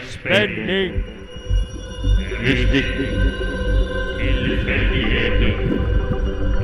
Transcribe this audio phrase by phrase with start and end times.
[0.00, 1.04] Spenning.
[2.42, 2.88] Mystikk.
[4.18, 5.54] Tilfeldigheter.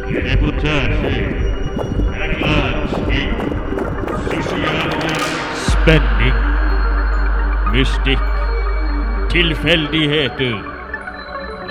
[0.08, 1.26] Reportasje.
[2.38, 3.32] Gransking.
[4.30, 5.10] Sosiale
[5.54, 6.38] Spenning.
[7.72, 8.22] Mystikk.
[9.30, 10.56] Tilfeldigheter.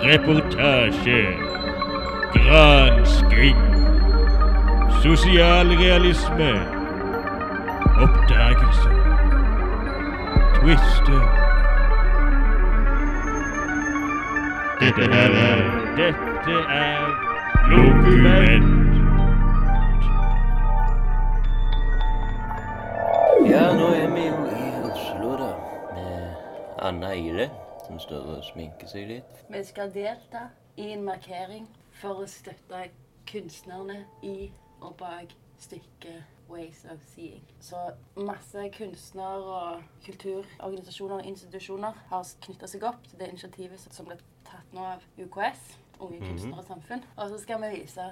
[0.03, 1.21] Reportasje.
[2.33, 3.57] Gransking.
[5.01, 6.53] Sosialrealisme.
[8.03, 8.89] Oppdagelse.
[10.55, 11.46] Twister.
[14.79, 15.31] Dette er
[15.97, 17.05] Dette er
[17.69, 18.67] Dokument.
[23.49, 25.49] Ja, nå er vi jo i Oslo, da.
[25.95, 26.35] Med
[26.77, 27.49] Anna Ile,
[27.87, 29.43] som står og sminker seg litt.
[29.49, 30.45] Vi skal delta
[30.77, 31.65] i en markering
[31.97, 32.85] for å støtte
[33.33, 37.43] kunstnerne i og bak stykket Ways of Seeing.
[37.59, 37.81] Så
[38.15, 44.21] masse kunstner- og kulturorganisasjoner og institusjoner har knytta seg opp til det initiativet som ble
[44.57, 47.01] tatt nå av UKS, Unge kunstnere og samfunn.
[47.17, 48.03] Og så skal vi vise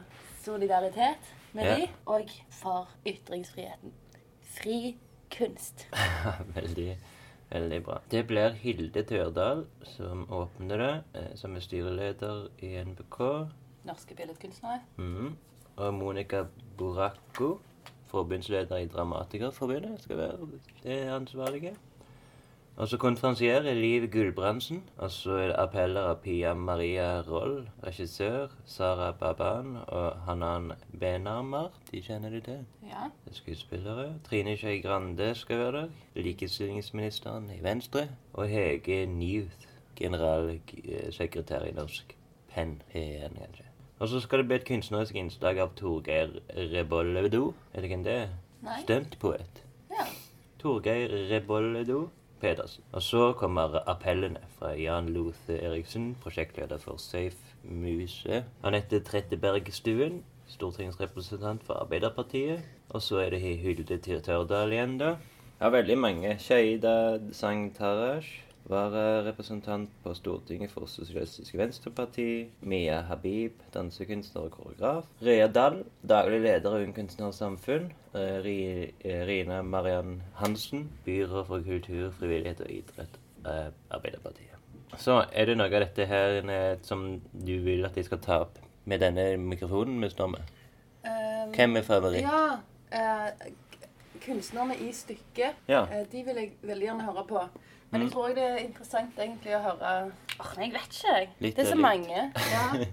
[0.42, 1.76] solidaritet med Ja.
[1.76, 3.94] de, og for ytringsfriheten.
[4.56, 4.96] Fri
[5.30, 5.86] kunst.
[6.58, 6.98] veldig,
[7.52, 8.00] veldig bra.
[8.12, 13.20] Det blir Hilde Tørdal som åpner det, eh, som er styreleder i NBK.
[13.86, 14.82] Norske billedkunstnere.
[14.98, 15.36] Mm.
[15.78, 16.46] Og Monica
[16.78, 17.60] Boracco,
[18.10, 20.50] forbundsleder i Dramatikerforbundet, skal være
[20.84, 21.76] det ansvarlige.
[22.76, 24.84] Og så konferansier er Liv Gulbrandsen.
[24.98, 31.70] Og så er det appeller av Pia Maria Roll, regissør, Sara Baban og Hanan Benarmar.
[31.92, 32.66] De kjenner du til.
[32.84, 33.08] Ja.
[33.28, 34.10] Er skuespillere.
[34.28, 35.94] Trine Skei Grande skal være der.
[36.16, 38.10] Likestillingsministeren i Venstre.
[38.34, 42.18] Og Hege Newth, generalsekretær i Norsk
[42.52, 42.82] Penn.
[42.92, 43.70] PN, kanskje.
[44.00, 46.36] Og så skal det bli et kunstnerisk innslag av Torgeir
[46.76, 47.54] Rebolledo.
[47.74, 48.36] Er det hvem det er?
[48.84, 49.64] Stuntpoet.
[49.96, 50.12] Ja.
[50.60, 52.10] Torgeir Rebolledo
[52.46, 52.84] Pedersen.
[52.94, 58.44] Og så kommer appellene fra Jan Lothe Eriksen, prosjektleder for Safe Muse.
[58.64, 60.22] Anette Trettebergstuen,
[60.54, 62.62] stortingsrepresentant for Arbeiderpartiet.
[62.94, 65.16] Og så er det Hilde Tørdal igjen, da.
[65.58, 66.36] Ja, veldig mange.
[66.40, 68.45] Sheida Sangtarash.
[68.70, 72.48] Vararepresentant på Stortinget for Sosialistisk Venstreparti.
[72.62, 75.06] Mia Habib, dansekunstner og koreograf.
[75.26, 77.92] Rea Dahl, daglig leder av Ung Kunstnersamfunn.
[78.16, 83.20] Eh, eh, Rina Mariann Hansen, byråd for kultur, frivillighet og idrett.
[83.46, 84.52] eh, Arbeiderpartiet.
[84.98, 88.58] Så er det noe av dette her som du vil at jeg skal ta opp
[88.86, 90.42] med denne mikrofonen vi står med?
[91.06, 92.22] Um, Hvem er favoritt?
[92.22, 92.58] Ja,
[92.92, 93.56] k-
[94.26, 95.84] kunstnerne i stykket, Ja.
[95.92, 97.48] eh, de vil jeg veldig gjerne høre på.
[97.92, 98.14] Men jeg Mm.
[98.14, 101.14] tror det er interessant egentlig å høre Åh, nei, jeg vet ikke.
[101.20, 101.30] jeg.
[101.40, 101.82] Litt det er så litt.
[101.82, 102.32] mange.
[102.52, 102.86] Ja.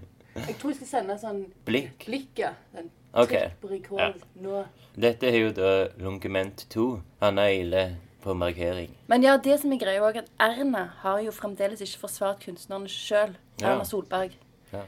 [0.47, 2.05] Jeg tror jeg skal sende sånn Blikk.
[2.05, 2.53] blikket.
[2.73, 3.29] Den Ok.
[3.29, 4.65] trykk på rekord nå.
[4.97, 7.01] Dette er jo da Lungument 2.
[7.21, 8.89] Anna Ile på markering.
[9.07, 12.87] Men ja, det som er greia òg, at Erna har jo fremdeles ikke forsvart kunstnerne
[12.87, 13.35] sjøl.
[13.59, 13.73] Ja.
[13.73, 14.31] Erna Solberg.
[14.71, 14.81] Ja.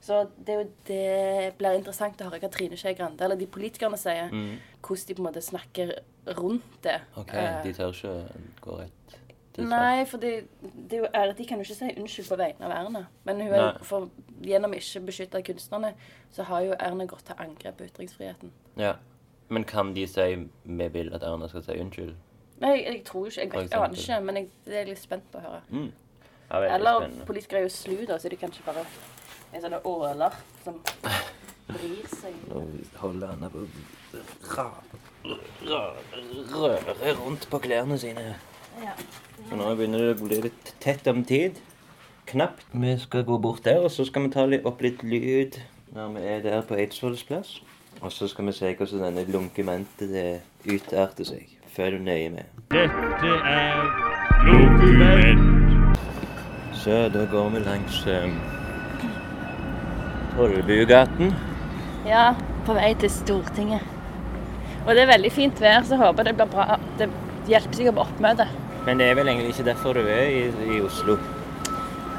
[0.00, 3.48] Så det, er jo, det blir interessant å høre hva Trine Skei Grande eller de
[3.50, 4.32] politikerne sier.
[4.32, 4.54] Mm.
[4.80, 5.92] Hvordan de på en måte snakker
[6.38, 7.00] rundt det.
[7.20, 8.14] OK, Eh, de tør ikke
[8.64, 9.12] gå rett
[9.52, 9.68] til sak.
[9.68, 10.32] Nei, for det,
[10.90, 13.04] det er de kan jo ikke si unnskyld på vegne av Erna.
[13.28, 14.08] Men hun er, for,
[14.46, 15.92] gjennom ikke beskytte kunstnerne,
[16.32, 18.52] så har jo Erna gått til angrep på ytringsfriheten.
[18.80, 18.96] Ja.
[19.50, 20.28] Men kan de si
[20.64, 22.14] vi vil at Erna skal si unnskyld?
[22.60, 24.94] Nei, jeg, jeg tror ikke, jeg, vet, jeg aner ikke, men jeg, det er jeg
[24.94, 25.62] litt spent på å høre.
[25.68, 25.90] Mm.
[26.50, 28.84] Ja, Eller politikere er jo slu, da, så de kan ikke bare
[29.52, 30.76] en sånne åler som
[31.70, 32.36] bryr seg.
[32.50, 32.62] Nå
[33.00, 33.64] holder han på
[35.70, 35.80] å
[36.60, 38.34] røre rundt på klærne sine.
[38.80, 38.94] Ja.
[39.48, 41.58] Så nå begynner det å bli litt tett om tid.
[42.30, 42.62] Knapt.
[42.70, 45.58] Vi skal gå bort der, og så skal vi ta opp litt lyd
[45.90, 47.56] når vi er der på Eidsvolls plass.
[48.00, 50.28] Og så skal vi se hvordan denne lunkementet det
[50.70, 51.56] utarter seg.
[51.74, 52.46] Følg nøye med.
[52.70, 53.82] Dette er
[54.46, 55.98] lunkement.
[56.80, 58.38] Så da går vi langs um,
[60.40, 61.34] Tollbugaten.
[62.08, 62.30] ja,
[62.64, 63.82] på vei til Stortinget.
[64.86, 66.78] Og det er veldig fint vær, så jeg håper det blir bra.
[66.96, 67.10] Det
[67.50, 68.54] hjelper sikkert på oppmøtet.
[68.86, 70.40] Men det er vel egentlig ikke derfor du er i,
[70.76, 71.18] i Oslo.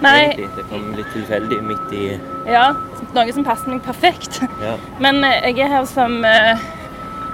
[0.01, 0.51] Nei, Egentlig.
[0.57, 2.05] Det kom litt tilfeldig midt i
[2.49, 2.67] ja,
[3.13, 4.39] noe som passer meg perfekt.
[4.61, 4.77] Ja.
[5.01, 6.63] Men eh, jeg er her som eh,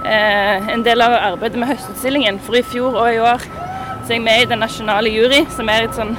[0.08, 2.40] eh, en del av arbeidet med Høstutstillingen.
[2.44, 5.68] For i fjor og i år så er jeg med i den nasjonale jury, som
[5.72, 6.16] er sånn,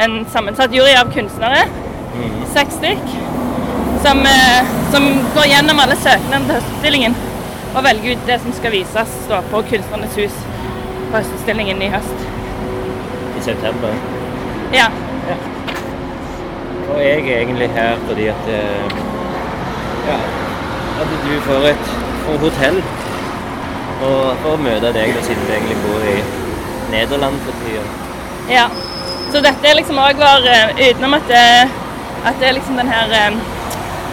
[0.00, 1.64] en sammensatt jury av kunstnere.
[2.56, 3.16] Seks stykk.
[4.02, 7.16] Som, eh, som går gjennom alle søknadene til Høstutstillingen
[7.76, 10.36] og velger ut det som skal vises da, på Kunstnernes hus
[11.10, 12.24] på Høstutstillingen i høst.
[13.36, 13.92] i september.
[14.72, 14.86] Ja.
[15.28, 15.36] ja.
[16.94, 18.96] Og jeg er egentlig her fordi at eh,
[20.06, 20.16] Ja,
[21.02, 21.88] at du får et
[22.26, 22.78] får hotell.
[24.06, 26.16] Og for å møte deg, siden du egentlig bor i
[26.92, 27.82] Nederland for tida.
[28.52, 28.68] Ja.
[29.32, 31.44] Så dette liksom òg var eh, utenom at det,
[32.24, 33.14] at det er liksom den her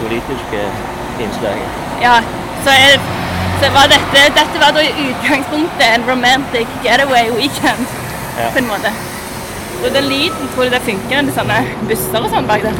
[0.02, 0.60] Politiske
[1.22, 1.68] innslaget.
[2.02, 2.16] Ja,
[2.64, 2.98] så, er,
[3.62, 7.86] så var dette Dette var da i utgangspunktet en romantic getaway weekend,
[8.38, 8.48] Ja.
[8.52, 8.90] på en måte.
[9.84, 11.58] Og den lyden, tror du det funker med sånne
[11.88, 12.78] busser og sånn bak der?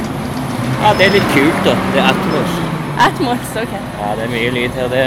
[0.83, 1.75] Ja, det er litt kult, da.
[1.95, 2.55] Det er Atmos.
[3.07, 3.75] Atmos, OK.
[4.01, 4.89] Ja, det er mye lyd her.
[4.89, 5.05] Det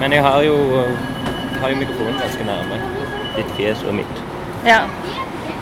[0.00, 2.78] Men jeg har jo, jeg har jo mikrofonen ganske nærme.
[3.36, 4.22] Ditt fjes og mitt.
[4.66, 4.78] Ja.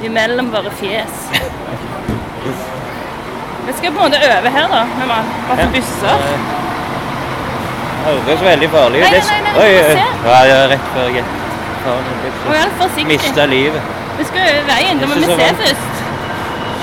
[0.04, 1.24] Imellom våre fjes.
[3.68, 6.16] Vi skal på en måte øve her, da, med ma- masse busser.
[8.04, 9.10] Det høres veldig farlig ut.
[9.10, 9.92] Nei, nei, nei, Oi, oi.
[9.98, 10.04] se.
[10.28, 13.82] Ja, ja, rett før jeg vær mista livet.
[14.18, 14.98] Vi skal over veien.
[15.02, 16.02] Da må vi se først.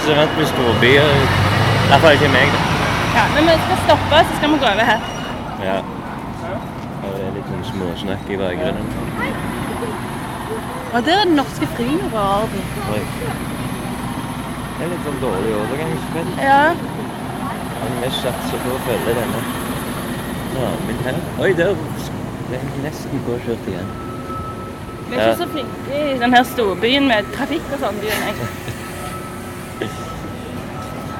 [0.05, 1.09] Så vant med storbyer.
[1.09, 2.61] I hvert fall ikke meg, da.
[3.17, 4.99] Ja, Men vi skal stoppe, så skal vi gå over her.
[5.69, 5.77] Ja.
[7.05, 8.87] Det er litt sånn småsnakk i bakgrunnen.
[10.93, 12.63] Og der er den norske frimurerorden.
[12.93, 13.01] Oi.
[14.75, 16.31] Det er litt sånn dårlig overgangsspill.
[16.43, 16.63] Ja.
[17.79, 19.43] Men vi satser på å følge denne
[20.55, 21.19] ramen her.
[21.43, 21.71] Oi, der
[22.55, 23.93] er nesten påkjørt igjen.
[25.05, 28.35] Vi er ikke så flinke i denne storbyen med trafikk og sånn, byen jeg.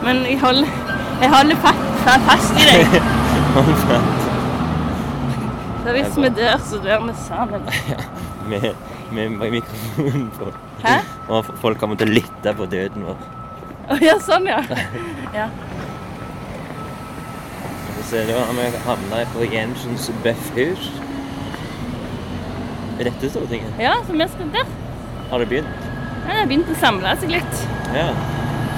[0.06, 0.70] Men jeg holder,
[1.22, 2.98] jeg holder fast, fast i deg.
[3.56, 4.26] Hold fast.
[5.86, 7.66] Så hvis vi dør, så dør vi sammen.
[8.46, 8.76] Ja,
[9.10, 10.52] med, med mikrofonen på.
[10.84, 11.00] Hæ?
[11.34, 13.24] Og folk kommer til å lytte på døden vår.
[13.86, 14.62] Å ja, sånn ja.
[15.40, 15.48] ja.
[18.06, 20.84] Så da har vi havna på Jensens Bøffhus.
[23.00, 23.74] Er dette Stortinget?
[23.82, 24.68] Ja, så vi skal der.
[25.32, 25.72] Har det begynt?
[26.26, 27.56] Ja, Det har begynt å samle seg litt.
[27.96, 28.08] Ja.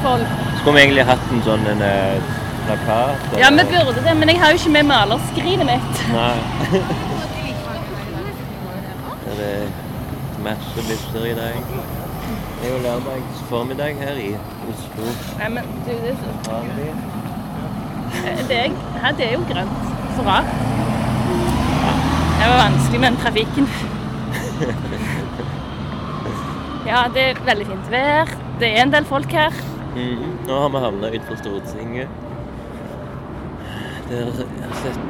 [0.04, 0.28] Folk.
[0.62, 2.18] Skulle vi egentlig hatt en sånn en, eh,
[2.66, 3.20] plakat?
[3.40, 5.94] Ja, vi burde det, men jeg har jo ikke med malerskrinet mitt.
[6.16, 6.38] Nei.
[9.38, 9.66] det er
[10.44, 11.56] masse lyster i dag.
[12.68, 14.32] Det er jo lørdags formiddag her i
[14.70, 15.04] Oslo.
[15.40, 16.56] Nei, men du, det er, så?
[18.28, 18.74] Eh, det er,
[19.04, 19.78] her, det er jo grønt.
[20.18, 20.50] Så rart.
[22.42, 23.70] Det var vanskelig med den trafikken.
[26.88, 28.30] Ja, det er veldig fint vær.
[28.60, 29.56] Det er en del folk her.
[29.96, 30.30] Mhm.
[30.48, 32.08] Nå har vi havna utenfor Stortinget.
[34.10, 34.44] Der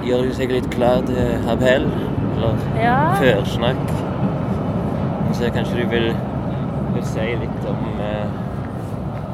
[0.05, 1.85] gjør de seg litt klar til appell,
[2.35, 2.97] eller Ja.
[3.21, 3.83] førsnakk.
[5.37, 6.09] Så kanskje du vil,
[6.97, 8.27] vil si litt om eh,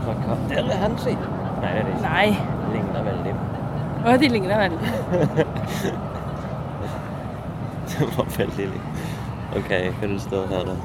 [0.04, 1.15] plakat Der er Henry!
[1.63, 2.04] Nei, det er det ikke.
[2.04, 2.30] Nei.
[2.63, 3.33] De ligner veldig.
[4.04, 4.89] Å, de ligner veldig.
[7.94, 9.01] Det var veldig likt.
[9.54, 9.69] OK,
[10.00, 10.75] hva det står her, da?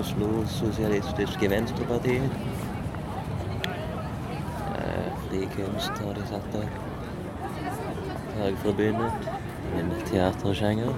[0.00, 2.16] Oslo Sosialistiske Venstreparti.
[4.74, 6.74] Eh, fri kunst har de satt opp.
[8.34, 9.30] Fagforbundet.
[9.78, 10.92] En teatersjanger.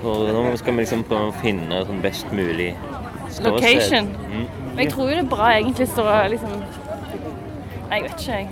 [0.00, 2.70] Hvor nå skal vi liksom prøve å finne sånn best mulig
[3.28, 3.50] ståsted.
[3.50, 4.08] Location.
[4.30, 4.46] Mm.
[4.70, 6.54] Men jeg tror jo det er bra egentlig så liksom
[7.90, 8.48] Nei, jeg vet ikke, jeg.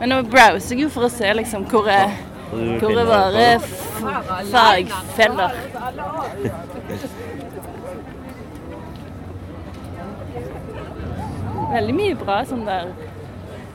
[0.00, 2.14] Men nå browser jeg jo for å se liksom hvor er,
[2.52, 4.52] Og hvor er våre folk.
[4.52, 5.56] fagfeller.
[11.72, 12.92] Veldig mye bra sånn der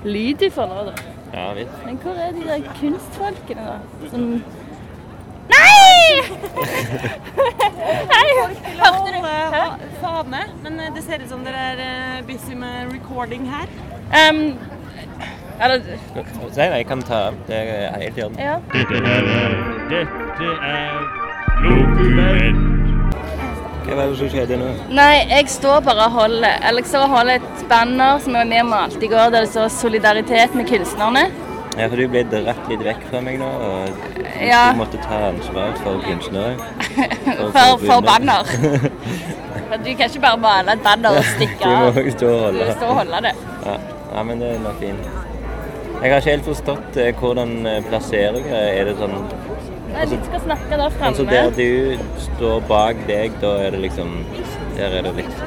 [0.08, 0.96] lyd i for nå, da.
[1.34, 1.48] Ja.
[1.86, 4.10] Men hvor er de der kunstfolkene, da?
[4.12, 4.28] Som
[7.38, 7.52] Nei!
[8.12, 8.30] Nei!
[8.80, 9.20] Hørte du?
[10.02, 13.70] Fane, men eh, det ser ut som dere er eh, busy med recording her.
[14.14, 14.58] Um,
[15.62, 17.22] eller Si det, jeg kan ta.
[17.48, 18.40] Det er helt i orden.
[18.40, 18.58] Ja.
[18.74, 19.22] Dette er
[19.90, 21.00] Dette er
[21.66, 22.68] Lokument.
[23.88, 24.68] Hva er det som skjedde nå?
[24.92, 28.44] Nei, jeg står bare og holder Eller jeg står og holder et banner som jeg
[28.44, 31.47] var med og malte i går, der det står 'Solidaritet med kunstnerne'.
[31.78, 34.72] Ja, for du ble dratt litt vekk fra meg nå, og Ja.
[34.74, 36.56] du måtte ta ansvar for kunstnere.
[37.28, 38.44] For, for for banner.
[39.68, 41.94] For du kan ikke bare male et banner og stikke av.
[41.94, 42.68] Du må stå og holde.
[42.78, 43.34] står og holde det.
[43.66, 43.74] Ja.
[44.16, 45.10] ja, men det er nok fint.
[45.98, 47.54] Jeg har ikke helt forstått eh, hvordan
[47.90, 48.86] plasserer plasseringa er.
[48.92, 49.16] det sånn
[49.88, 54.12] Nei, vi skal snakke der Altså der du står bak deg, da er det liksom
[54.78, 55.40] Der er det litt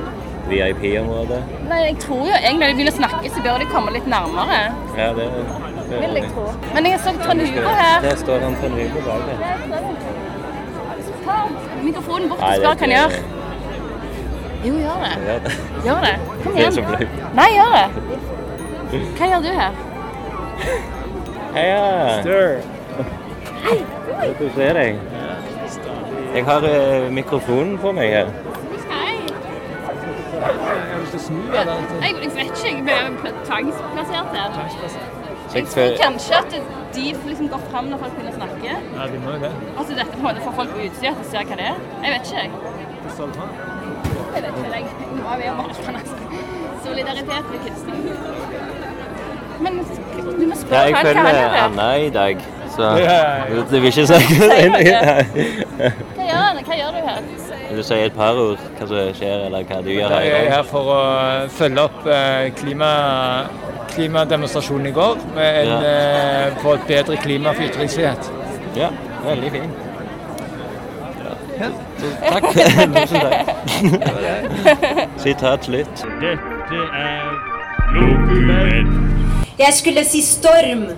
[0.50, 1.38] VIP-område.
[1.70, 4.08] Nei, jeg tror jo egentlig når de begynner å snakke, så bør de komme litt
[4.10, 4.56] nærmere.
[4.99, 5.44] Ja, det, det
[5.90, 6.47] Vil jeg tro.
[6.75, 8.00] Men jeg så Trond Hugo her.
[8.02, 9.37] Der står han Trond Hugo bak deg.
[11.25, 11.37] Ta
[11.82, 13.11] mikrofonen bort og spør hva han gjør.
[14.64, 15.12] Jo, gjør det.
[15.85, 16.14] Gjør det.
[16.44, 17.09] Kom så igjen.
[17.35, 17.87] Nei, gjør det.
[19.18, 19.73] Hva gjør du her?
[21.54, 21.82] Heia!
[24.20, 25.00] Godt å se deg.
[26.35, 28.28] Jeg har eh, mikrofonen på meg her.
[28.90, 29.16] Hei.
[32.00, 32.85] Jeg vet ikke, jeg
[33.23, 35.19] ble tvangsplassert her.
[35.54, 36.52] Jeg tror kanskje at
[36.95, 38.71] de liksom går fram når folk begynner å snakke.
[38.99, 39.50] Ja, de må jo det.
[39.78, 41.76] Altså dette på en måte får folk på utsida til å se hva det er.
[42.04, 42.50] Jeg vet ikke, jeg.
[43.04, 43.33] Det sånn,
[44.35, 44.85] Jeg vet ikke, jeg.
[45.16, 46.16] Nå er vi om Alfred, altså.
[46.85, 47.97] Solidaritet med kunsten.
[49.61, 51.62] Men du må Ja, spørre jeg hva følger Jeg det.
[51.66, 52.45] Anna i dag,
[52.76, 53.64] så Ja, ja, ja.
[53.71, 54.19] det vil ikke si hva
[54.87, 55.11] gjør,
[56.30, 56.64] han?
[56.64, 57.23] hva gjør du her?
[57.70, 60.46] Vil du si et par ord hva som skjer, eller hva du gjør her Jeg
[60.48, 61.02] er her for å
[61.54, 62.88] følge opp eh, klima,
[63.92, 66.50] klimademonstrasjonen i går med en, ja.
[66.64, 68.32] for et bedre klima for ytringsfrihet.
[68.74, 68.90] Ja,
[69.22, 69.86] veldig fint.
[71.60, 71.70] Ja.
[72.26, 72.50] Takk.
[72.98, 73.54] Tusen takk.
[75.22, 76.06] Sitat slutt.
[76.26, 77.32] Dette er
[77.94, 78.94] Lokumenn.
[79.62, 80.88] Jeg skulle si storm.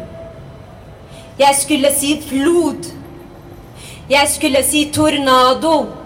[1.38, 2.94] Jeg skulle si flod.
[4.08, 6.01] Jeg skulle si tornado.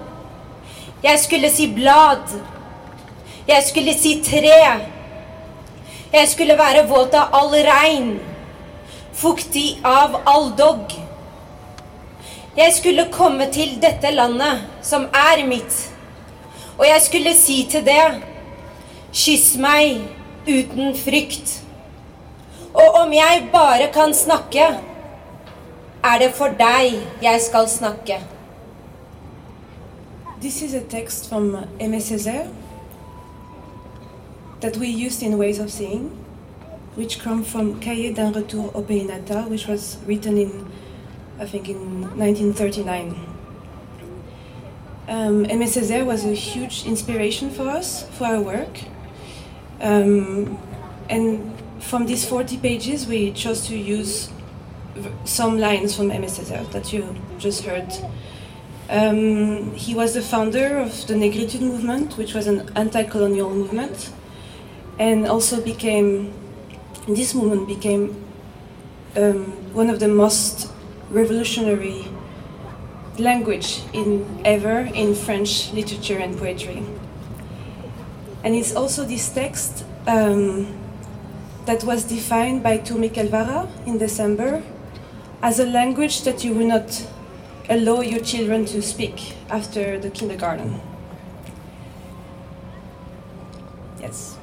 [1.07, 2.33] Jeg skulle si blad.
[3.47, 4.63] Jeg skulle si tre.
[6.13, 8.17] Jeg skulle være våt av all regn.
[9.15, 10.97] Fuktig av all dogg.
[12.57, 15.75] Jeg skulle komme til dette landet, som er mitt,
[16.79, 18.05] og jeg skulle si til det,
[19.13, 20.01] kyss meg
[20.49, 21.59] uten frykt.
[22.73, 24.71] Og om jeg bare kan snakke,
[26.05, 28.23] er det for deg jeg skal snakke.
[30.39, 32.53] This is a text from Aimé Césaire
[34.61, 36.11] that we used in Ways of Seeing,
[36.95, 40.71] which come from Cahiers d'un retour au pays natal, which was written in,
[41.41, 43.17] I think, in 1939.
[45.09, 48.81] Um, Aimé Césaire was a huge inspiration for us, for our work.
[49.81, 50.59] Um,
[51.09, 51.51] and
[51.81, 54.29] from these 40 pages, we chose to use
[55.25, 57.91] some lines from Aimé Césaire that you just heard.
[58.89, 64.13] Um, he was the founder of the Negritude movement, which was an anti-colonial movement,
[64.99, 66.33] and also became
[67.09, 68.25] this movement became
[69.17, 70.71] um, one of the most
[71.11, 72.05] revolutionary
[73.19, 76.83] language in ever in French literature and poetry.
[78.45, 80.67] And it's also this text um,
[81.65, 84.63] that was defined by Toumi Calvara in December
[85.43, 87.07] as a language that you will not
[87.69, 90.81] allow your children to speak after the kindergarten.
[94.01, 94.37] Yes.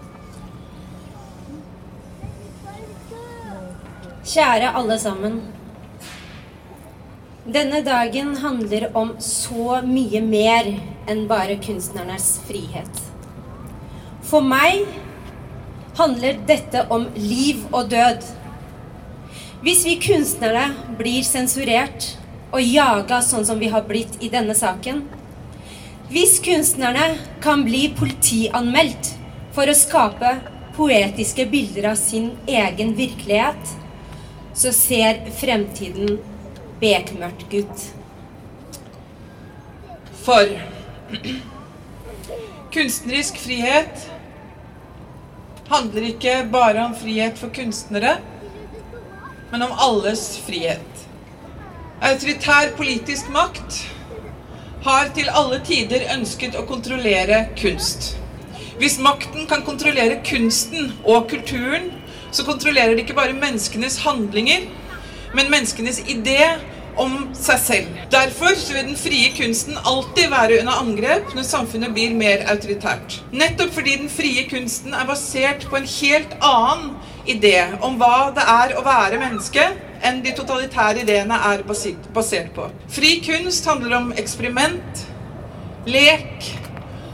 [4.23, 5.41] Kjære alle sammen.
[7.43, 10.69] Denne dagen handler om så mye mer
[11.11, 13.01] enn bare kunstnernes frihet.
[14.23, 14.87] For meg
[15.99, 18.23] handler dette om liv og død.
[19.63, 22.13] Hvis vi kunstnere blir sensurert
[22.53, 25.01] og jaga sånn som vi har blitt i denne saken,
[26.13, 29.15] hvis kunstnerne kan bli politianmeldt
[29.55, 30.35] for å skape
[30.77, 33.73] poetiske bilder av sin egen virkelighet,
[34.53, 36.19] så ser fremtiden
[36.81, 37.87] bekmørkt ut.
[40.23, 40.53] For
[42.73, 44.05] kunstnerisk frihet
[45.73, 48.19] handler ikke bare om frihet for kunstnere,
[49.49, 50.92] men om alles frihet.
[52.03, 53.77] Autoritær politisk makt
[54.83, 58.17] har til alle tider ønsket å kontrollere kunst.
[58.81, 61.93] Hvis makten kan kontrollere kunsten og kulturen,
[62.35, 64.65] så kontrollerer det ikke bare menneskenes handlinger,
[65.31, 66.41] men menneskenes idé
[66.99, 67.95] om seg selv.
[68.11, 73.21] Derfor vil den frie kunsten alltid være under angrep når samfunnet blir mer autoritært.
[73.31, 76.97] Nettopp fordi den frie kunsten er basert på en helt annen
[77.29, 79.63] idé om hva det er å være menneske,
[80.03, 82.67] enn de totalitære ideene er basert på.
[82.91, 85.03] Fri kunst handler om eksperiment,
[85.87, 86.49] lek,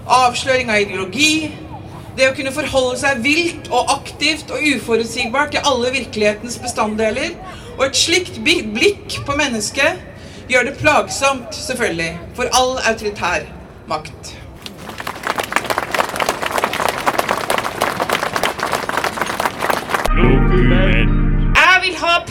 [0.09, 1.51] avsløring av ideologi,
[2.17, 7.35] det å kunne forholde seg vilt og aktivt og uforutsigbart til alle virkelighetens bestanddeler.
[7.77, 10.01] Og et slikt blikk på mennesket
[10.51, 13.45] gjør det plagsomt, selvfølgelig, for all autoritær
[13.87, 14.38] makt.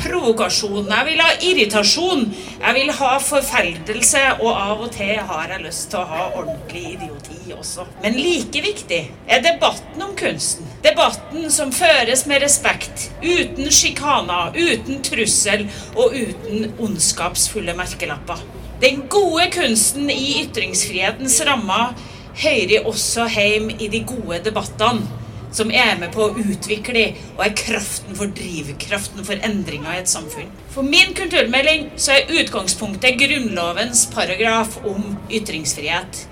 [0.09, 2.25] Provokasjon, jeg vil ha irritasjon,
[2.63, 6.85] jeg vil ha forferdelse, og av og til har jeg lyst til å ha ordentlig
[6.95, 7.87] idioti også.
[8.03, 10.69] Men like viktig er debatten om kunsten.
[10.85, 18.43] Debatten som føres med respekt, uten sjikaner, uten trussel og uten ondskapsfulle merkelapper.
[18.83, 21.97] Den gode kunsten i ytringsfrihetens rammer
[22.39, 25.18] hører også hjem i de gode debattene
[25.53, 27.05] som er med på å utvikle
[27.37, 30.51] og er kraften for drivkraften for endringer i et samfunn.
[30.75, 36.27] For min kulturmelding så er utgangspunktet Grunnlovens paragraf om ytringsfrihet.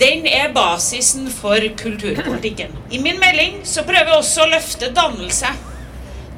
[0.00, 2.72] Den er basisen for kulturpolitikken.
[2.90, 5.50] I min melding så prøver jeg også å løfte dannelse.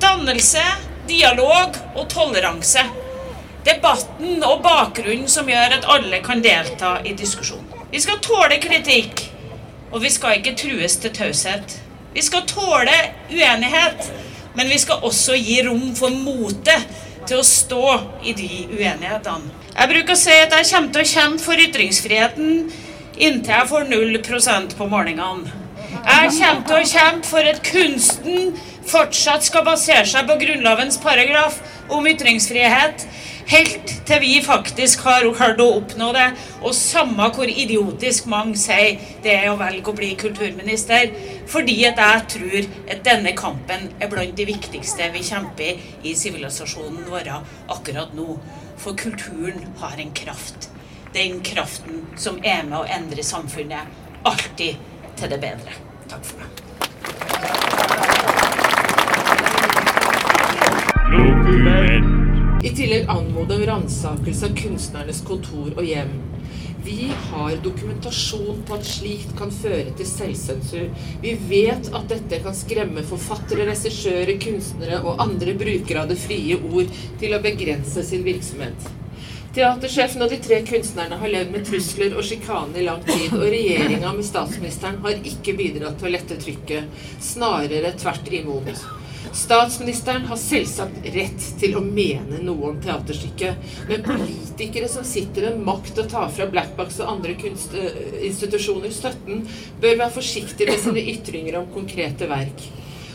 [0.03, 0.65] Dannelse,
[1.07, 2.83] dialog og toleranse.
[3.63, 7.69] Debatten og bakgrunnen som gjør at alle kan delta i diskusjonen.
[7.93, 9.29] Vi skal tåle kritikk.
[9.93, 11.75] Og vi skal ikke trues til taushet.
[12.15, 12.93] Vi skal tåle
[13.31, 14.13] uenighet,
[14.55, 16.75] men vi skal også gi rom for mote
[17.27, 17.85] til å stå
[18.27, 19.53] i de uenighetene.
[19.73, 22.51] Jeg bruker å si at jeg kommer til å kjempe for ytringsfriheten
[23.23, 25.53] inntil jeg får null prosent på målingene.
[25.93, 28.53] Jeg kommer til å kjempe for at kunsten
[28.89, 31.59] fortsatt skal basere seg på Grunnlovens paragraf
[31.93, 33.07] om ytringsfrihet,
[33.51, 36.29] helt til vi faktisk har klart å oppnå det.
[36.63, 41.13] Og samme hvor idiotisk mange sier det er å velge å bli kulturminister,
[41.51, 47.09] fordi at jeg tror at denne kampen er blant de viktigste vi kjemper i sivilisasjonen
[47.11, 48.37] vår akkurat nå.
[48.83, 50.71] For kulturen har en kraft.
[51.15, 54.01] Den kraften som er med å endre samfunnet.
[54.27, 54.81] Alltid
[55.19, 55.77] til det bedre.
[56.11, 56.63] Takk for meg.
[61.13, 62.12] Dokument.
[62.63, 66.13] I tillegg anmoder om ransakelse av kunstnernes kontor og hjem.
[66.85, 70.85] Vi har dokumentasjon på at slikt kan føre til selvsensur.
[71.25, 76.61] Vi vet at dette kan skremme forfattere, regissører, kunstnere og andre brukere av det frie
[76.71, 78.91] ord til å begrense sin virksomhet.
[79.59, 83.43] Teatersjefen og de tre kunstnerne har levd med trusler og sjikane i lang tid, og
[83.43, 87.07] regjeringa med statsministeren har ikke bidratt til å lette trykket.
[87.33, 88.87] Snarere tvert imot.
[89.33, 95.63] Statsministeren har selvsagt rett til å mene noe om teaterstykket, men politikere som sitter med
[95.71, 99.47] makt å ta fra Blackbox og andre kunstinstitusjoner støtten,
[99.81, 102.69] bør være forsiktige med sine ytringer om konkrete verk.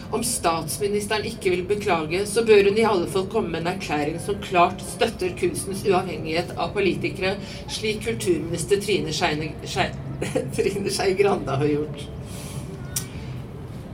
[0.10, 4.18] Om statsministeren ikke vil beklage, så bør hun i alle fall komme med en erklæring
[4.24, 7.36] som klart støtter kunstens uavhengighet av politikere,
[7.70, 12.08] slik kulturminister Trine Skei Grande har gjort.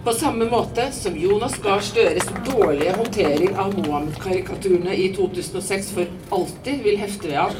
[0.03, 6.05] På samme måte som Jonas Gahr Støres dårlige håndtering av Mohammed-karikaturene i 2006 for
[6.37, 7.53] alltid vil hefte ved ham,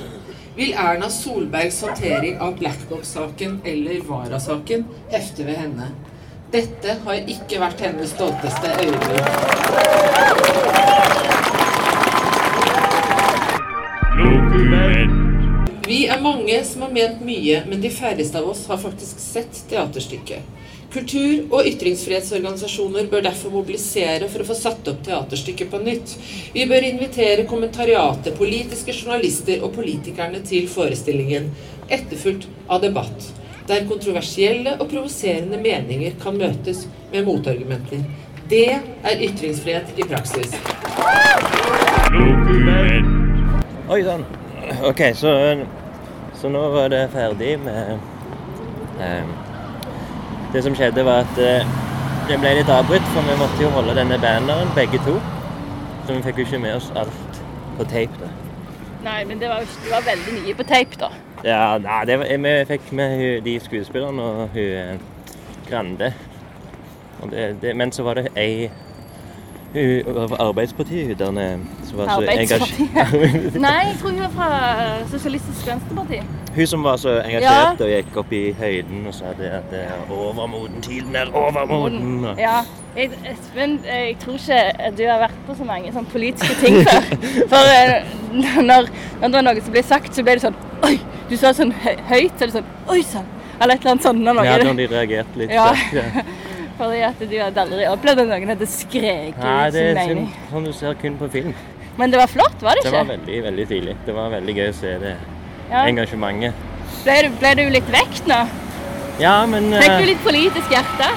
[0.57, 4.83] vil Erna Solbergs håndtering av Blackbox-saken eller Vara-saken
[5.13, 5.87] hefte ved henne.
[6.51, 9.31] Dette har ikke vært hennes stolteste øyeblikk.
[15.87, 19.63] Vi er mange som har ment mye, men de færreste av oss har faktisk sett
[19.71, 20.43] teaterstykket.
[20.93, 26.11] Kultur- og ytringsfrihetsorganisasjoner bør derfor mobilisere for å få satt opp teaterstykket på nytt.
[26.53, 31.47] Vi bør invitere kommentariatet, politiske journalister og politikerne til forestillingen,
[31.89, 33.25] etterfulgt av debatt,
[33.65, 38.03] der kontroversielle og provoserende meninger kan møtes med motargumenter.
[38.53, 40.53] Det er ytringsfrihet i praksis.
[43.89, 44.27] Oi sann.
[44.85, 45.33] OK, så,
[46.37, 47.97] så nå var det ferdig med
[49.01, 49.33] eh,
[50.53, 51.65] Det som skjedde, var at eh,
[52.29, 55.15] det ble litt avbrutt, for vi måtte jo holde denne banneren, begge to.
[56.05, 57.39] Så vi fikk jo ikke med oss alt
[57.77, 58.19] på tape.
[58.21, 58.29] da.
[59.03, 61.09] Nei, men det var, det var veldig mye på tape, da.
[61.43, 65.09] Ja, nei, det var, vi fikk med de skuespillerne og hun eh,
[65.69, 66.13] Grande.
[67.23, 68.69] Og det, det, men så var det ei
[69.75, 71.57] Arbeidspartiet, hun der
[71.89, 73.55] som var så engasjert.
[73.61, 76.19] Nei, jeg tror hun var fra Sosialistisk Venstreparti.
[76.55, 79.79] Hun som var så engasjert og gikk opp i høyden og sa det at det
[79.87, 82.25] er overmoden, tiden er overmoden.
[82.25, 82.61] og- Ja.
[82.95, 87.01] Jeg, Espen, jeg tror ikke du har vært på så mange sånn politiske ting før.
[87.49, 88.03] For eh,
[88.61, 88.85] når,
[89.21, 90.55] når det var noe som ble sagt, så ble det sånn
[90.85, 90.99] Oi!
[91.29, 93.25] Du sa sånn høyt, så er det sånn Oi sann!
[93.61, 94.19] Eller et eller annet sånt.
[94.21, 95.67] Når noe, Ja, når de reagerte litt Ja.
[95.73, 96.21] Sagt, Ja.
[96.77, 100.07] Fordi at du hadde aldri opplevd at noen hadde skreket Nei, ut det sin er
[100.07, 100.27] mening.
[100.33, 101.53] sånn, sånn du ser kun på film.
[101.97, 102.89] Men det var flott, var det ikke?
[102.89, 103.95] Det var veldig, veldig tidlig.
[104.07, 105.15] Det var veldig gøy å se det
[105.69, 105.83] Ja.
[105.85, 106.53] engasjementet.
[107.03, 108.39] Ble, du, ble du litt vekt nå?
[109.21, 111.09] Ja, men Fikk eh, du litt politisk hjerte?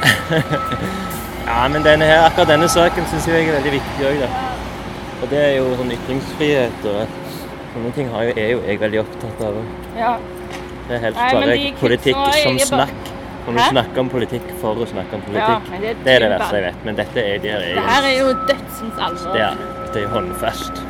[1.50, 4.28] Ja, men denne her, akkurat denne saken syns jeg er veldig viktig òg, da.
[5.20, 7.16] Og det er jo sånn ytringsfrihet og
[7.72, 9.58] sånne ting er jo jeg veldig opptatt av.
[9.98, 10.12] Ja.
[10.86, 13.10] Det er helst Nei, bare politikk er som snakk.
[13.46, 15.70] Når du snakke snakker om politikk for å snakke om Ja, politikk.
[15.70, 16.84] men det er det er det verste jeg vet.
[16.84, 19.32] Men dette er, det er, Det her er jo dødsens alvor.
[19.32, 19.56] det er,
[19.94, 20.82] det er håndfast.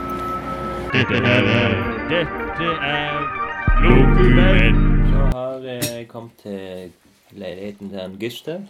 [0.93, 1.77] Dette her er
[2.11, 3.13] Dette er
[3.81, 4.81] Dokument.
[5.11, 6.93] Så har jeg kommet til
[7.33, 8.61] leiligheten til en Gustav.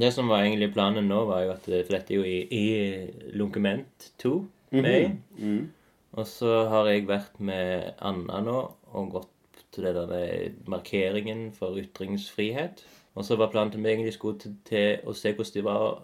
[0.00, 3.36] Det som var egentlig planen nå, var jo at For dette er jo i, i
[3.36, 5.16] Lunkument 2 Mm -hmm.
[5.38, 5.70] mm.
[6.12, 9.28] Og så har jeg vært med Anna nå og gått
[9.72, 12.84] til det der markeringen for ytringsfrihet.
[13.18, 16.02] Og så var planen meg egentlig skulle til, til å se hvordan det var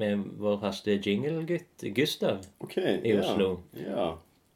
[0.00, 3.52] med vår faste jingle-gutt Gustav okay, i ja, Oslo.
[3.78, 4.08] Ja.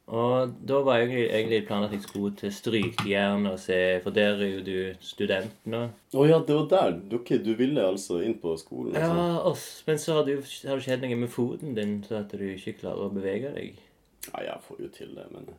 [0.05, 4.37] Og da var egentlig, egentlig planen at jeg skulle til Strykjern og se For der
[4.37, 5.87] er jo du student nå.
[6.13, 6.99] Å ja, det var der.
[7.17, 8.93] Okay, du ville altså inn på skolen?
[8.93, 9.49] Ja, Altså.
[9.49, 9.83] oss.
[9.87, 10.35] men så har du,
[10.67, 13.81] har det skjedd noe med foten din, så at du ikke klarer å bevege deg.
[14.29, 15.49] Ja, jeg får jo til det, men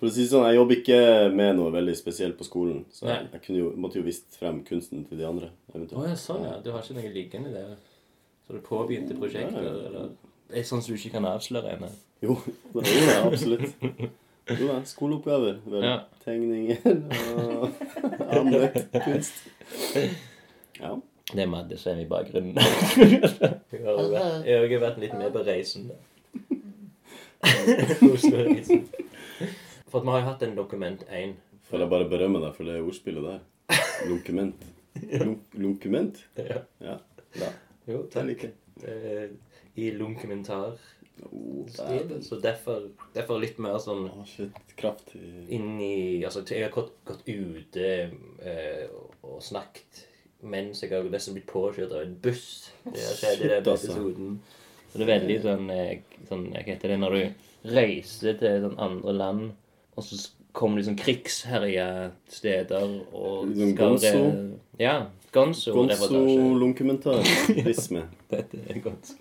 [0.00, 0.98] For å si sånn, jeg jobber ikke
[1.36, 2.78] med noe veldig spesielt på skolen.
[2.94, 5.50] Så jeg, jeg jo, måtte jo vist frem kunsten til de andre.
[5.74, 5.92] eventuelt.
[5.92, 6.08] eventuelt.
[6.08, 6.54] ja, sånn ja.
[6.64, 7.74] Du har ikke noe liggende der?
[8.46, 9.90] Så du påbegynte prosjekter, Ja, ja.
[9.90, 10.08] eller?
[10.50, 11.90] Det er sånn som du ikke kan avsløre ennå?
[12.24, 12.38] Jo,
[12.74, 13.76] det er jo det, absolutt.
[14.50, 15.60] Jo da, skoleoppgaver.
[15.70, 15.98] Vel, Ja.
[16.24, 16.80] tegninger
[17.36, 17.68] og
[18.40, 18.72] andre
[19.04, 19.44] kunst.
[20.80, 20.96] Ja.
[21.30, 22.56] Det er Madde som er i bakgrunnen.
[23.70, 25.92] Jeg har vært, jeg har vært litt med på reisen.
[28.10, 28.82] Oslo-reisen.
[29.90, 31.34] For at vi har jo hatt en Dokument 1.
[31.70, 33.40] Får jeg bare berømme deg for det ordspillet der.
[34.08, 34.64] Lunkument.
[35.22, 36.24] Lunk lunkument?
[36.36, 36.62] Ja.
[36.82, 36.96] Ja.
[37.86, 38.26] Jo, takk.
[38.26, 38.54] liker.
[38.82, 39.30] Eh,
[39.74, 40.78] I lunkementar.
[41.30, 41.66] Oh.
[42.20, 44.56] Så derfor, derfor litt mer sånn Å, shit.
[44.80, 45.74] Kraft i inn
[46.24, 47.90] Altså, jeg har gått, gått ute
[48.40, 48.86] eh,
[49.20, 50.06] og, snakket
[50.40, 52.70] mens jeg har nesten blitt påkjørt av en buss.
[52.86, 53.90] Det har skjedd i den altså.
[53.90, 54.38] episoden.
[54.88, 58.78] Så det er veldig sånn, eh, sånn Hva heter det når du reiser til sånn
[58.80, 59.50] andre land,
[60.00, 64.22] og så kommer liksom krigsherja steder og Sånn gonzo?
[64.80, 64.96] Ja.
[65.30, 66.08] Gonzo-reportasje.
[66.10, 68.02] Gonzo-lunkumentarisme.
[68.32, 69.14] Dette er gonzo.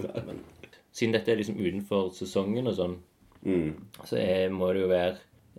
[0.92, 2.98] Siden dette er liksom utenfor sesongen og sånn,
[3.40, 3.70] Mm.
[4.04, 5.14] så er, må det jo være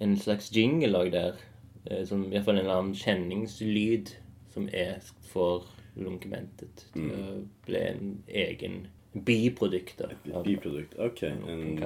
[0.05, 1.39] en slags jingle òg der.
[1.89, 4.11] eh, Som i hvert fall en eller annen kjenningslyd
[4.53, 4.99] som er
[5.31, 5.65] for
[5.97, 6.85] lunkementet.
[6.93, 8.75] Til å bli en egen
[9.25, 10.03] biprodukt
[10.45, 10.93] Biprodukt.
[10.99, 11.23] Ok.
[11.23, 11.81] En,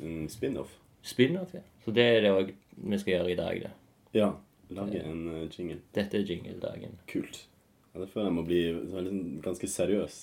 [0.00, 0.72] en spin-off.
[1.04, 1.60] Spin-off, ja.
[1.84, 3.70] Så det er det òg vi skal gjøre i dag, da.
[4.14, 4.30] Ja.
[4.74, 5.80] Lage en uh, jingle.
[5.94, 6.94] Dette er jingledagen.
[7.10, 7.44] Kult.
[7.94, 10.22] Ja, det føler jeg må bli liksom ganske seriøs.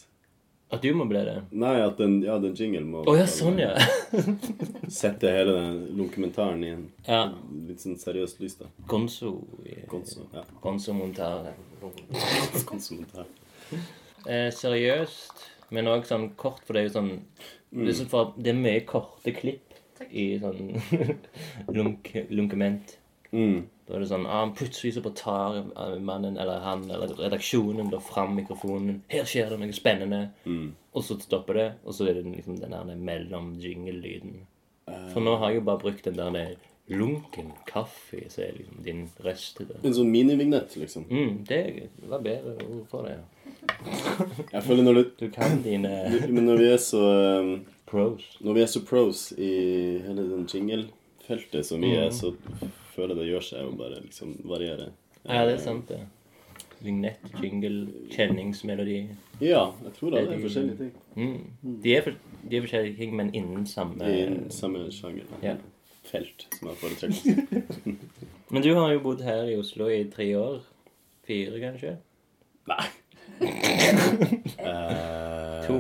[0.72, 1.36] At du må bli det?
[1.52, 3.74] Nei, at den, ja, den jingle må Å ja, sånn, ja.
[4.92, 7.26] Sette hele den lunkementaren i en Ja.
[7.68, 8.70] litt sånn seriøst lys, da.
[8.88, 9.34] Gonzo.
[9.92, 10.44] Gonzo, ja.
[10.64, 11.52] Gonzo-montar.
[12.70, 13.28] Gonzo-montar.
[14.28, 15.44] Eh, seriøst,
[15.76, 17.12] men òg sånn kort, for det er jo sånn
[17.72, 17.86] Mm.
[17.86, 19.71] det, er sånn for, det er mye korte klipp
[20.10, 20.74] i sånn
[21.78, 22.98] lunk, lunkement.
[23.32, 23.62] Mm.
[23.88, 27.92] Da er det sånn ah, Plutselig så bare tar eh, mannen eller han eller redaksjonen
[27.92, 29.02] da fram mikrofonen.
[29.12, 30.74] 'Her skjer det noe spennende.' Mm.
[30.92, 34.42] Og så stopper det, og så er det liksom den der mellom-jingle-lyden.
[34.90, 35.08] Uh.
[35.14, 36.58] For nå har jeg jo bare brukt den der
[36.92, 39.62] lunken kaffe, så er liksom din røst.
[39.84, 41.06] En sånn minivignett, liksom.
[41.08, 41.62] Mm, det
[42.12, 43.20] var bedre ord for det.
[44.52, 45.92] Jeg føler når du Du kan dine
[46.34, 47.02] Men når vi er så
[47.40, 47.54] um,
[47.92, 48.24] Pros.
[48.42, 49.52] Når vi er så pros i
[50.06, 52.16] hele den jingle-feltet som vi er, Mm.
[52.16, 52.32] så
[52.96, 54.90] føler jeg det gjør seg å bare liksom variere.
[55.26, 56.00] Ja, det er sant, det.
[56.82, 59.02] Vignett, jingle, kjenningsmelodi.
[59.42, 60.92] Ja, jeg tror det er de- forskjellige ting.
[61.16, 61.82] Mm.
[61.84, 62.16] De, er for,
[62.50, 65.28] de er forskjellige ting, men innen samme Innen samme sjanger.
[65.44, 65.56] Ja.
[66.04, 67.96] Felt, som jeg foretrekker.
[68.52, 70.58] Men du har jo bodd her i Oslo i tre år.
[71.28, 71.94] Fire, kanskje?
[72.68, 72.88] Nei.
[74.60, 75.62] uh...
[75.68, 75.78] To.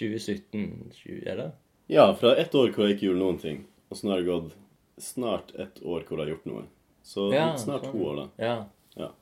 [0.00, 0.64] 2017,
[1.04, 1.50] 20, er det?
[1.92, 3.58] Ja, fra ett år hvor jeg ikke gjorde noen ting,
[3.90, 4.56] og så nå har det gått
[5.00, 6.64] snart ett år hvor jeg har gjort noe.
[7.06, 7.94] Så Ja, snart sånn.
[7.94, 8.26] to år, da.
[8.44, 8.56] Ja.
[9.00, 9.08] Ja.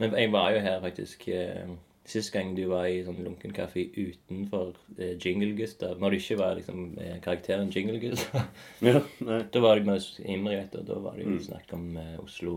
[0.00, 1.68] Men jeg var jo her faktisk eh,
[2.08, 6.00] sist gang du var i sånn lunken kaffe utenfor eh, Jingle Gustav.
[6.02, 8.48] Når du ikke var liksom eh, karakteren Jingle Gustav.
[8.84, 9.38] Ja, nei.
[9.54, 11.44] Da var det med Imre, vet du, og da var det jo Mm.
[11.46, 12.56] snakk om eh, Oslo,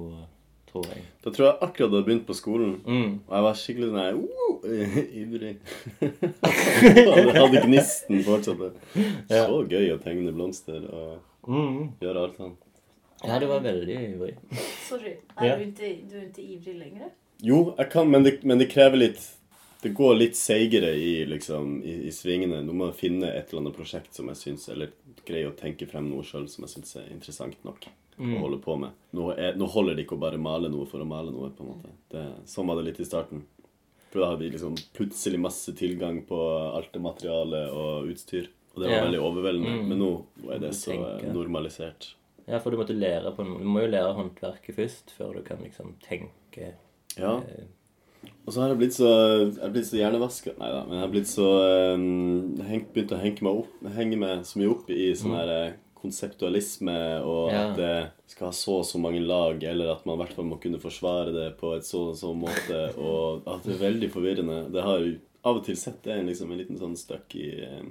[0.71, 1.03] tror jeg.
[1.23, 3.19] Da tror jeg akkurat hadde begynt på skolen, Mm.
[3.27, 5.55] og jeg var skikkelig sånn her, uh, ivrig.
[6.87, 8.77] jeg hadde gnisten fortsatt.
[9.29, 9.45] Ja.
[9.47, 11.93] Så gøy å tegne blomster og Mm.
[12.03, 12.55] gjøre alt sånn.
[13.23, 14.35] Ja, det var veldig ivrig.
[14.87, 15.53] Sorry, Ja.
[15.53, 17.09] er du ikke, du inte ivrig lenger?
[17.41, 19.33] Jo, jeg kan, men det, men det krever litt
[19.83, 22.63] Det går litt seigere i, liksom, i, i svingene.
[22.65, 24.89] Nå må jeg finne et eller annet prosjekt som jeg syns Eller
[25.23, 27.85] greie å tenke frem noe sjøl som jeg syns er interessant nok
[28.19, 28.33] Mm.
[28.37, 28.89] å holde på med.
[29.13, 31.61] Nå, er, nå holder det ikke å bare male noe for å male noe, på
[31.63, 31.89] en måte.
[32.09, 33.43] Det, sånn var det litt i starten.
[34.11, 36.37] For da hadde vi liksom plutselig masse tilgang på
[36.73, 38.47] alt det materialet og utstyr.
[38.73, 39.03] Og det var Ja.
[39.05, 39.75] veldig overveldende.
[39.81, 39.87] Mm.
[39.89, 40.11] Men nå
[40.53, 41.33] er det så tenker.
[41.33, 42.13] normalisert.
[42.47, 43.59] Ja, for du måtte lære på noe.
[43.59, 46.73] Du må jo lære håndverket først, før du kan liksom tenke
[47.17, 47.37] Ja.
[47.41, 47.65] eh,
[48.47, 49.09] Og så har jeg blitt så,
[49.61, 53.19] jeg blitt så hjernevaska Nei da, men jeg har blitt så um, hengt, Begynt å
[53.21, 55.35] henge meg, opp, henge meg så mye opp i sånn Mm.
[55.37, 57.69] her eh, konseptualisme, og Ja.
[57.69, 60.45] at det skal ha så og så mange lag, eller at man i hvert fall
[60.45, 64.11] må kunne forsvare det på et så og så måte, og at det er veldig
[64.11, 64.71] forvirrende.
[64.71, 65.07] Det har
[65.45, 67.81] av og til sett det er liksom, en liten sånn støkk i eh,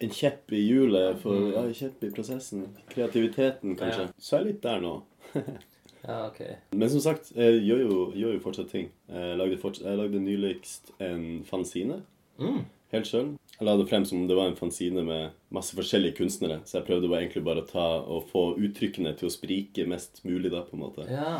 [0.00, 1.52] En kjepp i hjulet, for, Mm.
[1.52, 2.68] ja, en kjepp i prosessen.
[2.88, 4.04] Kreativiteten, kanskje.
[4.06, 4.12] Ja.
[4.20, 5.02] Så er jeg litt der nå.
[6.06, 6.40] Ja, ok.
[6.76, 8.90] Men som sagt, jeg gjør jo, gjør jo fortsatt ting.
[9.08, 12.02] Jeg lagde, fortsatt, jeg lagde nyligst en fanzine.
[12.38, 12.58] Mm.
[12.92, 13.30] Helt sjøl.
[13.54, 16.60] Jeg la det frem som om det var en fanzine med masse forskjellige kunstnere.
[16.66, 20.24] Så jeg prøvde bare egentlig bare å ta og få uttrykkene til å sprike mest
[20.26, 21.06] mulig, da, på en måte.
[21.06, 21.36] Ja.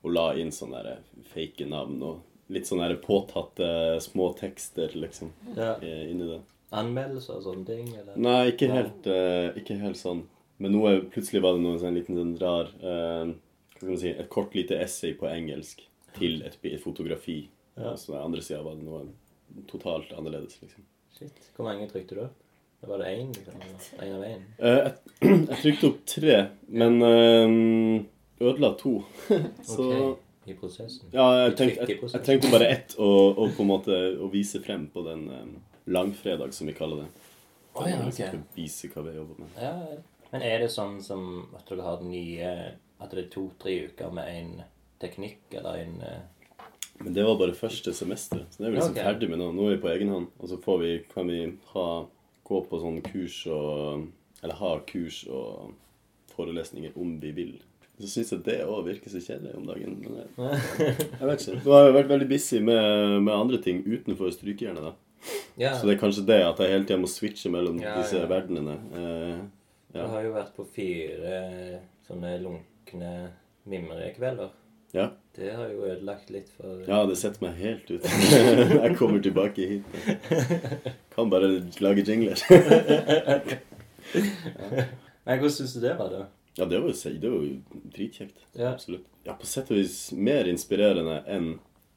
[0.00, 1.02] Og la inn sånne der
[1.34, 5.74] fake navn og litt sånne påtatte små tekster, liksom, Ja.
[5.82, 6.40] eh, inni det.
[6.72, 7.92] Anmeldelser og sånne ting?
[7.96, 8.16] Eller?
[8.16, 10.26] Nei, ikke helt, uh, ikke helt sånn.
[10.58, 13.30] Men nå er, plutselig var det noe sånn liten sånn rar uh,
[13.78, 15.84] Hva skal man si Et kort lite essay på engelsk
[16.18, 17.48] til et, et fotografi.
[17.76, 17.94] Ja.
[17.94, 19.04] Så den andre sida var det noe
[19.70, 20.82] totalt annerledes, liksom.
[21.18, 21.50] Shit.
[21.56, 22.44] Hvor mange trykte du opp?
[22.86, 23.32] Var det én?
[23.34, 24.42] Én en av én?
[24.58, 24.92] Eh, jeg,
[25.50, 26.36] jeg trykte opp tre,
[26.70, 27.54] men eh,
[28.38, 29.00] ødela to.
[29.74, 31.10] så Ok, I prosessen?
[31.12, 34.62] Ja, jeg, tenkte, jeg, jeg trengte bare ett å, å på en måte å vise
[34.62, 35.50] frem på den um,
[35.90, 37.26] langfredag, som vi kaller det.
[37.74, 38.46] Å ja, vi liksom.
[38.54, 39.58] Vise hva vi jobber med.
[39.58, 39.74] Ja.
[40.30, 41.26] Men er det sånn som
[41.56, 42.48] at dere har nye
[43.00, 44.50] At det er to-tre uker med en
[45.00, 46.24] teknikk eller en eh,
[46.98, 49.06] Men det var bare første semester, så det er vi liksom okay.
[49.06, 49.52] ferdig med nå.
[49.54, 51.40] Nå er vi på egen hånd, og så får vi, kan vi
[51.72, 51.88] ha,
[52.48, 54.08] gå på sånn kurs og
[54.38, 55.72] Eller ha kurs og
[56.36, 57.56] forelesninger om vi vil.
[57.98, 59.96] Så syns jeg det òg virker så kjedelig om dagen.
[60.04, 60.52] Men jeg,
[61.18, 61.56] jeg vet ikke.
[61.64, 64.92] Nå har jo vært veldig busy med, med andre ting utenfor strykejernet, da.
[65.58, 65.72] Ja.
[65.74, 68.28] Så det er kanskje det at jeg hele tida må switche mellom Ja, disse ja.
[68.30, 68.76] verdenene.
[68.94, 69.40] Eh,
[69.96, 73.12] Du har jo vært på fire sånne lunkne
[73.68, 74.54] mimrekvelder.
[74.94, 75.10] Ja.
[75.38, 78.06] Det har jo ødelagt litt for ja, det setter meg helt ut.
[78.82, 79.84] jeg kommer tilbake hit.
[81.14, 82.42] Kan bare lage jingler.
[85.28, 86.24] Men hvordan syns du det var, da?
[86.58, 88.42] Ja, det var jo, det var jo dritkjekt.
[88.58, 88.72] Ja.
[88.72, 89.06] Absolutt.
[89.28, 91.52] Ja, på sett og vis mer inspirerende enn,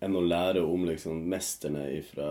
[0.06, 2.30] enn å lære om liksom mesterne fra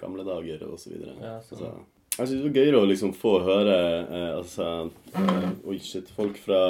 [0.00, 1.14] gamle dager og så videre.
[1.22, 1.62] Ja, sånn.
[1.62, 1.72] Så,
[2.16, 6.10] jeg synes det var gøyere å liksom få høre eh, altså, eh, Oi, shit.
[6.14, 6.60] Folk fra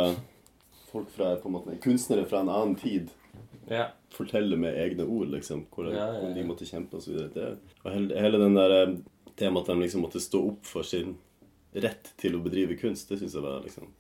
[0.93, 3.13] Folk fra på en måte Kunstnere fra en annen tid
[3.71, 3.89] Ja.
[4.15, 5.67] fortelle med egne ord, liksom.
[5.75, 7.29] Hvordan, Ja, ja, de måtte kjempe og så.
[7.35, 7.51] Det,
[7.83, 8.97] og hele, hele den der eh,
[9.37, 11.17] temaet at de liksom måtte stå opp for sin
[11.75, 13.91] rett til å bedrive kunst, det syns jeg var liksom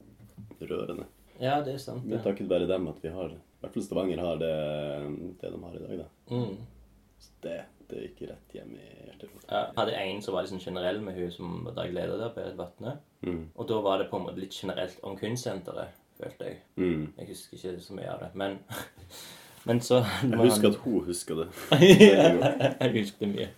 [0.60, 1.08] rørende.
[1.42, 2.06] Ja, det er sant.
[2.06, 4.54] Mye er takket være dem at vi har I hvert fall Stavanger har det,
[5.40, 6.06] det de har i dag, da.
[6.30, 6.94] Mm.
[7.24, 7.56] Så det,
[7.90, 9.34] det gikk rett hjem i hjertet.
[9.48, 12.58] Jeg hadde en som var liksom generell med hun som var daglig leder der, Berit
[12.60, 12.98] Vatne.
[13.26, 13.46] Mm.
[13.54, 16.60] Og da var det på en måte litt generelt om kunstsenteret, følte jeg.
[16.76, 17.06] Mm.
[17.18, 18.60] Jeg husker ikke så mye av det, men
[19.64, 21.46] Men så Jeg husker at hun husker det.
[21.80, 23.48] jeg husker det mye.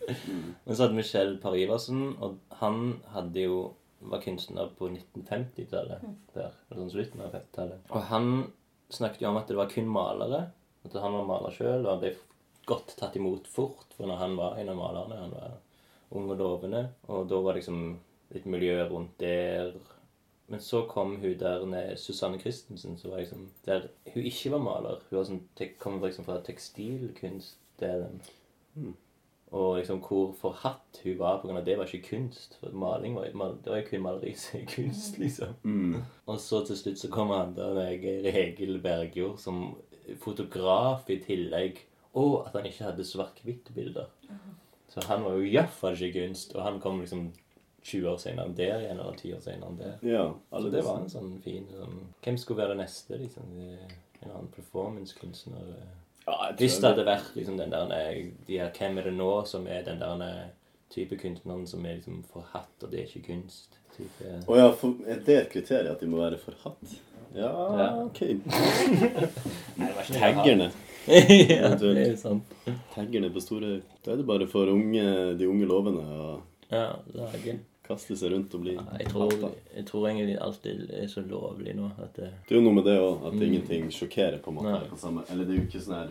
[0.64, 3.58] Men så hadde vi Kjell Parr Iversen, og han hadde jo
[4.06, 6.04] var kunstner på 1950-tallet.
[6.34, 7.90] Der, eller sånn slutten av 50-tallet.
[7.90, 8.30] Og han
[8.92, 10.42] snakket jo om at det var kun malere.
[10.86, 12.12] At han var maler sjøl, og ble
[12.68, 13.88] godt tatt imot fort.
[13.96, 15.56] For når han var en av malerne, han var
[16.16, 16.84] ung og lovende.
[17.10, 17.82] Og da var det liksom
[18.34, 19.74] litt miljø rundt der.
[20.48, 24.62] Men så kom hun der ned, Susanne Christensen, som var liksom der hun ikke var
[24.62, 25.00] maler.
[25.08, 28.20] Hun var sånn, tek, kom liksom fra tekstilkunstdelen.
[28.76, 28.94] Mm.
[29.56, 31.60] Og liksom hvor forhatt hun var pga.
[31.64, 32.58] det var ikke kunst.
[32.60, 35.54] For maling var, mal, det var jo kun maleri som er kunst, liksom.
[35.62, 36.02] Mm.
[36.26, 39.76] Og så til slutt så kommer han der Geir Egil Bergjord som
[40.22, 41.82] fotograf i tillegg.
[42.16, 44.06] Og at han ikke hadde svart-hvitt-bilder.
[44.88, 46.54] Så han var jo iallfall ikke kunst.
[46.54, 47.28] Og han kom liksom
[47.86, 49.94] 20 år senere enn der igjen, eller 10 år senere enn der.
[50.10, 53.52] Ja, så det var en sånn fin sånn Hvem skulle være det neste, liksom?
[54.22, 55.70] En annen performancekunstner?
[55.76, 55.94] eh.
[56.26, 59.30] Ja, Hvis det hadde vært liksom den der eh, de her, Hvem er det nå
[59.46, 60.46] som er den der eh,
[60.90, 63.78] type kunstneren som er liksom forhatt, og det er ikke kunst?
[63.96, 64.32] Type.
[64.50, 66.96] Å ja, for, er det et kriterium at de må være forhatt?
[67.36, 67.86] Ja, Ja.
[68.02, 68.20] ok.
[69.80, 70.70] Nei, Taggerne.
[71.06, 72.48] Ja, det er sant.
[72.94, 75.04] Taggerne på store Da er det bare for unge,
[75.38, 76.02] de unge lovene.
[76.02, 76.40] å
[76.72, 77.58] Ja, lage.
[77.88, 79.32] Kaste seg rundt og bli Jeg tror,
[79.74, 82.84] jeg tror egentlig alt er så lovlig nå at det Det er jo noe med
[82.88, 83.42] det òg, at Mm.
[83.48, 84.38] ingenting sjokkerer.
[84.42, 84.88] på en måte.
[84.90, 86.10] På eller det er jo ikke sånn her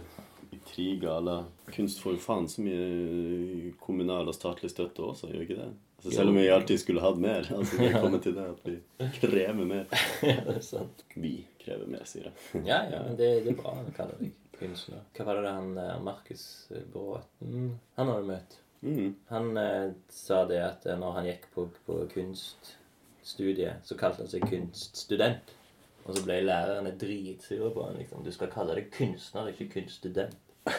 [0.55, 5.57] intriger eller Kunst får jo faen så mye kommunal og statlig støtte også, gjør ikke
[5.59, 5.69] det?
[5.97, 7.47] Altså, selv om vi alltid skulle hatt mer.
[7.57, 8.75] altså det kommer til det at vi
[9.19, 9.85] krever mer.
[10.23, 11.03] Ja, det er sant.
[11.15, 12.33] Vi krever mer, sier jeg.
[12.71, 15.01] Ja, ja, men det, det er bra Han kaller deg kunstner.
[15.17, 16.45] Hva var det han eh, Markus
[16.93, 18.59] Bråten Han har du møtt.
[18.86, 19.15] Mm.
[19.32, 24.30] Han eh, sa det at eh, når han gikk på, på kunststudiet, så kalte han
[24.32, 25.54] seg kunststudent.
[26.06, 27.95] Og så ble lærerne dritsure på han.
[27.98, 28.21] liksom.
[28.24, 30.38] Du skal kalle deg kunstner, ikke kunststudent.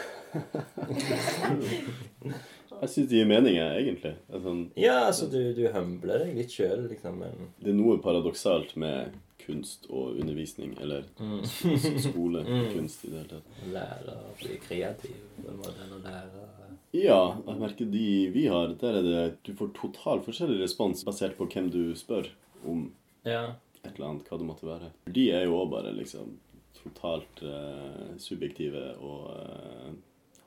[2.77, 4.11] Jeg syns det gir mening, egentlig.
[4.29, 8.75] Sånn, Ja, altså, du, du humbler deg litt sjøl, liksom, men det er noe paradoksalt
[8.79, 11.41] med kunst og undervisning, eller Mm.
[12.07, 12.67] skole, Mm.
[12.75, 13.47] kunst i det hele tatt.
[13.73, 15.79] lære å bli kreativ på en måte.
[15.87, 16.45] Eller lære
[16.95, 21.35] Ja, jeg merker de vi har, der er det Du får totalt forskjellig respons basert
[21.37, 22.29] på hvem du spør
[22.65, 22.91] om
[23.25, 23.55] Ja.
[23.83, 24.91] et eller annet, hva det måtte være.
[25.13, 26.37] De er jo òg bare liksom
[26.77, 29.91] totalt eh, subjektive og eh,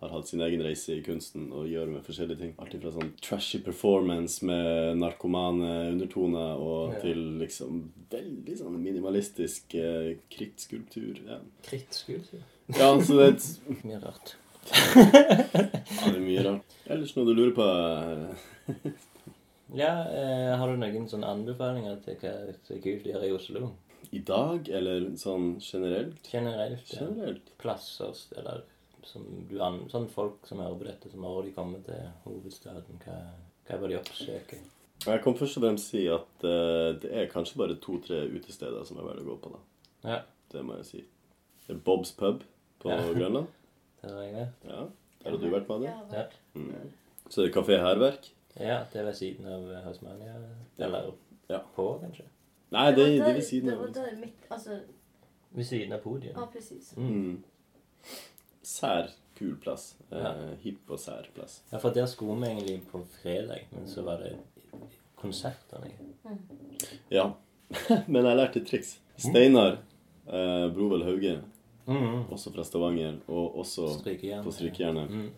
[0.01, 2.53] har hatt sin egen reise i kunsten og gjør med forskjellige ting.
[2.59, 7.01] Alt fra sånn trashy performance med narkomane undertoner og Ja.
[7.05, 11.21] til liksom veldig sånn minimalistisk eh, krittskulptur.
[11.29, 11.41] Ja.
[11.69, 12.41] Krittskulptur?
[12.73, 14.37] Ja, så det er Mye rart.
[14.71, 16.75] Ja, det er mye rart.
[16.91, 17.67] Ellers noe du lurer på?
[18.75, 18.91] eh,
[19.79, 22.33] Ja, eh, har du noen sånne anbefalinger til hva
[22.67, 23.69] som er kult å gjøre i Oslo?
[24.11, 26.19] I dag, eller sånn generelt?
[26.33, 26.89] Generelt.
[26.91, 27.05] Ja.
[27.05, 27.53] Generelt.
[27.63, 28.65] Plasser steder
[29.07, 32.99] som du an sånn folk som hører på dette, som når de kommer til hovedstaden,
[33.05, 33.21] hva,
[33.69, 34.59] hva bør de oppsøke?
[35.07, 38.99] Jeg kan først og fremst si at eh, det er kanskje bare to-tre utesteder som
[39.01, 39.55] er verdt å gå på.
[39.55, 39.63] da.
[40.11, 40.19] Ja.
[40.53, 41.05] Det må jeg si.
[41.69, 42.43] Det er Bob's Pub
[42.83, 42.99] på Ja.
[43.17, 43.47] Grønland.
[44.03, 44.47] Det var jeg med.
[44.65, 44.85] Ja,
[45.25, 45.95] Der har du vært med det?
[46.13, 46.25] Ja.
[46.55, 46.91] Mm.
[47.31, 48.31] Så er det Kafé Hærverk.
[48.57, 50.35] Ja, det er ved siden av Hasmania.
[50.79, 51.11] Eller
[51.77, 52.25] på, kanskje.
[52.71, 53.79] Nei, det, det er ved siden av.
[53.79, 54.81] Det var der mitt Altså
[55.51, 56.35] Ved siden av podiet.
[56.37, 56.93] Ja, precis.
[56.97, 57.43] Mm.
[58.63, 59.97] Sær kul plass.
[60.13, 60.33] Eh, Ja.
[60.63, 61.63] Hipp og sær plass.
[61.73, 64.37] Ja, for der skulle vi egentlig på fredag, men så var det
[65.17, 65.85] konserter.
[67.11, 67.31] Ja.
[68.09, 68.97] Men jeg lærte et triks.
[69.19, 69.77] Steinar
[70.27, 71.37] eh, Brovel Hauge,
[71.91, 72.25] Mhm.
[72.33, 74.45] også fra Stavanger, og også Strykejern.
[74.45, 75.31] på Strykejernet, Mm.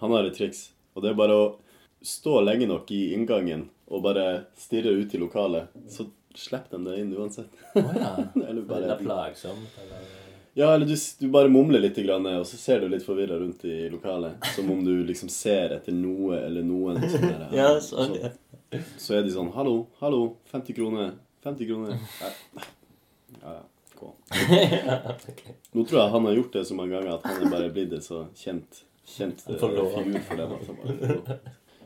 [0.00, 0.70] han har et triks.
[0.94, 1.54] Og det er bare å
[2.02, 6.98] stå lenge nok i inngangen og bare stirre ut i lokalet, så slipper de deg
[7.00, 7.48] inn uansett.
[7.74, 8.12] Å ja.
[8.48, 9.78] eller bare Eller plagsomt.
[9.82, 10.04] Eller...
[10.56, 13.64] Ja, eller du, du bare mumler litt, grann, og så ser du litt forvirra rundt
[13.64, 14.36] i lokalet.
[14.54, 17.00] Som om du liksom ser etter noe eller noen.
[17.10, 18.30] Sånn Ja, så, ja.
[18.98, 21.12] så er de sånn 'Hallo, hallo, 50 kroner.
[21.42, 21.98] 50 kroner.'
[22.54, 22.64] Nei.
[23.42, 23.56] Ja,
[24.04, 24.14] Gå.
[25.72, 27.94] Nå tror jeg han har gjort det så mange ganger at han er bare blitt
[27.96, 30.50] en så kjent, kjent eh, figur for dem.
[30.52, 31.30] Lov.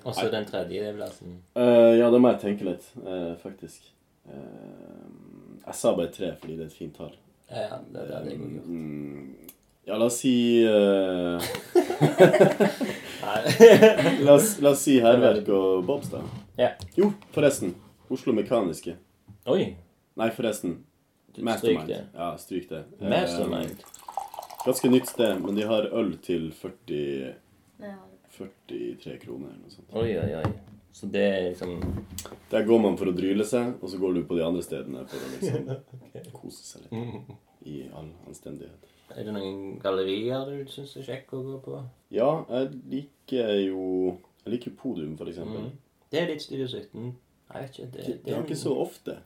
[0.04, 1.38] Og så den tredje plassen.
[1.58, 3.90] Uh, ja, det må jeg tenke litt, uh, faktisk.
[4.28, 7.14] Uh, jeg sa bare tre fordi det er et fint tall.
[7.48, 8.66] Ja, det er det jeg har gjort.
[8.66, 9.48] Mm,
[9.88, 10.34] ja, la oss si
[10.68, 11.38] uh...
[14.24, 16.24] La, oss, la oss si Hærverk og Bobstad.
[16.58, 16.72] Ja.
[16.96, 17.74] Jo, forresten.
[18.12, 18.96] Oslo Mekaniske.
[19.48, 19.74] Oi.
[20.18, 20.78] Nei, forresten.
[21.34, 22.00] Stryk det.
[22.14, 22.84] Ja, stryk det.
[23.00, 23.84] Eh, Mastermind.
[24.64, 27.34] ganske nytt sted, men de har øl til 40
[28.38, 29.94] 43 kroner eller noe sånt.
[29.96, 30.50] Oi, oi, oi.
[30.92, 31.80] Så det er liksom
[32.50, 35.04] Der går man for å dryle seg, og så går du på de andre stedene
[35.08, 35.68] for å liksom
[36.38, 37.34] kose seg litt.
[37.68, 38.86] I all anstendighet.
[39.16, 41.80] Er det noen gallerier du syns er kjekke å gå på?
[42.14, 43.84] Ja, jeg liker jo
[44.44, 45.68] Jeg liker Podium, for eksempel.
[45.68, 46.04] Mm.
[46.12, 47.08] Det er litt Studio 17.
[47.48, 47.88] Jeg vet ikke.
[47.92, 49.18] Det, Det, det er ikke så ofte.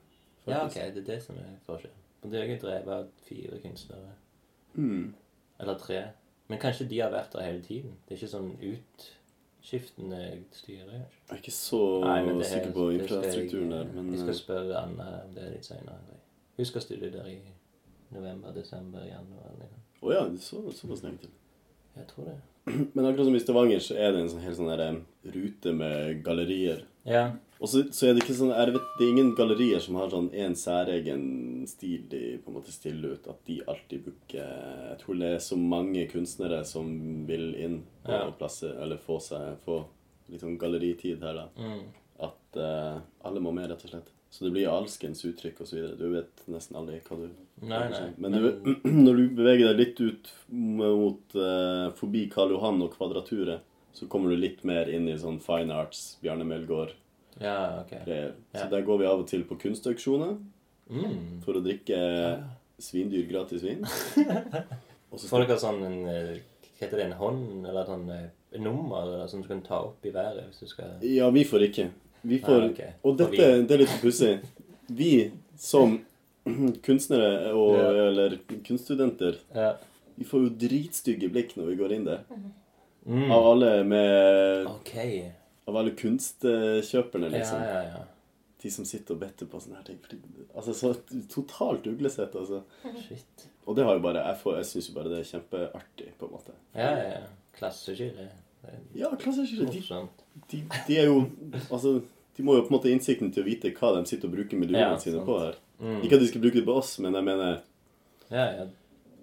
[0.46, 0.74] Ja, ok.
[0.74, 1.98] Det er det som er forskjellen.
[2.22, 4.12] Og det er jo drevet av fire kunstnere.
[4.74, 5.14] Mm.
[5.60, 6.02] Eller tre.
[6.48, 7.96] Men kanskje de har vært der hele tiden?
[8.06, 10.86] Det er ikke sånn utskiftende styre?
[10.90, 11.20] kanskje?
[11.28, 14.82] Jeg er ikke så Nei, er- sikker på infrastrukturen der, men Jeg eh, skal spørre
[14.82, 16.18] Anna om det litt senere.
[16.56, 17.38] Hun skal studere der i
[18.10, 19.54] november, desember, januar.
[19.58, 19.78] Liksom.
[20.02, 21.30] oh, ja, så, såpass lenge til.
[21.96, 22.36] Jeg tror det.
[22.94, 25.00] Men akkurat som i Stavanger, så er det en sånn helt sånn der,
[25.34, 26.84] rute med gallerier.
[27.08, 27.30] Ja.
[27.62, 30.10] Og så, så er det ikke sånn jeg vet, Det er ingen gallerier som har
[30.10, 31.26] sånn en særegen
[31.70, 33.28] stil de på en måte stiller ut.
[33.30, 36.90] At de alltid booker Jeg tror det er så mange kunstnere som
[37.28, 39.84] vil inn på og plasse, eller få seg få
[40.32, 41.46] litt sånn galleritid her, da.
[41.60, 41.84] Mm.
[42.22, 42.98] At uh,
[43.28, 44.10] alle må med, rett og slett.
[44.32, 45.92] Så det blir alskens uttrykk osv.
[45.98, 47.26] Du vet nesten aldri hva du
[47.62, 48.06] Nei, nei.
[48.18, 48.46] Men du,
[49.04, 54.32] når du beveger deg litt ut mot uh, forbi Karl Johan og Kvadraturet, så kommer
[54.32, 56.96] du litt mer inn i sånn fine arts, Bjarne Melgaard.
[57.40, 57.92] Ja, ok.
[58.04, 58.32] greier.
[58.54, 60.36] Så der går vi av og til på kunstauksjoner
[60.92, 61.40] Mm.
[61.44, 61.96] for å drikke
[62.82, 63.84] svindyr gratis vin.
[65.12, 66.38] Får dere sånn en eh,
[66.78, 67.04] Hva heter det?
[67.06, 67.66] En hånd?
[67.68, 70.98] Eller sånn eh, nummer eller, som du kan ta opp i været hvis du skal
[71.06, 71.86] Ja, vi får ikke.
[72.22, 72.90] Vi får, Ah, okay.
[73.04, 74.34] Og dette det er litt pussig.
[74.88, 76.00] Vi som
[76.86, 78.06] kunstnere og, Ja.
[78.08, 79.74] eller kunststudenter, Ja.
[80.18, 82.20] vi får jo dritstygge blikk når vi går inn der.
[83.06, 83.30] Mm.
[83.32, 84.92] Av alle med Ok.
[85.72, 87.62] Av alle kunstkjøperne, liksom.
[87.64, 88.02] Ja, ja, ja.
[88.62, 89.98] De som sitter og better på sånne her ting.
[90.54, 90.92] Altså, så
[91.32, 92.60] totalt uglesett, altså.
[93.08, 93.48] Shit.
[93.66, 96.28] Og det har jo bare Jeg, får- jeg syns jo bare det er kjempeartig, på
[96.28, 96.54] en måte.
[96.76, 97.08] Ja, ja.
[97.16, 97.22] ja.
[97.58, 98.28] Klasseskille.
[98.62, 99.66] Er Ja, klasseskille.
[99.72, 99.80] De,
[100.52, 101.16] de, de er jo
[101.70, 101.96] Altså,
[102.36, 104.36] de må jo på en måte ha innsikten til å vite hva de sitter og
[104.36, 105.26] bruker millionene Ja, sine sant.
[105.26, 105.58] på her.
[105.82, 105.98] Mm.
[106.06, 107.58] Ikke at de skal bruke det på oss, men jeg mener
[108.30, 108.68] Ja, ja.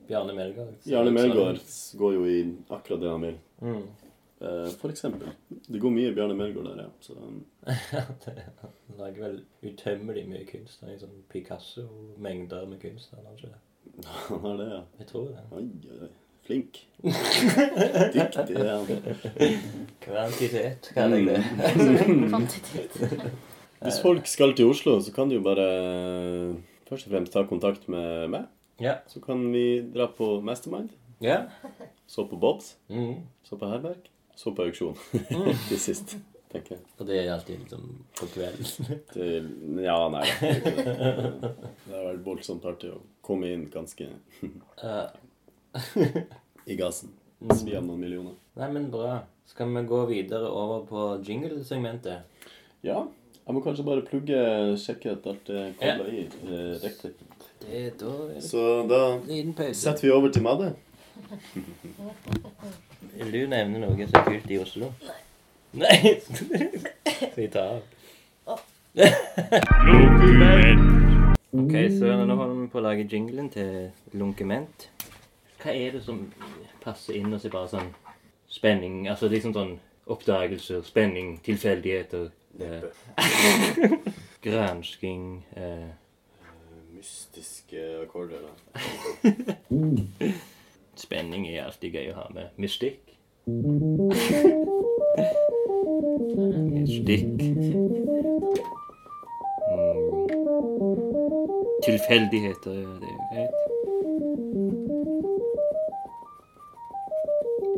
[0.10, 0.76] Bjarne Melgaard.
[0.84, 1.60] Bjarne Melgaard
[2.02, 2.38] går jo i
[2.76, 3.36] akkurat det han vil.
[3.62, 3.84] Mm.
[4.42, 5.32] Eh, For eksempel.
[5.68, 6.90] Det går mye Bjarne Melgaard der, ja.
[7.04, 7.16] Så
[7.68, 10.80] Ja, det- Han lager vel utømmelig mye kunst.
[10.82, 13.12] Han liksom sånn Picasso-mengder med kunst.
[13.16, 13.62] Han har ikke det?
[14.30, 14.82] han har det, ja.
[15.00, 15.44] Jeg tror det.
[15.52, 15.66] Oi,
[16.02, 16.10] oi.
[16.50, 16.80] Flink.
[18.16, 18.88] Dyktig er han.
[20.02, 21.44] Kvantitet, kaller jeg det.
[22.08, 22.24] Mm.
[22.30, 22.96] Kvantitet.
[23.84, 26.56] Hvis folk skal til Oslo, så kan de jo bare eh,
[26.90, 28.48] først og fremst ta kontakt med meg.
[28.82, 28.96] Ja.
[29.12, 30.90] Så kan vi dra på Mastermind.
[31.22, 31.42] Ja.
[32.08, 32.74] Så på Bobs.
[32.90, 33.22] Mm.
[33.44, 34.08] Så på Herberg.
[34.40, 34.96] Så på auksjon.
[35.68, 36.14] Til sist,
[36.48, 36.84] tenker jeg.
[36.96, 37.82] Og det er alltid liksom
[38.16, 38.66] på kvelden.
[39.14, 39.26] Det,
[39.84, 40.22] ja, nei.
[40.40, 40.86] Det, er ikke det.
[41.84, 44.08] det har vært voldsomt artig å komme inn ganske
[46.72, 47.12] i gassen.
[47.52, 48.36] Svi av noen millioner.
[48.60, 49.18] Nei, men bra.
[49.50, 52.20] Skal vi gå videre over på jingle-segmentet?
[52.88, 53.00] Ja.
[53.44, 54.40] Jeg må kanskje bare plugge,
[54.80, 57.12] sjekke at alt er kobla i eh, riktig.
[57.60, 58.44] Det, er dårlig.
[58.46, 59.20] Så da
[59.74, 60.70] setter vi over til Madde.
[63.02, 64.92] Vil du nevne noe som er kult i Oslo?
[65.80, 66.20] Nei.
[67.20, 67.80] Skal vi ta av?
[71.52, 74.90] Ok, så nå holder vi på å lage jinglen til Lunkement.
[75.62, 76.26] Hva er det som
[76.84, 77.90] passer inn og så bare sånn
[78.52, 79.08] spenning?
[79.12, 79.74] Altså liksom sånn
[80.10, 82.30] oppdagelser, spenning, tilfeldigheter.
[82.60, 82.84] Eh,
[84.46, 85.90] gransking eh,
[86.92, 88.50] Mystiske akkorder, da.
[91.00, 92.44] Spenning er alltid gøy å ha med.
[92.60, 93.00] Mystikk.
[96.76, 97.24] Mystikk.
[97.24, 98.00] Mm.
[101.86, 103.56] Tilfeldigheter, det er jo greit.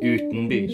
[0.01, 0.73] Utenbys.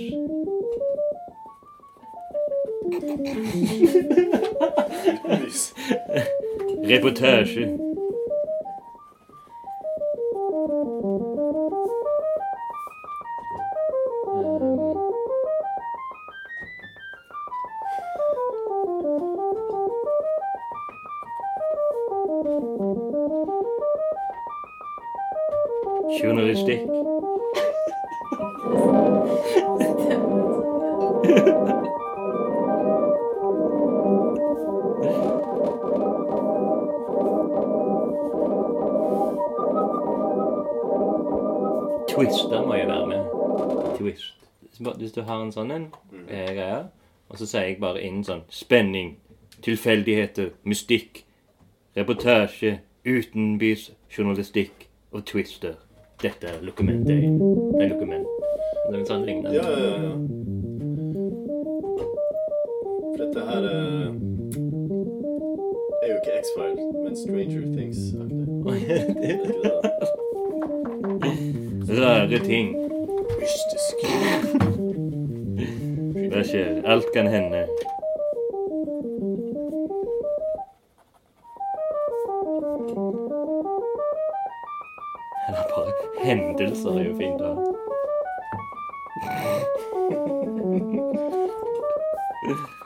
[5.27, 5.73] Utenbys.
[6.87, 7.86] Reportasje.
[44.79, 45.87] Hvis du har en sånn en
[46.27, 46.83] eh, greie,
[47.29, 49.15] og så sier jeg bare inn sånn spenning,
[49.65, 51.23] tilfeldigheter, mystikk,
[51.97, 55.75] reportasje, utenbys journalistikk og twister.
[56.21, 57.29] Dette er Dokument Day.
[57.29, 58.27] Nei, Dokument.
[58.87, 59.53] Det er en sånn lignende.
[59.53, 60.13] Ja, ja, ja.
[63.07, 64.07] For dette her eh,
[66.01, 68.45] er jo ikke X-File, men Stranger Things-aktig.
[72.01, 72.67] Rare ting.
[73.39, 73.86] Mystisk.
[76.31, 76.81] Hva skjer?
[76.85, 77.67] Alt kan hende.
[85.47, 85.91] Eller bare
[86.23, 87.53] hendelser er jo fint da.
[87.53, 87.63] ha.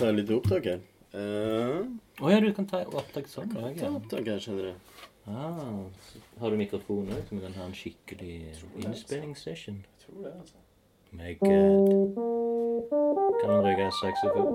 [0.00, 0.80] ta litt opptak her.
[1.12, 1.78] Eh,
[2.20, 3.88] Å ja, du kan ta opptak sånn òg, ja.
[3.98, 4.74] opptak her, skjønner du.
[5.30, 5.78] Ah,
[6.40, 8.34] har du mikrofon òg, så vi kan ha en skikkelig
[8.84, 9.76] innspillingssession?
[9.84, 10.56] Jeg tror det, altså.
[11.12, 11.48] My god.
[13.40, 14.46] Kan man bruke saksofon?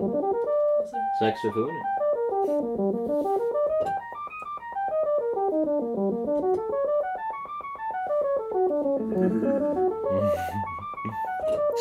[1.20, 1.76] Saksofon?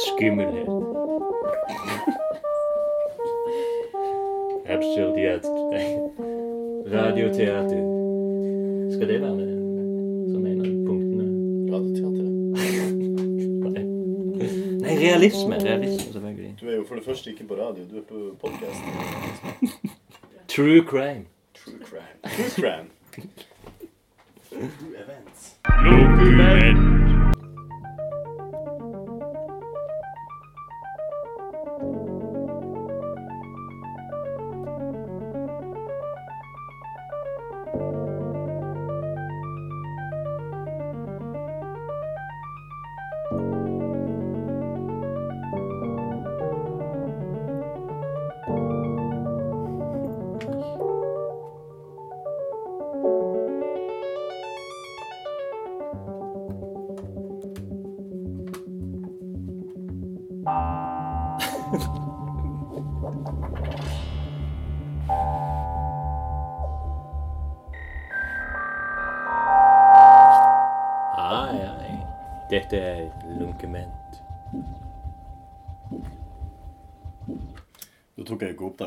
[0.05, 0.69] Skummelhet.
[4.67, 5.45] Absurditet.
[6.95, 7.83] Radioteater.
[8.93, 9.47] Skal det være
[10.33, 11.27] som en av punktene?
[11.73, 12.27] Radioteater.
[14.85, 15.55] Nei, realisme.
[15.65, 16.57] Realisme, selvfølgelig.
[16.61, 18.81] Du er jo for det første ikke på radio, du er på podcast.
[20.49, 21.25] True crime.
[21.55, 22.19] True crime.
[22.23, 22.89] True crime.
[24.51, 25.57] True events.
[25.65, 27.34] Dokument.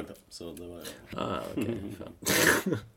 [0.10, 0.84] Da, så det var
[1.16, 1.76] Ah, okay.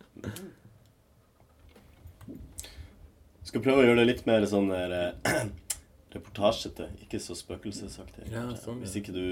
[3.50, 5.40] Skal prøve å gjøre det litt mer sånn der eh,
[6.14, 8.28] reportasjete, ikke så spøkelsesaktig.
[8.30, 8.86] Ja, sånn, ja.
[8.86, 9.26] Hvis ikke du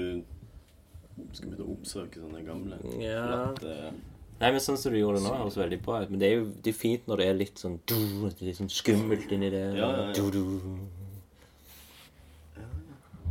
[1.35, 3.25] skal begynne å oppsøke sånne gamle Ja.
[3.27, 3.91] flotte
[4.39, 6.11] Nei, men sånn som du gjorde det nå, høres veldig bra ut.
[6.13, 8.45] Men det er jo det er fint når det er litt sånn du, det er
[8.47, 9.65] litt sånn skummelt inni det.
[9.75, 10.13] Ja, ja, ja.
[10.15, 10.39] Du, du.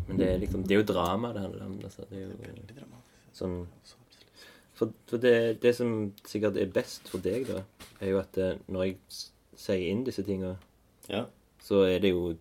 [0.08, 1.78] Men det er liksom Det er jo drama det handler om.
[1.88, 2.04] Altså.
[2.10, 2.32] Det er jo
[3.38, 3.56] Sånn
[4.78, 7.64] For, for det, det som sikkert er best for deg, da,
[8.00, 8.98] er jo at eh, når jeg
[9.58, 10.52] sier inn disse tinga,
[11.10, 11.24] Ja.
[11.64, 12.36] så er det jo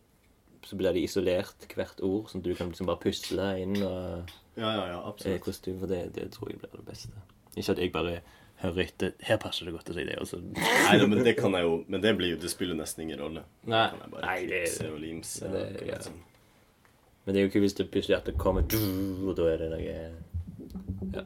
[0.67, 4.27] Så blir det isolert hvert ord, sånn at du kan liksom bare pusle inn og
[4.57, 5.41] Ja, ja, ja, absolutt.
[5.45, 7.09] Kostyme, hvordan For det, det tror jeg blir det beste.
[7.55, 8.17] Ikke at jeg bare
[8.61, 10.41] hører etter Her passer det godt å si det, Også.
[10.43, 13.19] Nei, da, men det kan jeg jo Men det blir jo Det spiller nesten ingen
[13.21, 13.43] rolle.
[13.63, 15.51] Nei, kan jeg bare nei, det og limse.
[15.55, 16.01] Det, akkurat ja.
[16.09, 16.19] sånn.
[17.23, 18.67] Men det er jo ikke hvis det plutselig at det kommer
[19.27, 19.97] Og da er det noe
[21.13, 21.24] ja.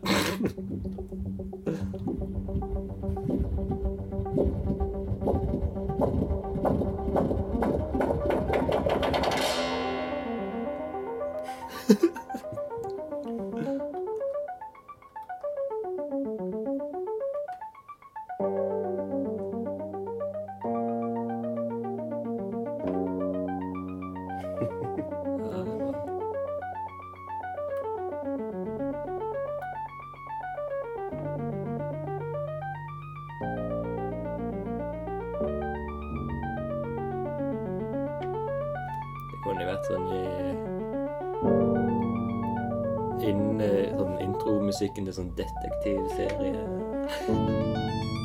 [44.92, 46.62] Intromusikken til sånn detektivserie.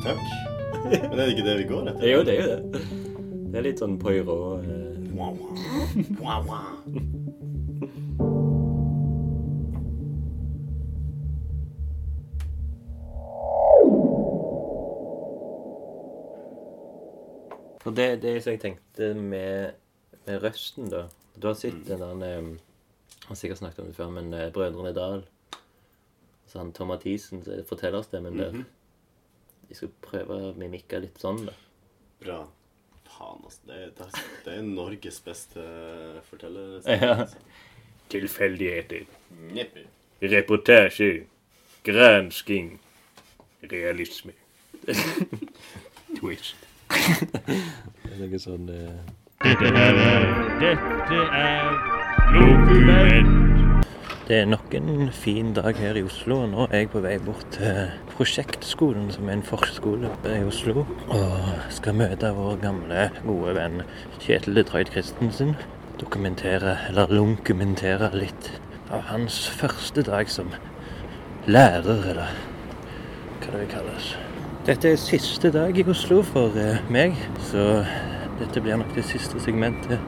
[0.04, 0.24] Takk.
[0.86, 2.06] Men er det ikke det vi går etter?
[2.10, 2.60] Jo, det er jo det.
[3.46, 4.82] Det er litt sånn Poirot eh.
[17.80, 19.78] For det, det som jeg tenkte med,
[20.26, 21.06] med røsten, da
[21.38, 22.58] Du har sett den der Han
[23.28, 25.24] har sikkert snakket om det før, men eh, Brødrene Dal
[26.46, 28.52] Så han Tom Mathisen, så det fortellerstemmen der.
[28.52, 28.64] Mhm.
[29.68, 31.54] De skal prøve å mimikke litt sånn, da.
[32.22, 32.38] Bra.
[33.16, 33.60] Faen, altså.
[33.66, 34.06] Det det
[34.44, 35.66] det er Norges beste
[36.30, 36.80] forteller...
[36.86, 37.26] Ja.
[38.08, 39.06] Tilfeldigheter.
[40.22, 41.26] Reportasje.
[41.84, 42.78] Gransking.
[43.62, 44.32] Realisme.
[46.20, 46.54] Twist.
[48.06, 49.16] Det er noe sånn uh...
[49.42, 49.98] Dette er
[50.62, 51.74] Dette er
[52.30, 53.35] Dokument.
[54.26, 57.12] Det er nok en fin dag her i Oslo, og nå er jeg på vei
[57.22, 60.82] bort til Prosjektskolen, som er en forskole i Oslo.
[61.14, 63.84] Og skal møte vår gamle, gode venn
[64.18, 65.54] Kjetil Detroit Christensen.
[66.00, 68.50] Dokumentere, eller lunkumentere litt
[68.90, 70.50] av hans første dag som
[71.46, 72.34] lærer, eller
[73.38, 74.12] hva det vil kalles.
[74.66, 77.14] Dette er siste dag i Oslo for eh, meg,
[77.46, 77.84] så
[78.42, 80.02] dette blir nok det siste segmentet.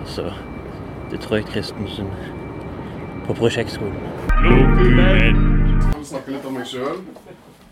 [0.00, 0.30] Altså
[1.12, 2.08] Detroit Christensen
[3.30, 3.94] på prosjektskolen.
[4.42, 5.44] Dokument.
[5.96, 6.98] Jeg snakke litt om meg sjøl.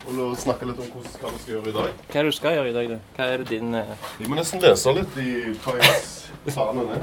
[0.09, 1.97] Og snakke litt om hvordan, hva vi skal gjøre i dag.
[2.09, 2.99] Hva er det du skal gjøre i dag, da?
[3.17, 5.33] Hva er det din eh, Vi må nesten lese litt i
[5.65, 7.03] hva jeg sa nå ned.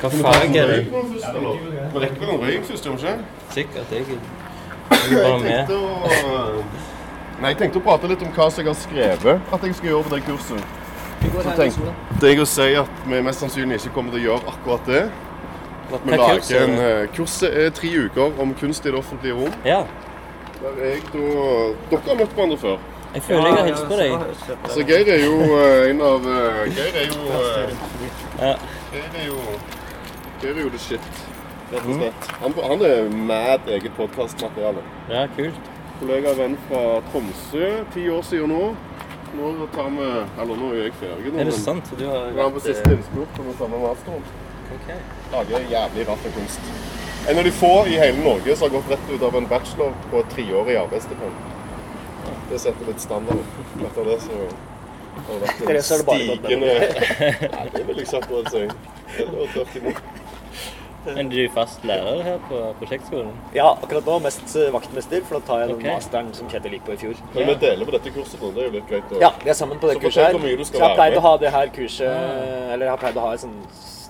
[0.00, 0.78] Hva fag er det?
[0.86, 3.16] Vi rekker vel en røyk først, gjør vi ikke?
[3.56, 3.92] Sikkert.
[3.92, 5.50] Jeg Jeg er bare med.
[5.50, 6.62] tenkte å
[7.40, 9.92] Nei, jeg tenkte å prate litt om hva som jeg har skrevet at jeg skal
[9.92, 10.78] gjøre på det kurset.
[11.20, 14.88] Så tenkte jeg å si at vi mest sannsynlig ikke kommer til å gjøre akkurat
[14.88, 15.02] det.
[15.94, 19.34] At vi er lager en eh, Kurset er tre uker om kunst i det offentlige
[19.34, 19.54] rom.
[19.64, 19.82] Ja.
[20.60, 21.24] Der jeg da
[21.90, 22.76] Dere har møtt hverandre før.
[23.14, 24.12] Jeg føler jeg har hilst på deg.
[24.70, 27.72] Så Geir er jo eh, en av eh, Geir er jo eh,
[28.38, 28.52] Ja.
[28.92, 29.40] Geir er jo
[30.42, 31.08] Geir er jo the shit,
[31.72, 32.28] rett og slett.
[32.42, 34.84] Han, han er mad eget podkastmateriale.
[35.10, 35.58] Ja, kult.
[36.00, 38.70] Kollega og venn fra Tromsø, ti år siden nå.
[39.36, 40.06] Nå tar vi
[40.42, 41.34] Eller nå er jeg ferdig.
[41.34, 41.90] Er det sant?
[41.98, 44.24] Du har er på siste eh, innspurt på den samme masteren.
[44.76, 44.88] Ok.
[45.32, 46.60] Lager jævlig raff kunst.
[47.28, 49.92] En av de få i hele Norge som har gått rett ut av en bachelor
[50.10, 51.34] på et treårig arbeidsstipend.
[52.50, 53.44] Det setter litt standard.
[53.86, 54.38] Etter det så
[55.26, 56.72] har det vært en det så er det stigende.
[57.52, 60.02] Nei, det vil jeg ikke akkurat en imot.
[61.04, 63.30] Men du er fast lærer her på prosjektskolen?
[63.56, 65.94] Ja, akkurat nå mest eh, vaktmester, for da tar jeg den okay.
[65.96, 67.22] masteren som Kjetil gikk på i fjor.
[67.36, 69.14] Men vi deler på dette kurset nå, det er jo litt greit.
[69.14, 70.36] å- Ja, vi er sammen på det Så kurset her.
[70.64, 73.32] Så jeg har pleid å ha det her kurset Eller jeg har pleid å ha
[73.34, 73.46] et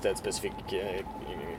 [0.00, 1.02] sånn stedspesifikk eh,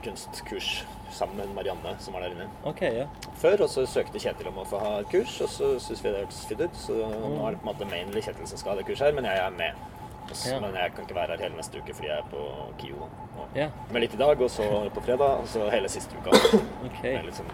[0.02, 0.82] kunstkurs
[1.12, 2.46] sammen med Marianne, som var der inne.
[2.64, 3.06] Ok, ja.
[3.38, 6.10] Før, og så søkte Kjetil om å få ha et kurs, og så syntes vi
[6.12, 6.78] det hørtes fint ut.
[6.80, 9.16] Så nå er det på en måte mainly Kjetil som skal ha det kurset her,
[9.18, 9.82] men jeg er med.
[10.30, 10.60] Også, Ja.
[10.62, 12.46] Men jeg kan ikke være her hele neste uke fordi jeg er på
[12.80, 13.08] KIO.
[13.42, 13.68] Og Ja.
[13.92, 16.30] Med litt i dag, og så på fredag, og så hele siste uka.
[16.86, 17.02] Ok.
[17.02, 17.46] Det er liksom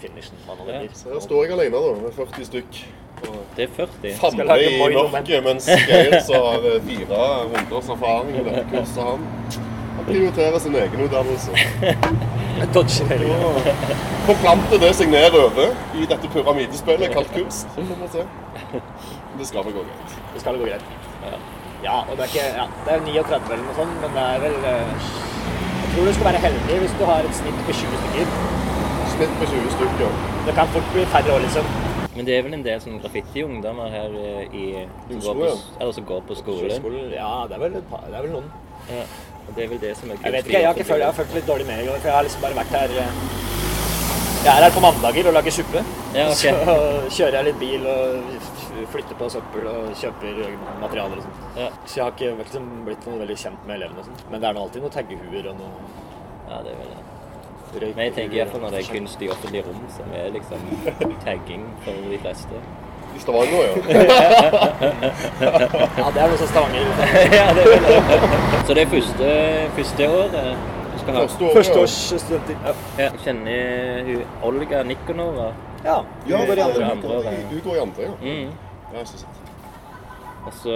[0.00, 0.92] finishen hva nå det Ja.
[0.92, 2.84] Så her står jeg alene, da, med 40 stykk.
[3.56, 4.10] Det er 40.
[4.20, 9.65] famler i Norge, mørket, mens Geir så har fire runders erfaring med dette kurset, han
[10.06, 11.50] prioriterer sin egen utdannelse.
[12.60, 13.96] Jeg dodger hele greia.
[14.26, 17.68] Forplanter det seg nedover i dette pyramidespillet kalt kunst.
[19.36, 20.14] Det skal vel gå greit.
[20.34, 20.86] Det skal gå greit.
[21.84, 24.38] Ja, og det er ikke ja, Det er 39 eller noe sånt, men det er
[24.46, 25.10] vel eh,
[25.82, 28.32] Jeg tror du skal være heldig hvis du har et snitt på 20 stykker.
[29.12, 30.16] Snitt på 20 stykker.
[30.48, 31.68] Det kan fort bli færre år, liksom.
[32.16, 34.66] Men det er vel en del sånn graffiti-ungdommer her eh, i
[35.12, 35.52] som går på,
[35.82, 36.76] eller som går på skolen.
[36.80, 38.48] Skolen, ja, det er vel, par- det er vel noen.
[38.88, 39.04] Ja,
[39.48, 41.06] og det er vel det som er Jeg vet ikke, jeg har, ikke følt, jeg
[41.10, 43.20] har følt litt dårlig med i går, for jeg har liksom bare vært her eh,
[44.46, 45.80] Jeg er her på mandager og lager suppe.
[46.14, 46.52] Ja, okay.
[46.54, 48.36] Så kjører jeg litt bil og
[48.92, 50.38] flytter på søppel og kjøper
[50.82, 51.80] materialer og sånt.
[51.88, 54.22] Så jeg har ikke liksom blitt noe veldig kjent med elevene og sånt.
[54.30, 55.72] Men det er nå alltid noen taggehuer og noe
[56.46, 57.02] Ja, det er vel det.
[57.82, 57.96] røyk.
[57.96, 60.68] Men jeg tenker iallfall når det er kunst i offentlige rom, som er liksom
[61.26, 62.62] tagging for de fleste.
[63.16, 63.56] I Stavanger,
[63.96, 64.50] Ja,
[65.96, 66.84] ja, det er noe som Stavanger.
[67.32, 68.00] ja, det er det.
[68.66, 69.30] Så det er første,
[69.76, 70.36] første året
[71.40, 71.50] du?
[71.54, 72.56] Første året, ja.
[72.66, 73.04] Jeg ja.
[73.04, 73.10] ja.
[73.24, 75.48] Kjenner hun Olga Nikonova?
[75.84, 75.98] Ja.
[76.28, 76.84] Ja, hun det det.
[76.90, 78.14] andre Hun Du går i andre, ja.
[78.22, 78.50] Mm.
[78.94, 79.26] Ja, så.
[80.46, 80.74] Og så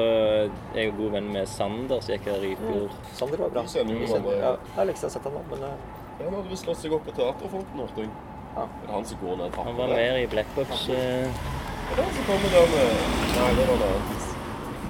[0.75, 2.91] er jeg god venn med Sander, som gikk her i fjor.
[3.15, 3.63] Sander var bra.
[3.75, 4.33] Jeg jo hverandre.
[4.41, 5.77] Ja, jeg har liksom sett ham nå, men eh,
[6.21, 8.11] Ja, Han hadde visst slått seg opp på Teaterfronten, hørte jeg.
[8.57, 8.65] Ja.
[8.67, 10.89] Er det han som går ned Han var med i Black Box.
[10.91, 11.45] eh,
[11.91, 12.89] Er så han kommer der med
[13.37, 14.27] Nei, det var noe annet.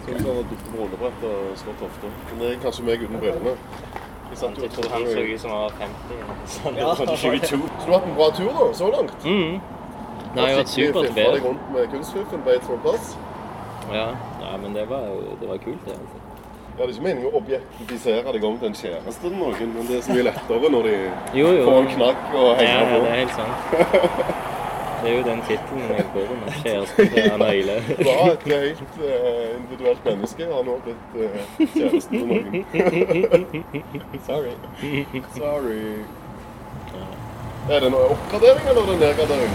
[0.05, 2.09] Som som har dukket på rullebrett og slått hofta.
[2.31, 3.53] Men det er kanskje meg uten brillene.
[4.31, 6.23] Jeg Han så ut som han var 50.
[6.55, 7.61] Sander Ja, var 22.
[7.81, 9.25] Så du har hatt en bra tur da, så langt?
[9.25, 9.61] Mm.
[10.35, 13.15] Det har jo vært supert Fikk deg rundt med kunstfiffen på Eidsvoll plass?
[13.91, 14.07] Ja,
[14.45, 15.07] ja, men det var
[15.41, 15.97] det var kult, det.
[15.99, 16.19] altså.
[16.79, 19.89] Ja, det er ikke meningen å objektifisere deg om til en kjæreste eller noen, men
[19.91, 20.95] det er så mye lettere når de
[21.41, 21.65] Jo, jo.
[21.67, 23.03] får en knagg og Ja, henger ja, på.
[23.05, 23.57] det er helt sant.
[25.03, 26.53] Det er jo den tittelen jeg går med.
[26.63, 27.77] Kjæresten til Anna Øyle.
[27.99, 31.23] Var et helt uh, individuelt menneske har nå blitt uh,
[31.75, 32.65] kjæresten til noen.
[34.31, 34.55] Sorry.
[35.37, 35.83] Sorry.
[37.71, 39.55] Er det noe oppgradering eller er det nedgradering?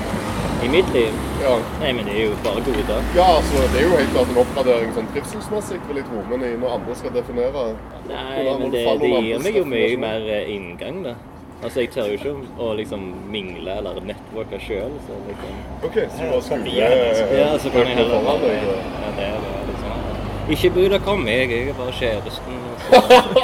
[0.63, 1.13] I mitt liv?
[1.41, 1.55] Ja.
[1.81, 3.01] Nei, men det er jo bare goder.
[3.15, 6.21] Ja, altså, det er jo helt klart en oppgradering sånn trivselsmessig, vil jeg tro.
[6.31, 7.65] Men når andre skal definere
[8.07, 11.15] Nei, men det, det gir meg jo mye mer eh, inngang, da.
[11.65, 13.01] Altså, jeg tør jo ikke å liksom
[13.33, 15.53] mingle eller networke sjøl, så liksom
[15.87, 16.69] OK, så bare skulle
[17.39, 18.75] Ja, så kan jeg heller bare ja,
[19.17, 19.93] det, er det, liksom.
[20.53, 22.55] Ikke bry deg om meg, jeg er bare kjæresten.
[22.69, 23.41] altså.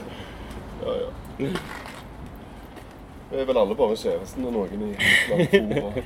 [0.86, 1.48] Ja, ja.
[3.30, 4.90] Vi er vel alle bare kjæresten og noen i
[5.28, 6.02] fora.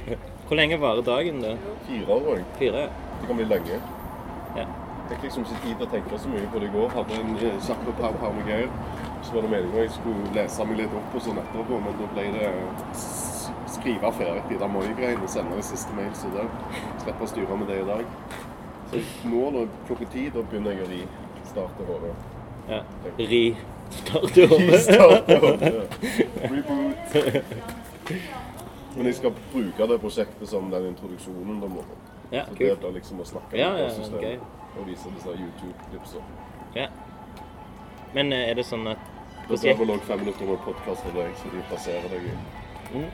[0.48, 1.56] Hvor lenge varer dagen, da?
[1.88, 2.44] Fire år, jeg.
[2.58, 2.86] Fire?
[3.20, 3.80] Det kan bli lenge.
[4.56, 4.64] Ja.
[4.64, 6.88] Jeg fikk liksom ikke tid til å tenke så mye på det i går.
[6.94, 8.68] Hadde en eh, kjapp par par med Geir.
[9.22, 12.08] Så var det meningen jeg skulle lese meg litt opp og sånn etterpå, men da
[12.14, 12.52] ble det
[13.70, 16.46] skrive ferdig de der Moi-greiene, sende det siste mail, så det
[17.02, 18.04] slipper å styre med det i dag.
[18.90, 22.14] Så nå når klokka ti, da begynner jeg å ristarte hodet.
[22.70, 22.80] Ja.
[23.18, 23.44] Ri.
[23.90, 25.84] Starte hodet.
[26.50, 27.14] Reboot.
[28.96, 31.84] Men jeg skal bruke det prosjektet som den introduksjonen da må.
[32.30, 34.36] Ja, så det er blir liksom å snakke Ja, ja, om systemet okay.
[34.78, 36.26] og vise disse YouTube-klipsene.
[36.78, 36.86] Ja.
[38.14, 38.98] Men eh, er det sånn at
[39.50, 42.38] Det er vel også fem minutter med podkast av deg, så de plasserer deg i
[42.90, 43.06] Mm.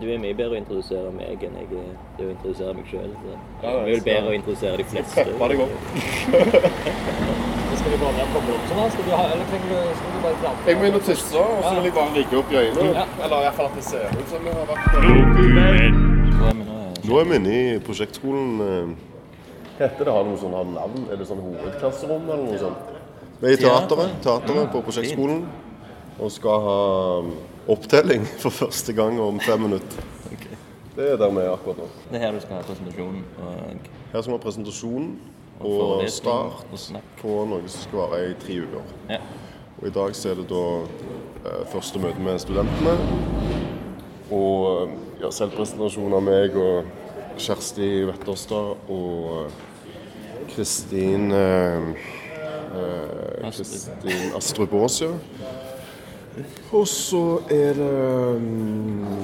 [0.00, 3.12] Du er mye bedre å introdusere meg enn jeg er til å introdusere meg sjøl.
[3.22, 5.24] Ja, Jeg er vel bedre å introdusere de fleste.
[5.28, 5.70] Peppa deg opp.
[7.78, 8.88] Skal vi gå ned og koble opp sånn, da?
[8.96, 10.66] Skal du, ha, eller trenger du, skal du bare prate?
[10.66, 12.90] Jeg må inn og tisse, og så vil jeg bare rigge opp i øynene.
[12.98, 13.06] Ja.
[13.22, 15.02] Eller i hvert fall at det ser ut som jeg har vært der.
[17.04, 18.48] Nå er vi inne i prosjektskolen.
[19.78, 21.06] Heter det har noe sånn navn?
[21.10, 22.90] Er det sånn hovedklasserom eller noe sånt?
[23.40, 25.40] Vi er i teateret, teateret på prosjektskolen
[26.14, 26.80] og skal ha
[27.24, 27.32] um,
[27.74, 30.12] opptelling for første gang om fem minutter.
[30.94, 31.88] Det er der vi er akkurat nå.
[32.06, 33.24] Det er her du skal ha presentasjonen?
[33.42, 35.08] og Her skal vi ha presentasjonen
[35.60, 38.92] Og og start og på noe som skal vare i tre uker.
[39.10, 39.18] Ja.
[39.80, 40.64] Og I dag så er det da
[41.50, 42.94] eh, første møte med studentene.
[44.30, 46.84] Og eh, ja, selvpresentasjon av meg og
[47.38, 49.50] Kjersti Wetterstad og
[50.54, 51.88] Kristin eh,
[52.74, 55.02] eh, Kristin Astrup Aas.
[56.72, 57.90] Og så er det
[58.36, 58.46] um...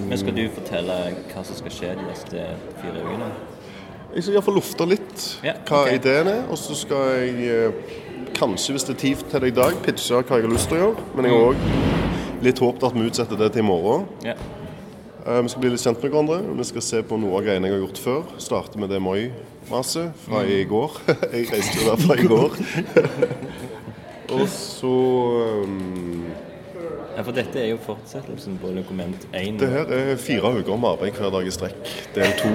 [0.09, 0.99] Men skal du fortelle
[1.33, 2.45] hva som skal skje de neste
[2.79, 3.31] fire ukene?
[4.11, 6.45] Jeg skal iallfall lufte litt Ja, hva ideen er.
[6.51, 7.99] Og så skal jeg eh,
[8.39, 10.79] kanskje, hvis det er tid til det i dag, pitche hva jeg har lyst til
[10.79, 11.11] å gjøre.
[11.15, 14.07] Men jeg har òg litt håpet at vi utsetter det til i morgen.
[14.27, 14.39] Ja.
[15.31, 16.39] Eh, Vi skal bli litt kjent med hverandre.
[16.59, 18.23] Vi skal se på noe av greiene jeg har gjort før.
[18.43, 20.51] Starte med det Moi-maset fra Mm.
[20.51, 20.91] i går.
[21.33, 22.51] jeg reiste jo derfra i går.
[24.41, 24.95] og så
[25.65, 26.25] um,
[27.17, 29.59] Ja, for dette er jo fortsettelsen på dokument 1.
[29.61, 31.91] Det her er fire uker med arbeid hver dag i strekk.
[32.15, 32.53] Del to.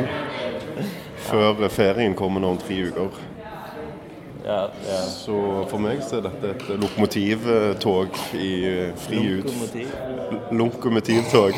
[1.29, 3.19] Før ferien kommer nå om tre uker.
[4.45, 4.99] Ja, ja.
[5.09, 9.47] Så for meg så er dette et lokomotivtog i eh, fri ut.
[10.51, 11.55] Lokomotiv.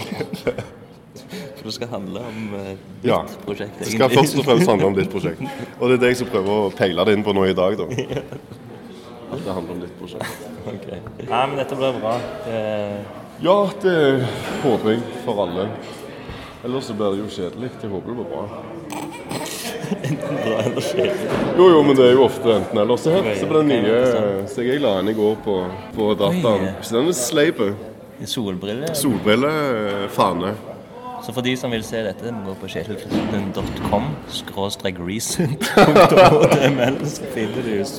[1.58, 2.70] For det skal handle om uh,
[3.02, 3.24] ditt Ja.
[3.46, 5.42] prosjekt, Det skal først og fremst handle om ditt prosjekt.
[5.80, 7.78] Og det er det jeg som prøver å peile det inn på nå i dag,
[7.78, 7.88] da.
[9.32, 10.48] at det handler om ditt prosjekt.
[10.68, 11.00] Okay.
[11.28, 12.14] Nei, men dette blir bra.
[12.46, 12.62] Det...
[13.44, 13.98] Ja, det
[14.64, 15.68] håper jeg for alle.
[16.66, 17.70] Ellers så blir det jo kjedelig.
[17.82, 18.46] Jeg håper det blir bra.
[19.98, 21.28] Enten bra eller kjedelig?
[21.58, 23.02] Jo, jo, men det er jo ofte enten eller.
[23.02, 24.00] Se her, se på den nye
[24.52, 25.60] Så jeg la inn i går på,
[25.96, 26.72] på dataen.
[26.82, 27.70] Så den er sleipe.
[28.26, 28.90] Solbrille?
[28.98, 30.56] Solbrille, eh, fane.
[31.28, 37.66] Så for de som vil se dette, må gå på kjetilkristian.com skråstrek recent.html, så finner
[37.68, 37.98] du Så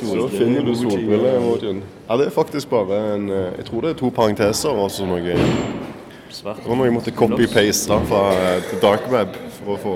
[0.81, 1.35] solbrille.
[1.61, 1.83] finner.
[2.09, 5.05] Ja, det er faktisk bare en eh, Jeg tror det er to parenteser og så
[5.05, 5.37] noe
[6.33, 6.62] Svart.
[6.62, 9.95] Det var noe jeg måtte copy-paste fra eh, dark web for å få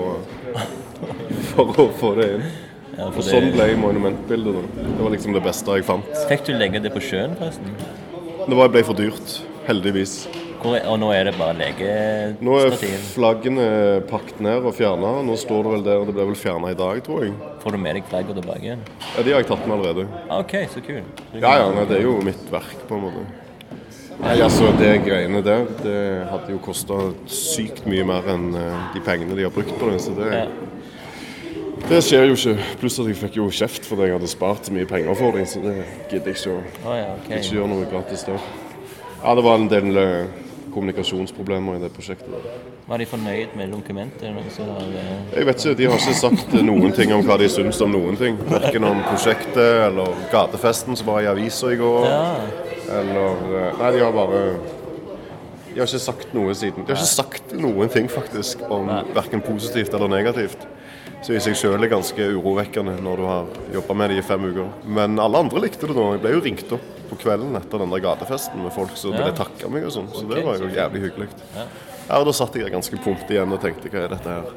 [1.55, 2.45] For å få det inn.
[2.93, 4.77] Ja, for og sånn ble monumentbildet.
[4.77, 6.05] Det var liksom det beste jeg fant.
[6.29, 7.73] Fikk du legge det på sjøen, forresten?
[8.45, 9.39] Det var, ble for dyrt.
[9.65, 10.19] Heldigvis.
[10.63, 11.67] Hvor og nå er det bare
[12.39, 12.75] Nå er
[13.11, 13.65] flaggene
[14.07, 15.17] pakket ned og fjerna.
[15.27, 16.05] Nå står det vel der.
[16.07, 17.33] Det ble vel fjerna i dag, tror jeg.
[17.59, 18.75] Får du med deg flaggene tilbake?
[18.77, 20.05] Ja, De har jeg tatt med allerede.
[20.31, 21.01] OK, så kul.
[21.35, 23.25] Ja, ja, nei, det er jo mitt verk, på en måte.
[24.21, 25.97] Nei, altså, Det greiene der, det
[26.29, 29.99] hadde jo kosta sykt mye mer enn eh, de pengene de har brukt på det.
[30.05, 30.45] Så det,
[31.89, 32.55] det skjer jo ikke.
[32.79, 35.49] Pluss at jeg fikk jo kjeft fordi jeg hadde spart så mye penger for dem,
[35.49, 35.75] så det
[36.07, 37.41] gidder jeg ikke å oh, ja, okay.
[37.41, 38.47] ikke gjøre noe gratis der.
[39.23, 40.42] Ja, det var en del eh,
[40.73, 42.47] kommunikasjonsproblemer i det prosjektet.
[42.87, 44.23] Var de fornøyd med dokumentet?
[44.23, 47.91] Eh, Jeg vet ikke, De har ikke sagt noen ting om hva de syns om
[47.93, 48.37] noen ting.
[48.49, 52.07] Verken om prosjektet eller gatefesten som var i avisa i går.
[52.91, 54.41] Eller eh, Nei, de har bare
[55.73, 56.83] De har ikke sagt noe siden.
[56.85, 60.67] De har ikke sagt noen ting faktisk om verken positivt eller negativt.
[61.23, 63.45] Så i seg sjøl er ganske urovekkende når du har
[63.77, 64.67] jobba med det i fem uker.
[64.85, 66.09] Men alle andre likte det nå.
[66.17, 69.31] Jeg ble jo ringt opp på kvelden etter den der gatefesten med folk som ville
[69.37, 70.11] takke meg og sånn.
[70.11, 71.29] Så okay, det var jo jævlig hyggelig.
[71.55, 71.65] Ja.
[72.03, 74.49] Ja, og Da satt jeg ganske pumpt igjen og tenkte hva er dette her?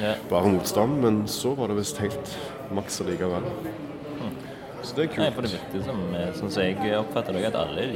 [0.00, 0.14] Ja.
[0.30, 2.32] Bare motstand, men så var det visst helt
[2.74, 3.44] maks allikevel.
[4.84, 5.22] Så det er kult.
[5.22, 7.86] Nei, for det virker som, eh, sånn som jeg oppfatter det, at alle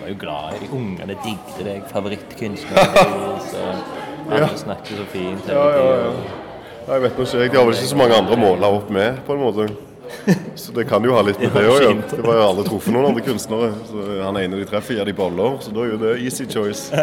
[0.00, 2.96] var jo glad i de ungene, digget deg, favorittkunstner.
[4.32, 4.48] alle Ja.
[4.56, 6.10] snakker så fint Ja, ja, ja.
[6.88, 7.50] Jeg vet nå ikke, jeg.
[7.52, 9.68] De har vel ikke så mange andre å måle opp med, på en måte.
[10.54, 11.92] Så det kan jo ha litt med det å ja.
[12.10, 13.72] Det var jo aldri truffet noen andre kunstnere.
[13.88, 16.90] Så han ene de treffer, gir de boller, så da er jo det easy choice.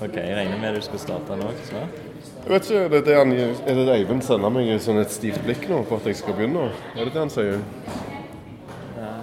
[0.00, 1.96] Ok, jeg regner med du skal starte nå snart.
[2.40, 3.32] Jeg vet ikke, det er det han,
[3.68, 6.70] er det Eivind sender meg sånn et stivt blikk nå på at jeg skal begynne?
[6.96, 7.58] Er det det han sier?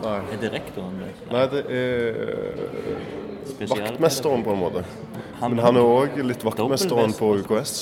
[0.03, 0.19] Nei.
[0.35, 0.99] Er det rektoren?
[1.01, 1.09] det?
[1.33, 4.83] Nei, det er vaktmesteren på en måte.
[5.41, 7.73] Han- Men han er òg litt vaktmesteren på UKS.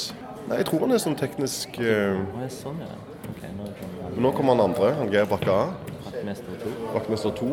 [0.46, 2.92] Nei, jeg tror han er sånn teknisk eh, Å, sånn, ja.
[3.32, 5.64] Ok, nå kommer Men nå kommer han andre, han Geir Bakke A.
[6.06, 6.70] vaktmester to.
[6.94, 7.48] Vaktmester 2.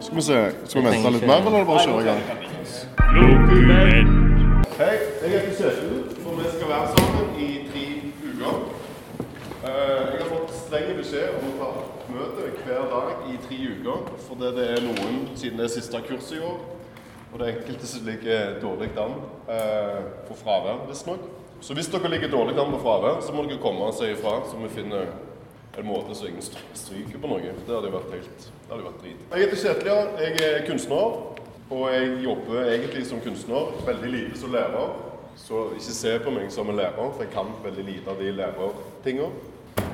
[0.00, 0.36] Skal vi se,
[0.70, 2.22] skal vi vente litt mer, eller er det bare å kjøre i gang?
[4.80, 5.90] Hei, jeg heter Kjetil,
[6.24, 7.84] og vi skal være sammen i tre
[8.22, 8.54] uker.
[9.60, 11.68] Eh, Jeg har fått streng beskjed om å ta
[12.14, 16.30] møte hver dag i tre uker, fordi det er noen, siden det er siste kurs
[16.32, 16.56] i år,
[17.30, 19.18] og det er enkelte som ligger dårlig an
[19.50, 20.00] eh,
[20.30, 21.26] på fravær, visstnok.
[21.60, 24.38] Så hvis dere ligger dårlig an på fravær, så må dere komme og si ifra,
[24.48, 25.10] så vi finner
[25.78, 27.52] en måte så ingen stry- stryker på noe.
[27.66, 29.20] Det hadde jo vært helt det hadde vært drit.
[29.34, 30.00] Jeg heter Kjetil, ja.
[30.24, 31.14] Jeg er kunstner.
[31.70, 34.90] Og jeg jobber egentlig som kunstner, veldig lite som lærer.
[35.38, 38.32] Så ikke se på meg som en lærer, for jeg kan veldig lite av de
[38.34, 39.28] lærertinga.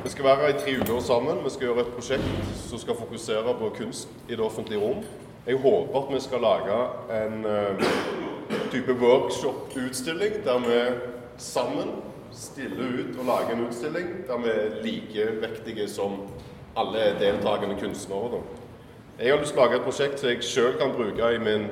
[0.04, 1.42] Vi skal være i tre uker sammen.
[1.44, 5.04] Vi skal gjøre et prosjekt som skal fokusere på kunst i det offentlige rom.
[5.46, 6.78] Jeg håper at vi skal lage
[7.20, 7.84] en eh,
[8.72, 10.80] type workshop-utstilling der vi
[11.38, 11.88] sammen
[12.36, 16.20] stiller ut og lager en utstilling der vi er likevektige som
[16.76, 18.42] alle deltakende kunstnere.
[19.18, 21.70] Jeg har lyst til å lage et prosjekt som jeg sjøl kan bruke i min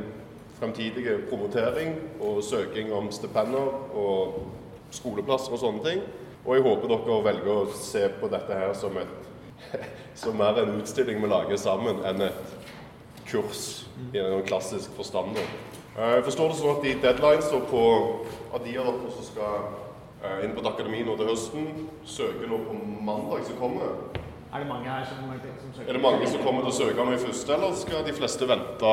[0.56, 4.38] fremtidige promotering og søking om stipender og
[4.94, 6.00] skoleplasser og sånne ting.
[6.44, 9.28] Og jeg håper dere velger å se på dette her som, et,
[10.22, 12.68] som mer en utstilling vi lager sammen, enn et
[13.28, 15.36] kurs i en klassisk forstand.
[15.96, 16.02] Da.
[16.02, 17.82] Eh, Jeg forstår det sånn at de deadlines og på
[18.54, 19.56] av de av dere som skal
[20.24, 23.96] eh, inn på et akademi nå til høsten, søker nå på mandag som kommer.
[24.54, 25.88] Er det mange her som, som søker?
[25.88, 28.46] Er det mange som kommer til å søke nå i første, eller skal de fleste
[28.46, 28.92] vente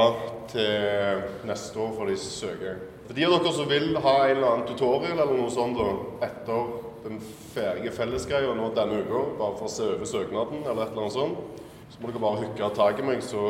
[0.49, 2.79] til neste år før de søker?
[3.05, 5.91] For de av dere som vil ha en eller annen tutorial eller noe sånt da,
[6.25, 6.71] etter
[7.03, 7.21] den
[7.53, 11.17] ferdige fellesgreia nå denne uka, bare for å se over søknaden eller et eller annet
[11.19, 13.45] sånt, så må dere bare hooke tak i meg, så,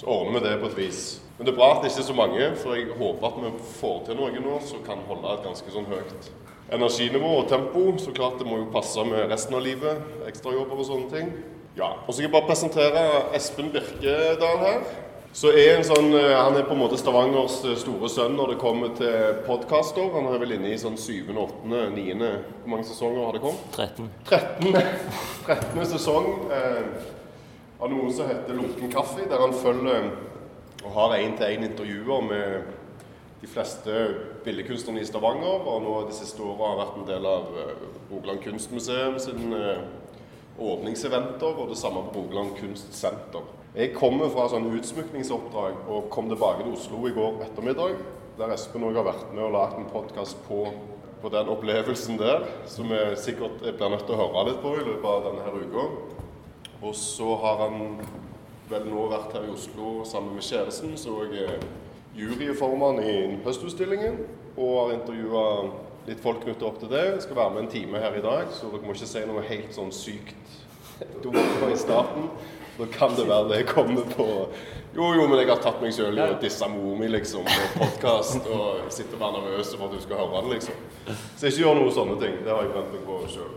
[0.00, 1.02] så ordner vi det på et vis.
[1.40, 3.50] Men det er bra at det ikke er så mange, for jeg håper at vi
[3.80, 6.26] får til noe nå som kan holde et ganske sånn høyt
[6.76, 7.84] energinivå og tempo.
[7.96, 11.30] Så klart det må jo passe med resten av livet, ekstrajobber og sånne ting.
[11.78, 13.06] Ja, og så skal jeg bare presentere
[13.38, 14.84] Espen Birkedal her.
[15.32, 18.52] Så er en sånn, eh, Han er på en måte Stavangers eh, store sønn når
[18.52, 20.12] det kommer til podkaster.
[20.12, 22.30] Han er vel inne i sånn syvende, åttende, niende
[22.60, 23.62] Hvor mange sesonger har det kommet?
[23.72, 24.10] 13.
[24.28, 24.74] 13.
[25.46, 25.86] 13.
[25.94, 26.50] sesong.
[26.52, 26.82] Eh,
[27.80, 30.10] av noe som heter Lunken kaffe, der han følger
[30.84, 32.70] og har én-til-én-intervjuer med
[33.40, 33.94] de fleste
[34.44, 38.42] billedkunstnerne i Stavanger, og nå de siste årene har vært en del av eh, Rogaland
[38.44, 39.82] Kunstmuseum sin eh,
[40.60, 43.48] åpningseventer, og det samme på Rogaland Kunstsenter.
[43.76, 48.00] Jeg kommer fra sånn utsmykningsoppdrag og kom tilbake til Oslo i går ettermiddag,
[48.40, 50.64] der Espen òg har vært med og lagd en podkast på,
[51.20, 54.84] på den opplevelsen der, som jeg sikkert blir nødt til å høre litt på i
[54.84, 55.86] løpet av denne her uka.
[56.80, 57.80] Og så har han
[58.70, 61.64] vel nå vært her i Oslo sammen med kjæresten, så jeg er
[62.16, 63.14] juryformann i
[63.44, 64.20] Høstutstillingen
[64.56, 65.44] og har intervjua
[66.08, 67.02] litt folk knyttet opp til det.
[67.14, 69.44] Jeg skal være med en time her i dag, så dere må ikke si noe
[69.46, 70.58] helt sånn sykt
[71.24, 72.30] dumt i starten.
[72.80, 74.26] Da kan det være det jeg kommer på
[74.96, 77.66] Jo, jo, men jeg har tatt meg sjøl i å disse mor mi, liksom, på
[77.78, 80.80] podkast, og sitter og er nervøs for at du skal høre det, liksom.
[81.38, 82.40] Så ikke gjør noen sånne ting.
[82.42, 83.52] Det har jeg brent meg på sjøl.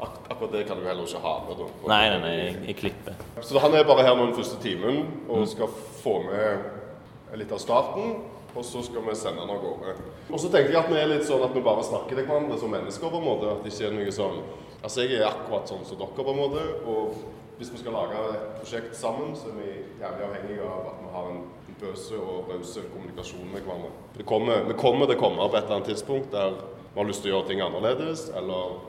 [0.00, 1.62] Ak akkurat det kan du heller ikke ha med.
[1.86, 3.24] Nei, nei, nei, jeg, jeg klipper.
[3.44, 7.60] Så han er bare her nå den første timen og skal få med litt av
[7.62, 8.14] starten.
[8.50, 9.92] Og så skal vi sende han av gårde.
[10.30, 12.56] Og så tenker jeg at vi er litt sånn at vi bare snakker til hverandre
[12.58, 13.12] som mennesker.
[13.12, 14.40] på en måte, At det ikke er noe sånn
[14.82, 16.64] Altså jeg er akkurat sånn som dere, på en måte.
[16.88, 17.14] Og
[17.60, 19.70] hvis vi skal lage et prosjekt sammen, så er vi
[20.00, 21.42] jævlig avhengige av at vi har en
[21.80, 23.90] bøse og rause kommunikasjon med hverandre.
[24.16, 26.56] Det kommer, vi kommer til å komme på et eller annet tidspunkt der
[26.90, 28.80] vi har lyst til å gjøre ting annerledes, eller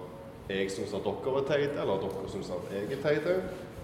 [0.51, 3.37] jeg syns at dere er teite, eller dere syns at jeg er teite.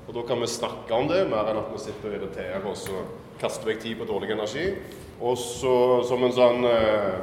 [0.07, 2.86] Og da kan vi snakke om det, mer enn at vi sitter og irriterer oss
[2.93, 4.70] og kaster vekk tid på dårlig energi.
[5.20, 5.76] Og så
[6.07, 7.18] som en sånn eh,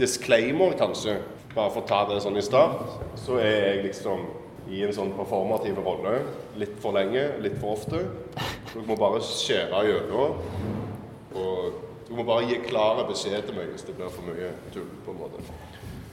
[0.00, 1.18] disclaimer, kanskje,
[1.54, 2.86] bare for å ta det sånn i start,
[3.20, 4.24] så er jeg liksom
[4.70, 6.20] i en sånn performativ rolle
[6.60, 8.04] litt for lenge, litt for ofte.
[8.70, 10.38] Dere må bare skjære gjennom.
[11.34, 14.88] Og dere må bare gi klare beskjed til meg hvis det blir for mye tull.
[15.04, 15.69] på en måte.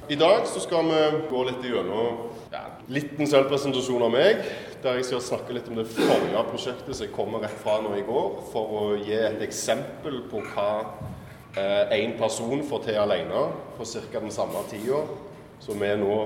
[0.10, 4.39] I dag så skal vi gå litt gjennom ja, liten selvpresentasjon av meg.
[4.80, 7.91] Der jeg skal snakke litt om det forrige prosjektet som jeg kommer rett fra nå
[7.99, 8.38] i går.
[8.53, 10.70] For å gi et eksempel på hva
[11.58, 13.43] én eh, person får til alene
[13.76, 14.22] på ca.
[14.22, 15.03] den samme tida
[15.60, 16.18] som vi nå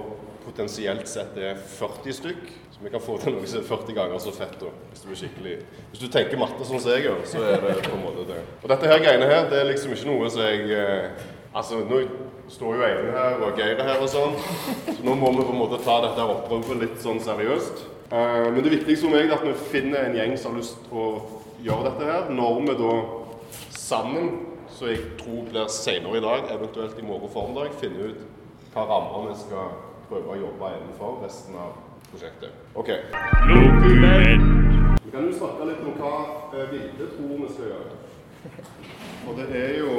[0.46, 2.48] potensielt sett er 40 stykk.
[2.76, 4.60] Så vi kan få til noe som er 40 ganger så fett.
[4.62, 5.58] Da, hvis, du skikkelig,
[5.90, 8.44] hvis du tenker matte sånn som jeg gjør, så er det på en måte det.
[8.62, 11.98] Og dette her greiene her, det er liksom ikke noe som jeg eh, Altså, nå
[12.52, 14.36] står jo Eivind her og Geir her og sånn,
[14.86, 17.86] så nå må vi på en måte ta dette her oppropet litt sånn seriøst.
[18.12, 20.82] Eh, men det viktigste for meg er at vi finner en gjeng som har lyst
[20.88, 21.10] til å
[21.64, 22.32] gjøre dette her.
[22.36, 22.96] Når vi da
[23.78, 24.28] sammen,
[24.76, 28.28] som jeg tror blir senere i dag, eventuelt i morgen formiddag, finner ut
[28.74, 29.74] hva rammer vi skal
[30.10, 31.80] prøve å jobbe innenfor resten av
[32.12, 32.52] prosjektet.
[32.76, 32.92] OK.
[35.02, 36.14] Vi kan jo snakke litt om hva
[36.52, 38.00] eh, Vilde tror vi skal gjøre.
[39.28, 39.92] Og det er jo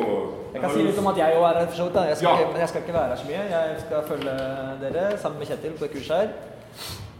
[0.52, 2.00] Jeg kan si litt om at jeg òg er her, for så vidt.
[2.10, 3.44] Jeg skal, ikke, jeg skal ikke være her så mye.
[3.52, 4.34] Jeg skal følge
[4.82, 6.34] dere sammen med Kjetil på det kurset her.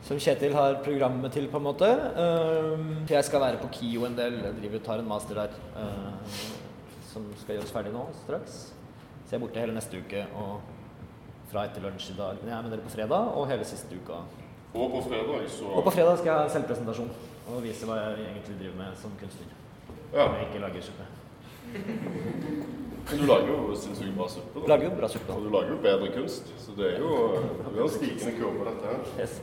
[0.09, 1.89] Som Kjetil har programmet til, på en måte.
[2.19, 4.41] Um, jeg skal være på KIO en del.
[4.45, 6.37] Jeg driver tar en master der uh,
[7.13, 8.61] som skal gjøres ferdig nå straks.
[9.25, 10.61] Så jeg er borte hele neste uke og
[11.53, 12.37] fra etter lunsj i dag.
[12.43, 14.23] Men jeg er med dere på fredag og hele siste uka.
[14.75, 17.11] Og på fredag så Og på fredag skal jeg ha selvpresentasjon
[17.53, 19.59] og vise hva jeg egentlig driver med som kunstner.
[20.13, 20.29] Ja.
[20.29, 21.09] Om jeg ikke lager suppe.
[21.73, 24.61] Men du lager jo sinnssykt bra suppe.
[24.61, 24.69] da.
[24.73, 25.35] Lager jo bra suppe.
[25.35, 26.49] Og du lager jo bedre kunst.
[26.63, 29.05] Så det er jo det er en stigende kurve, dette her.
[29.21, 29.41] Yes.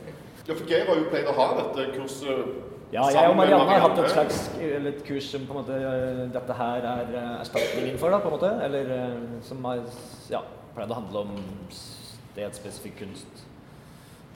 [0.48, 2.48] Ja, for Geir har jo pleid å ha dette kurset
[2.90, 5.76] Ja, jeg og Marianne har hatt et slags eller et kurs som på en måte
[5.76, 8.50] eh, dette her er eh, erstatningen for, da, på en måte.
[8.66, 9.84] Eller eh, som har
[10.32, 10.42] ja,
[10.74, 11.36] pleid å handle om
[11.76, 13.44] stedspesifikk kunst.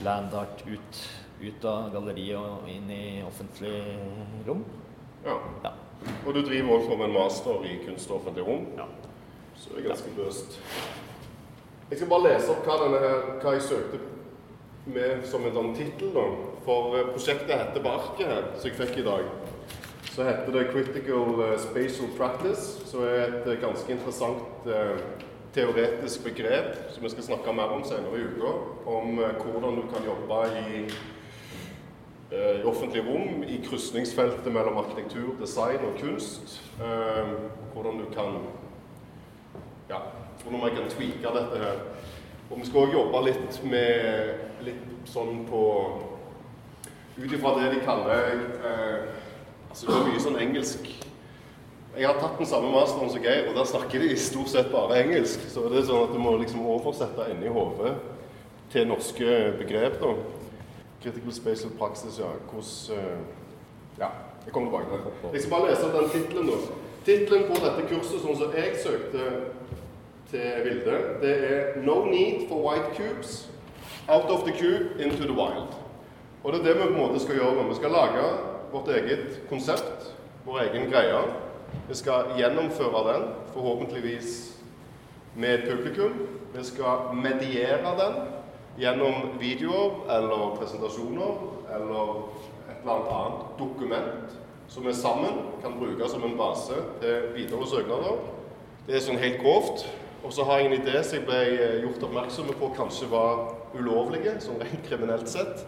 [0.07, 1.01] Land art ut,
[1.41, 3.75] ut av galleriet og inn i offentlig
[4.47, 4.63] rom.
[5.27, 5.75] Ja.
[6.27, 8.67] Og du driver også med en master i kunst og offentlig rom.
[9.57, 10.59] Så det er ganske løst.
[11.91, 14.01] Jeg skal bare lese opp hva, denne hva jeg søkte
[14.87, 16.17] med som en sånn tittel.
[16.65, 19.29] For eh, prosjektet heter Barket her, som jeg fikk i dag.
[20.15, 25.01] Så heter det 'Critical eh, Spatial Practice', som er et eh, ganske interessant eh,
[25.55, 28.53] teoretisk begrep som vi skal snakke mer om senere i uka.
[28.87, 30.39] Om hvordan du kan jobbe
[30.71, 30.85] i
[32.35, 36.61] i offentlig rom, i krysningsfeltet mellom arkitektur, design og kunst.
[36.83, 37.35] Eh,
[37.75, 38.39] hvordan du kan
[39.89, 40.01] ja,
[40.43, 41.81] hvordan man kan tweake dette her.
[42.51, 45.63] Og vi skal også jobbe litt med litt sånn på
[47.15, 49.05] Ut ifra det de kaller eh,
[49.71, 50.89] Altså det er mye sånn engelsk
[51.95, 54.99] Jeg har tatt den samme masteren som Geir, og der snakker de stort sett bare
[55.05, 55.45] engelsk.
[55.47, 57.93] Så det er sånn at du må liksom oversette inni hodet
[58.73, 60.01] til norske begrep.
[60.01, 60.15] da.
[61.05, 62.25] Critical Spatial Praxis, ja.
[62.51, 63.19] Hvordan eh,
[63.99, 64.09] Ja,
[64.45, 65.33] jeg kommer tilbake til det.
[65.33, 66.57] Jeg skal bare lese opp den tittelen, da.
[67.05, 69.27] Tittelen på dette kurset, sånn som jeg søkte
[70.31, 73.51] til Vilde, det er 'No need for white cubes.
[74.09, 75.77] Out of the cube into the wild'.
[76.45, 77.69] Og det er det vi på en måte skal gjøre.
[77.69, 78.25] Vi skal lage
[78.73, 81.21] vårt eget konsept, vår egen greie.
[81.89, 84.61] Vi skal gjennomføre den, forhåpentligvis
[85.37, 86.13] med et publikum.
[86.55, 88.15] Vi skal mediere den
[88.81, 91.43] gjennom videoer eller presentasjoner
[91.75, 92.15] eller
[92.71, 98.17] et eller annet dokument som vi sammen kan bruke som en base til videre søknader.
[98.87, 99.85] Det er sånn helt grovt.
[100.25, 103.43] Og så har jeg en idé som jeg ble eh, gjort oppmerksom på kanskje var
[103.77, 105.67] ulovlige, sånn rent kriminelt sett.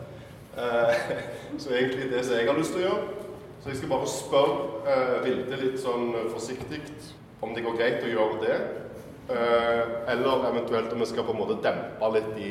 [0.57, 1.11] Eh,
[1.61, 3.27] så egentlig det som jeg har lyst til å gjøre.
[3.61, 6.81] Så jeg skal bare spørre eh, Vilde litt sånn forsiktig
[7.45, 8.59] om det går greit å gjøre det.
[9.27, 12.51] Eller eventuelt om vi skal på en måte dempe litt i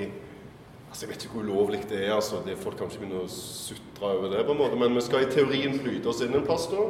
[0.95, 2.13] Altså, Jeg vet ikke hvor ulovlig det er.
[2.13, 4.45] altså, det Folk kan ikke begynne å sutre over det.
[4.45, 6.83] på en måte, Men vi skal i teorien flyte oss inn en plass da,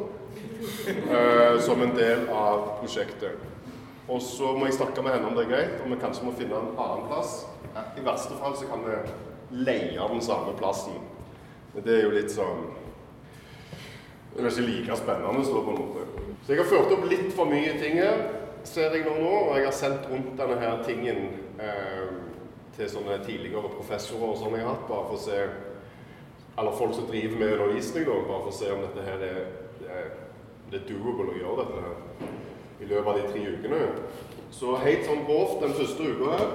[0.91, 3.41] eh, som en del av prosjektet.
[4.08, 6.36] Og så må jeg snakke med henne om det er greit, og vi kanskje må
[6.38, 7.45] finne en annen plass.
[7.97, 8.93] I verste fall så kan vi
[9.66, 11.01] leie den samme plassen.
[11.74, 12.62] Men det er jo litt sånn
[14.36, 16.06] Det er ikke like spennende, så på en måte.
[16.45, 18.22] Så jeg har ført opp litt for mye ting her,
[18.64, 21.30] ser jeg nå, og jeg har sendt rundt denne her tingen
[21.60, 22.35] eh,
[22.76, 25.40] til sånne tidligere professorer og sånn jeg har hatt, bare for å se
[26.56, 29.42] Eller folk som driver med undervisning, da, bare for å se om dette her er,
[29.92, 30.06] er,
[30.72, 32.30] det er doable å gjøre dette her
[32.80, 33.82] i løpet av de tre ukene.
[34.56, 36.46] Så helt sånn grovt den første uka her,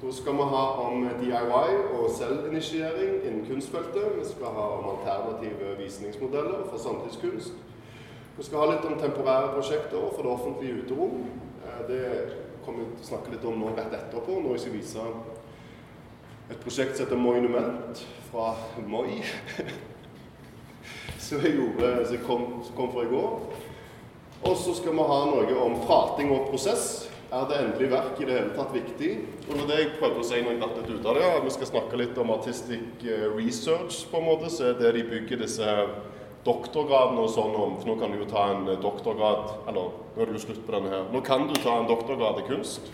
[0.00, 4.16] da skal vi ha om DIY og selvinitiering innen kunstfeltet.
[4.16, 7.52] Vi skal ha om alternative visningsmodeller for samtidskunst.
[8.36, 11.24] Vi skal ha litt om temporære prosjekter for det offentlige uterom.
[11.64, 12.02] Eh, Det
[12.64, 15.06] kommer vi til å snakke litt om nå rett etterpå, når jeg skal vise
[16.50, 18.54] et prosjekt som heter Moinument fra
[18.86, 19.22] Moi.
[21.24, 22.44] som jeg gjorde, som kom,
[22.76, 23.62] kom for i går.
[24.44, 27.06] Og så skal vi ha noe om prating og prosess.
[27.32, 29.12] Er det endelig verk i det hele tatt viktig?
[29.48, 31.30] Og det jeg prøvde å si når jeg datt litt ut av det.
[31.30, 34.52] at Vi skal snakke litt om artistic eh, research, på en måte.
[34.52, 35.78] Så er det de bygger disse
[36.44, 37.78] doktorgradene og sånn om.
[37.80, 40.62] For nå kan du jo ta en eh, doktorgrad Eller nå er det jo slutt
[40.68, 41.08] på denne her.
[41.10, 42.92] Nå kan du ta en doktorgrad i kunst.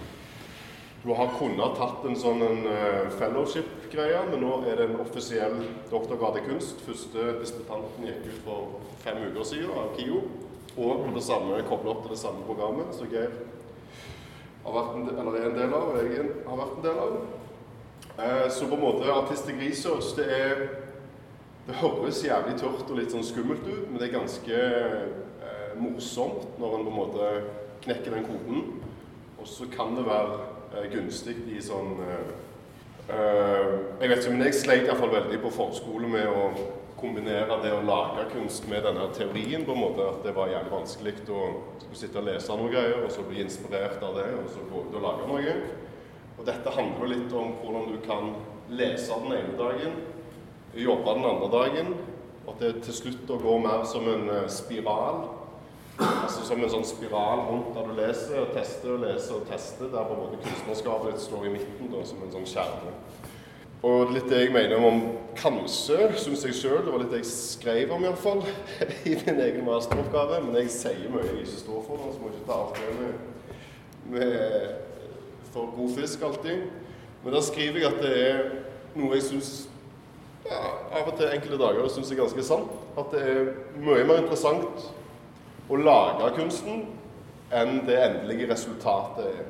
[1.04, 5.54] Du har kunnet tatt en sånn eh, fellowship-greie, men nå er det en offisiell
[5.88, 6.82] doktorgrad i kunst.
[6.84, 10.20] Første disputanten gikk ut for fem uker siden av KIO.
[10.80, 13.32] Og det samme, koblet opp til det samme programmet som Geir
[14.60, 17.16] har en, del- er en del av, og jeg har vært en del av.
[18.20, 20.62] Eh, så på en måte artistic research, det er
[21.66, 26.56] Det høres jævlig tørt og litt sånn skummelt ut, men det er ganske eh, morsomt
[26.58, 27.26] når en på en måte
[27.84, 28.62] knekker den koden.
[29.38, 30.38] Og så kan det være
[30.92, 32.28] gunstig i sånn eh,
[33.10, 36.44] eh, Jeg vet ikke, men jeg sleit iallfall veldig på forskole med å
[37.00, 39.64] kombinere det å lage kunst med denne teorien.
[39.64, 41.40] på en måte, At det var jævlig vanskelig å
[41.92, 44.94] sitte og lese noen greier, og så bli inspirert av det, og så gå ut
[44.94, 45.54] og lage noe.
[46.38, 48.34] Og dette handler jo litt om hvordan du kan
[48.70, 49.98] lese den ene dagen,
[50.74, 51.94] jobbe den andre dagen,
[52.46, 55.39] og at det til slutt går mer som en eh, spiral.
[56.00, 59.90] Altså som en sånn spiral rundt der du leser og tester og leser og tester,
[59.92, 62.94] der på en måte kunstnerskapet ditt står i midten da, som en sånn kjerne.
[63.84, 65.00] Og litt det jeg mener om
[65.38, 68.42] kanskje, syns jeg sjøl, det var litt det jeg skrev om iallfall,
[69.10, 70.40] i min egen masteroppgave.
[70.44, 72.94] Men jeg sier mye jeg ikke står for, så må jeg ikke ta alt det
[73.00, 76.64] med, med for god fisk alltid.
[77.24, 78.40] Men da skriver jeg at det er
[78.96, 79.50] noe jeg syns
[80.46, 80.60] ja,
[80.96, 82.72] av og til enkelte dager syns er ganske sant.
[83.00, 84.88] At det er mye mer interessant
[85.70, 86.84] å lage kunsten
[87.54, 89.48] enn det endelige resultatet er.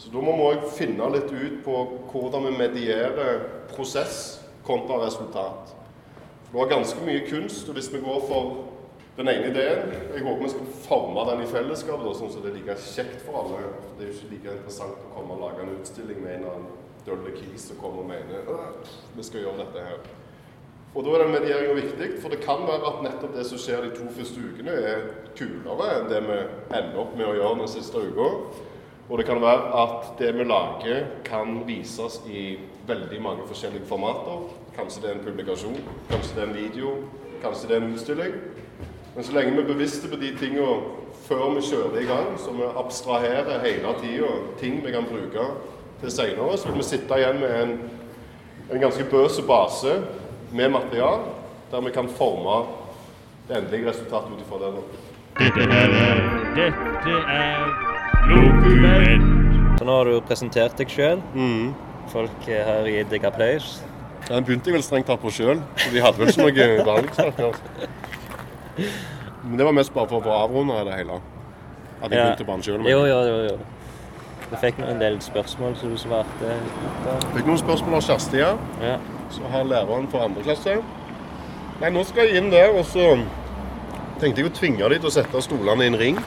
[0.00, 1.76] Så da må vi òg finne litt ut på
[2.12, 3.42] hvordan vi medierer
[3.74, 5.74] prosess kontra resultat.
[6.46, 8.54] For det var ganske mye kunst, og hvis vi går for
[9.18, 12.56] den ene ideen Jeg håper vi skal forme den i fellesskap, sånn at det er
[12.56, 13.74] like kjekt for alle.
[13.98, 16.56] Det er jo ikke like interessant å komme og lage en utstilling med en eller
[16.56, 18.48] annen dølle kis som kommer og mener
[19.16, 20.00] vi skal gjøre dette her.
[20.94, 23.84] Og da er den medieringa viktig, for det kan være at nettopp det som skjer
[23.84, 25.04] de to første ukene, er
[25.38, 26.38] kulere enn det vi
[26.74, 28.26] ender opp med å gjøre den siste uka.
[29.10, 32.42] Og det kan være at det vi lager, kan vises i
[32.90, 34.48] veldig mange forskjellige formater.
[34.74, 35.78] Kanskje det er en publikasjon,
[36.10, 36.94] kanskje det er en video,
[37.42, 38.34] kanskje det er en utstilling.
[39.14, 40.74] Men så lenge vi er bevisste på de tingene
[41.26, 45.46] før vi kjører i gang, så vi abstraherer hele tida ting vi kan bruke
[46.00, 47.76] til senere, så vil vi sitte igjen med en,
[48.72, 49.94] en ganske bøs base
[50.52, 51.20] med material,
[51.70, 52.66] der vi kan forme
[53.48, 54.70] det endelige resultatet ut ifra det.
[55.40, 55.88] Dette er
[56.56, 57.64] Dette er
[58.30, 59.78] Lokument.
[59.78, 61.22] Så nå har du presentert deg sjøl.
[61.34, 61.70] Mm.
[62.12, 63.78] Folk eh, har gitt deg applaus.
[64.28, 67.60] Den begynte jeg vel strengt tatt på sjøl, så de hadde vel ikke noe altså.
[69.44, 71.20] Men det var mest bare for å få avrunda det hele.
[72.02, 72.24] At jeg Ja.
[72.26, 72.84] begynte på den sjøl.
[72.90, 73.38] Jo, jo, jo.
[73.50, 73.58] jo.
[74.50, 76.54] Du fikk en del spørsmål som du svarte
[77.04, 77.16] på.
[77.36, 78.56] Fikk noen spørsmål av Kjersti her.
[78.82, 78.96] Ja.
[79.30, 80.78] Så har læreren for andre klasse.
[81.80, 83.04] Nei, nå skal jeg inn der, og så
[84.20, 86.18] tenkte jeg å tvinge dem til å sette stolene i en ring.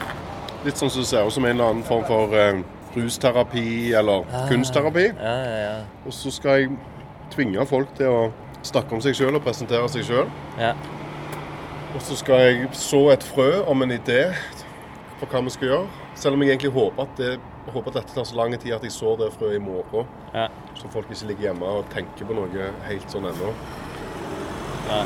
[0.64, 2.62] Litt sånn som det ser ut som en eller annen form for eh,
[2.96, 4.48] rusterapi eller Ah.
[4.48, 5.04] kunstterapi.
[5.20, 5.76] Ja, ja, ja.
[6.06, 6.70] Og så skal jeg
[7.34, 8.32] tvinge folk til å
[8.64, 10.30] snakke om seg sjøl og presentere seg sjøl.
[10.58, 10.72] Ja.
[11.94, 14.32] Og så skal jeg så et frø om en idé
[15.20, 15.86] for hva vi skal gjøre.
[16.18, 17.38] Selv om jeg egentlig håper at, det,
[17.72, 20.08] håper at dette tar så lang tid at jeg sår det frøet i morgen.
[20.34, 20.48] Ja.
[20.76, 23.52] Så folk ikke ligger hjemme og tenker på noe helt sånn ennå.
[24.90, 25.00] Ja.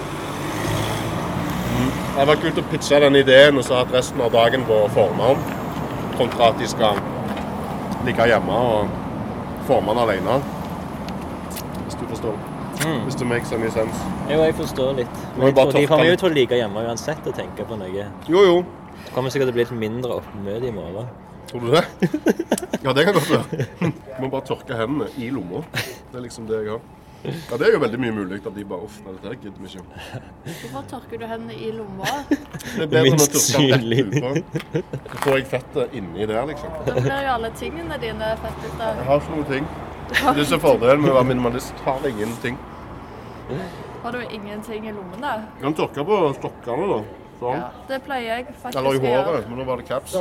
[1.79, 4.81] Det hadde vært kult å pitche den ideen og så hatt resten av dagen på
[4.85, 5.45] å forme den.
[6.19, 6.99] Kontra at de skal
[8.07, 8.91] ligge hjemme og
[9.69, 10.41] forme den alene.
[11.85, 12.41] Hvis du forstår.
[12.79, 12.99] Mm.
[13.05, 14.03] Hvis det makes any sense.
[14.31, 15.23] Jo, jeg forstår litt.
[15.37, 18.11] Men jeg tror de kommer jo til å ligge hjemme uansett og tenke på noe.
[18.27, 18.61] Jo, jo.
[19.05, 21.09] Det kommer sikkert til å bli et mindre oppmøte i morgen.
[21.49, 21.85] Tror du det?
[22.85, 23.65] Ja, det kan godt være.
[23.81, 25.65] Du må bare tørke hendene i lomma.
[25.73, 26.85] Det er liksom det jeg har.
[27.25, 29.65] Ja, Det er jo veldig mye mulig at de bare Uff, nei, dette her gidder
[29.65, 30.21] vi ikke.
[30.61, 32.13] Hvorfor tørker du hendene i lomma?
[32.79, 33.99] Det er bedre enn å Minst tørke rett synlig.
[34.07, 34.31] utpå.
[35.11, 36.79] Så får jeg fettet inni der, liksom.
[36.87, 38.93] Da blir jo alle tingene dine fettete.
[39.01, 39.69] Jeg har ikke noen ting.
[40.15, 42.57] Det er så fordelen med å være minimalist, har ingenting.
[44.05, 45.35] Har du ingenting i lommene?
[45.59, 47.01] Jeg kan tørke på stokkene, da.
[47.39, 47.61] Sånn.
[47.61, 50.13] Ja, det pleier jeg faktisk å Eller i håret, men nå var det caps.
[50.13, 50.19] Det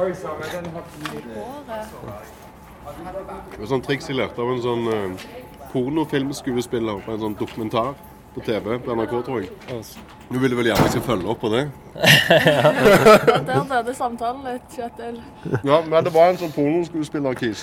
[3.58, 4.98] var sånn triks jeg lærte av en sånn uh,
[5.72, 7.90] pornofilmskuespiller på en sånn dokumentar
[8.38, 9.50] på TV på NRK, tror jeg.
[10.30, 11.64] Du ville vel gjerne jeg skal følge opp på det?
[13.48, 15.18] Der døde samtalen litt, Kjetil.
[15.66, 17.60] Ja, men det var en sånn pornoskuespiller-kis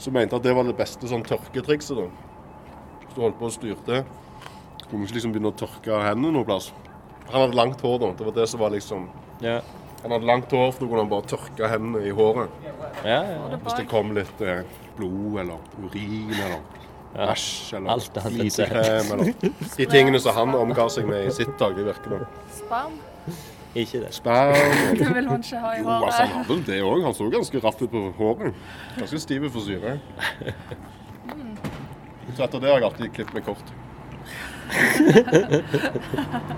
[0.00, 1.96] som mente at det var det beste sånn tørketrikset.
[1.98, 2.06] da.
[3.02, 3.96] Hvis du holdt på og styrte,
[4.86, 6.66] kunne du ikke liksom begynne å tørke hendene noe plass.
[7.32, 8.12] Han hadde langt hår, da.
[8.18, 9.08] Det var det som var liksom
[9.42, 9.60] Ja.
[10.02, 12.50] Han hadde langt hår, for da kunne han bare tørke hendene i håret.
[13.04, 13.56] Ja, ja.
[13.64, 14.62] Hvis det kom litt eh,
[14.96, 16.60] blod eller urin eller
[17.16, 18.58] Ja, æsj eller sex.
[18.60, 19.32] eller
[19.76, 22.26] de tingene som han omga seg med i sitt daglige virke.
[22.52, 22.98] Sperm.
[23.76, 24.12] Ikke det.
[24.14, 24.54] Sperm.
[25.00, 26.00] Det vil hun ikke ha i håret.
[26.00, 27.02] Jo, altså, han hadde det òg.
[27.04, 28.54] Han så ganske raff ut på håret.
[28.98, 29.96] Ganske stiv i frisyre.
[32.36, 33.74] Så etter det har jeg alltid klippet meg kort.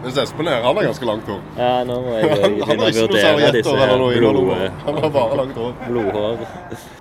[0.03, 1.41] Mens Espen her, han har ganske langt hår.
[1.59, 4.63] Ja, nå må jeg begynne å vurdere disse eller blod.
[4.87, 5.73] Han har bare langt hår.
[5.89, 6.45] blodhår.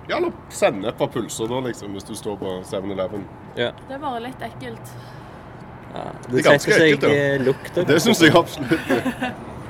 [0.08, 3.24] Ja, eller sennep av pulser da, liksom, hvis du står på 7-Eleven.
[3.58, 3.70] Ja.
[3.88, 4.92] Det er bare litt ekkelt.
[5.94, 7.38] Ja, Det det er ganske seg ekkelt, ja.
[7.46, 8.92] Lukter, Det syns jeg absolutt.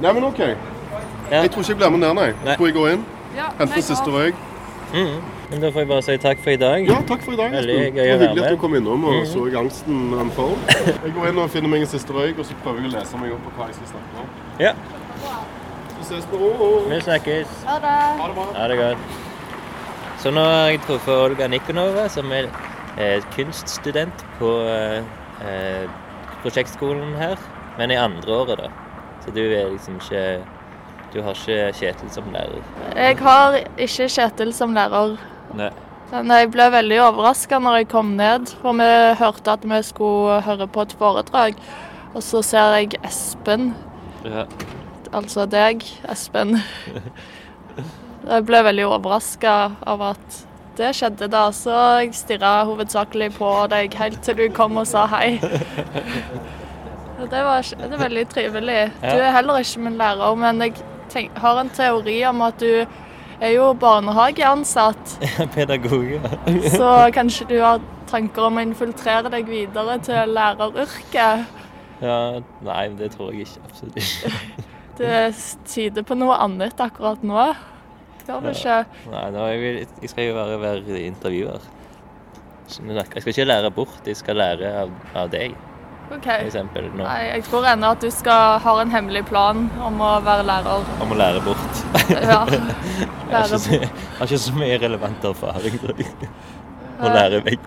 [0.02, 0.42] Nei, men OK.
[0.42, 2.30] Jeg tror ikke jeg blir med ned, nei.
[2.44, 2.54] nei.
[2.56, 3.06] tror jeg går inn.
[3.36, 4.34] Ja, Henter siste røyk.
[4.92, 5.60] Mm.
[5.60, 6.86] Da får jeg bare si takk for i dag.
[6.88, 7.52] Ja, takk for i dag.
[7.52, 9.26] Veldig gøy Det å var være hyggelig at du kom innom og Mhm.
[9.26, 10.58] så gangsten angsten unfold.
[11.04, 13.18] Jeg går inn og finner meg en siste røyk, og så prøver jeg å lese
[13.20, 14.28] meg opp på hva jeg skal snakke om.
[14.58, 14.72] Ja.
[16.02, 16.38] Så ses på
[16.88, 17.46] Vi snakkes.
[17.66, 17.96] Ha det.
[18.20, 18.44] Ha det bra.
[18.54, 18.98] Ha det godt.
[20.18, 22.48] Så nå har jeg truffet Olga Nikonova, som er
[22.98, 25.02] eh, kunststudent på eh,
[25.46, 25.86] eh,
[26.42, 27.36] prosjektskolen her,
[27.78, 28.68] men i andre året, da.
[29.24, 30.40] Så du er liksom ikke
[31.12, 32.64] Du har ikke Kjetil som lærer.
[32.96, 35.14] Jeg har ikke Kjetil som lærer.
[35.56, 35.70] Nei.
[36.12, 38.88] Men jeg ble veldig overraska når jeg kom ned, for vi
[39.20, 41.58] hørte at vi skulle høre på et foredrag.
[42.16, 43.74] Og så ser jeg Espen,
[44.24, 44.46] Ja.
[45.12, 46.56] altså deg, Espen.
[48.28, 49.52] Jeg ble veldig overraska
[49.86, 50.40] av at
[50.78, 55.06] det skjedde da, så jeg stirra hovedsakelig på deg helt til du kom og sa
[55.12, 55.38] hei.
[57.18, 58.92] Det var det var veldig trivelig.
[59.02, 60.76] Du er heller ikke min lærer, men jeg
[61.12, 62.84] tenk, har en teori om at du
[63.38, 65.14] er jo barnehageansatt.
[65.54, 66.18] Pedagog.
[66.78, 71.56] Så kanskje du har tanker om å infiltrere deg videre til læreryrket.
[71.98, 72.18] Ja,
[72.64, 73.64] nei, det tror jeg ikke.
[73.70, 74.34] Absolutt ikke.
[74.98, 75.30] Det
[75.70, 77.42] tyder på noe annet akkurat nå.
[78.26, 78.78] Gjør det ikke?
[79.12, 81.68] Nei, nå, jeg, vil, jeg skal jo bare være intervjuer.
[82.66, 85.54] Jeg skal ikke lære bort, jeg skal lære av, av deg,
[86.08, 86.24] OK.
[86.24, 86.88] for eksempel.
[86.94, 87.02] Nå.
[87.04, 90.86] Nei, jeg tror ennå at du skal ha en hemmelig plan om å være lærer.
[91.04, 91.82] Om å lære bort.
[92.14, 92.40] Ja,
[93.28, 95.74] Jeg har ikke, jeg har ikke så mye relevant erfaring.
[96.98, 97.66] Å lære vekk.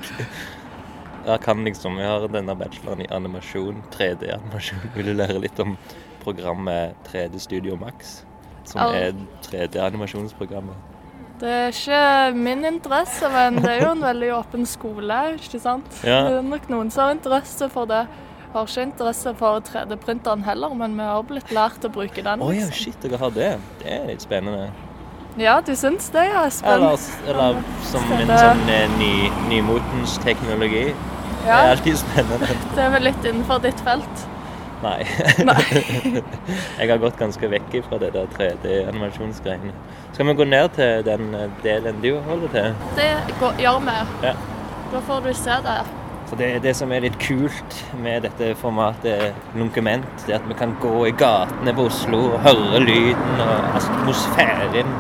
[1.28, 4.88] Jeg kan liksom, jeg har denne bacheloren i animasjon, 3D-animasjon.
[4.96, 5.76] Vil du lære litt om
[6.24, 8.24] programmet 3D Studio Max?
[8.66, 9.14] Som er
[9.46, 10.90] 3D-animasjonsprogrammet.
[11.42, 12.02] Det er ikke
[12.38, 15.88] min interesse, men det er jo en veldig åpen skole, ikke sant?
[16.06, 16.20] Ja.
[16.28, 18.04] Det er nok noen som har interesse for det.
[18.52, 22.42] Har ikke interesse for 3D-printeren heller, men vi har blitt lært å bruke den.
[22.44, 22.74] Å ja, liksom.
[22.76, 23.52] shit, dere har det.
[23.80, 24.72] Det er litt spennende.
[25.40, 26.74] Ja, du syns det, ja, Espen?
[26.74, 29.14] Eller, eller som en sånn eh, ny,
[29.48, 30.90] nymotens teknologi.
[31.46, 32.52] Det er alltid spennende.
[32.76, 34.28] Det er vel litt innenfor ditt felt.
[34.82, 35.00] Nei.
[36.80, 39.72] jeg har gått ganske vekk fra det der 3D-animasjonsgreiene.
[40.12, 42.78] Skal vi gå ned til den eh, delen du holder til?
[43.00, 43.10] Det
[43.40, 43.98] går, gjør vi.
[44.28, 44.36] Ja.
[44.92, 45.80] Da får du se det.
[46.32, 50.56] For det, det som er litt kult med dette formatet Lunkument, det er at vi
[50.56, 54.94] kan gå i gatene på Oslo og høre lyden og atmosfæren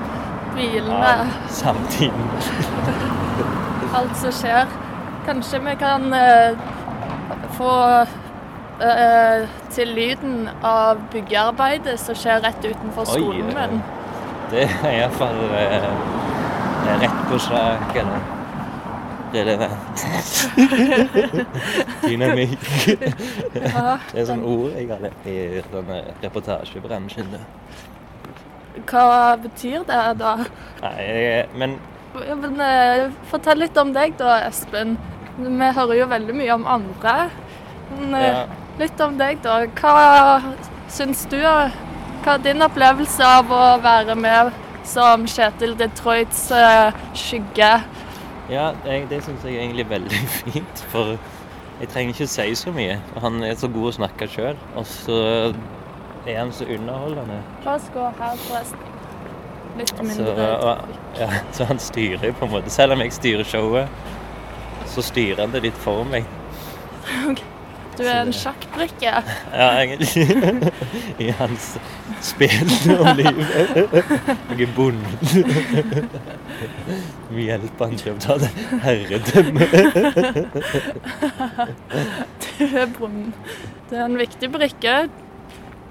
[0.58, 0.98] Bilene.
[1.00, 2.28] av samtiden.
[4.02, 4.76] alt som skjer.
[5.24, 6.60] Kanskje vi kan eh,
[7.56, 7.72] få
[8.84, 13.82] eh, til lyden av byggearbeidet som skjer rett utenfor skolen eh, min.
[14.52, 15.90] Det er iallfall eh,
[16.92, 18.41] rett på sak, eller
[19.34, 20.04] relevant.
[22.06, 22.66] Dynamikk.
[23.56, 25.38] Ja, Det er sånn ord jeg har lært i
[25.72, 27.32] denne reportasjebransjen.
[27.34, 27.42] da.
[28.88, 30.36] Hva betyr det da?
[30.82, 31.78] Nei, men
[32.28, 34.98] Ja, men, eh, fortell litt om deg da, Espen.
[35.38, 37.30] Vi hører jo veldig mye om andre.
[37.98, 38.46] Men, eh, Ja.
[38.80, 39.66] Litt om deg, da.
[39.68, 40.42] Hva
[40.90, 44.52] syns du Hva er din opplevelse av å være med
[44.84, 47.82] som Kjetil Detroits eh, skygge?
[48.52, 50.86] Ja, jeg, det syns jeg egentlig er veldig fint.
[50.92, 51.14] For
[51.82, 52.98] jeg trenger ikke si så mye.
[53.24, 54.60] Han er så god å snakke sjøl.
[54.78, 55.20] Og så
[56.28, 57.40] er han så underholdende.
[57.66, 58.88] La oss gå her, forresten.
[59.80, 60.50] Litt Så, mindre.
[60.68, 62.70] og, ja, så han styrer på en måte.
[62.74, 63.88] Selv om jeg styrer showet,
[64.92, 66.28] så styrer han det litt for meg.
[67.98, 69.12] Du er en sjakkbrikke.
[69.60, 70.72] Ja, egentlig.
[71.26, 71.80] I hans
[72.22, 73.50] spill om livet.
[74.50, 75.18] Jeg er bonden.
[77.32, 78.52] Vi hjelper han til å ta det
[78.86, 79.70] herredømmet.
[82.46, 83.34] Du er bonden.
[83.90, 84.96] Det er en viktig brikke.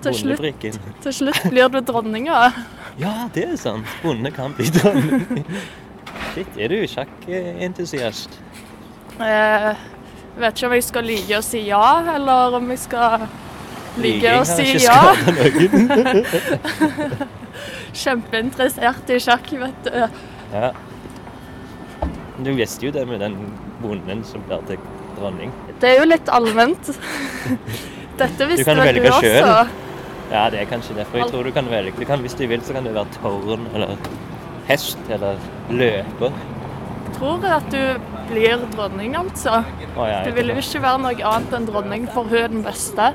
[0.01, 0.41] Til slutt,
[1.05, 2.47] til slutt blir du dronninga.
[3.01, 3.89] Ja, det er sant.
[4.01, 5.51] Bonde kan bli dronning.
[6.33, 8.39] Shit, er du sjakkentusiast?
[9.21, 9.77] Eh,
[10.35, 13.27] Jeg vet ikke om jeg skal like å si ja, eller om jeg skal
[14.01, 15.01] like å si ja.
[18.01, 19.99] Kjempeinteressert i sjakk, vet du.
[20.55, 20.71] Ja.
[22.41, 23.37] Du visste jo det med den
[23.83, 24.81] bonden som blir til
[25.19, 25.53] dronning.
[25.83, 26.93] Det er jo litt allment.
[28.21, 29.35] Dette Du visste vel velge du også.
[29.35, 29.77] Selv.
[30.31, 31.19] Ja, det er kanskje derfor.
[31.19, 31.93] Jeg tror du kan velge.
[31.99, 33.99] Du kan, hvis du vil, så kan det være tårn eller
[34.71, 36.31] hest eller løper.
[36.31, 39.61] Jeg Tror at du blir dronning, altså.
[39.67, 42.65] Å, ja, jeg vil jo ikke være noe annet enn dronning, for hun er den
[42.67, 43.11] beste.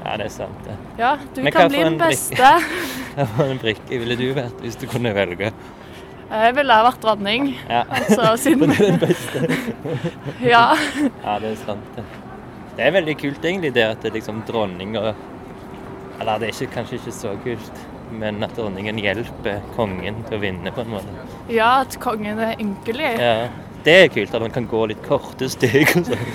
[0.00, 0.76] Ja, det er sant, det.
[0.98, 2.54] Ja, du Men kan bli den beste.
[3.16, 5.52] Hva for en brikke ville du vært hvis du kunne velge?
[6.30, 7.50] Jeg ville ha vært dronning.
[7.68, 7.82] Ja.
[7.90, 9.44] Altså, siden det er den beste.
[10.52, 10.64] Ja.
[11.24, 12.06] Ja, det er sant, det.
[12.78, 15.10] Det er veldig kult, egentlig, det at det liksom dronninger
[16.20, 17.80] Eller det er ikke, kanskje ikke så kult,
[18.12, 21.26] men at dronningen hjelper kongen til å vinne, på en måte.
[21.52, 23.10] Ja, at kongen er ynkelig.
[23.20, 23.48] Ja,
[23.84, 26.26] Det er kult at man kan gå litt korte steg sånn.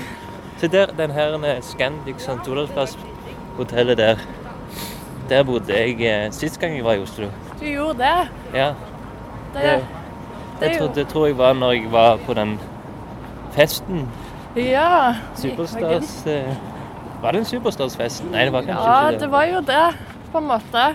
[0.60, 2.40] Se der, den her er Scandic St.
[2.50, 2.96] Olavs plass,
[3.58, 4.22] hotellet der.
[5.30, 7.30] Der bodde jeg eh, sist gang jeg var i Oslo.
[7.60, 8.30] Du gjorde det.
[8.56, 8.70] Ja.
[9.56, 9.74] Det, Det,
[10.60, 12.56] det jeg tror, det tror jeg var når jeg var på den
[13.56, 14.06] festen.
[14.56, 15.16] Ja.
[15.36, 16.54] Superstars eh,
[17.22, 18.24] Var det en Superstars-fest?
[18.32, 19.14] Nei, det var kanskje Ja, ikke det.
[19.14, 19.86] Ja, det var jo det,
[20.32, 20.86] på en måte.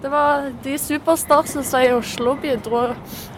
[0.00, 2.86] Det var de superstarsene som i Oslo bidro.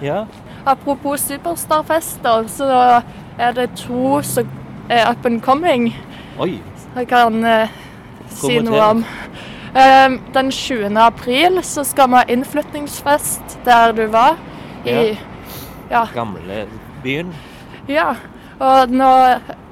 [0.03, 0.25] Ja.
[0.67, 3.03] Apropos superstarfester, så
[3.39, 4.49] er det to som
[4.91, 5.97] er up and coming.
[6.39, 6.61] Oi.
[6.97, 7.69] Jeg kan eh,
[8.31, 9.05] si noe om.
[9.75, 10.99] Eh, den 20.
[11.01, 14.37] april så skal vi ha innflytningsfest der du var.
[14.85, 15.17] I,
[15.91, 16.07] ja.
[16.15, 16.67] Gamle
[17.03, 17.35] byen.
[17.89, 18.15] Ja,
[18.59, 19.11] og nå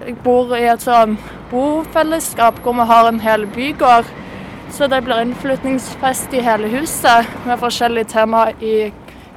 [0.01, 1.19] jeg bor i et sånn
[1.51, 4.09] bofellesskap hvor vi har en hel bygård.
[4.71, 8.91] Så det blir innflytningsfest i hele huset med forskjellige tema i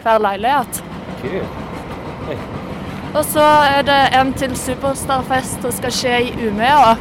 [0.03, 0.83] hver leilighet.
[1.23, 2.37] Kult.
[3.13, 3.43] Og så
[3.77, 6.95] er det en til superstarfest som skal skje i Umeå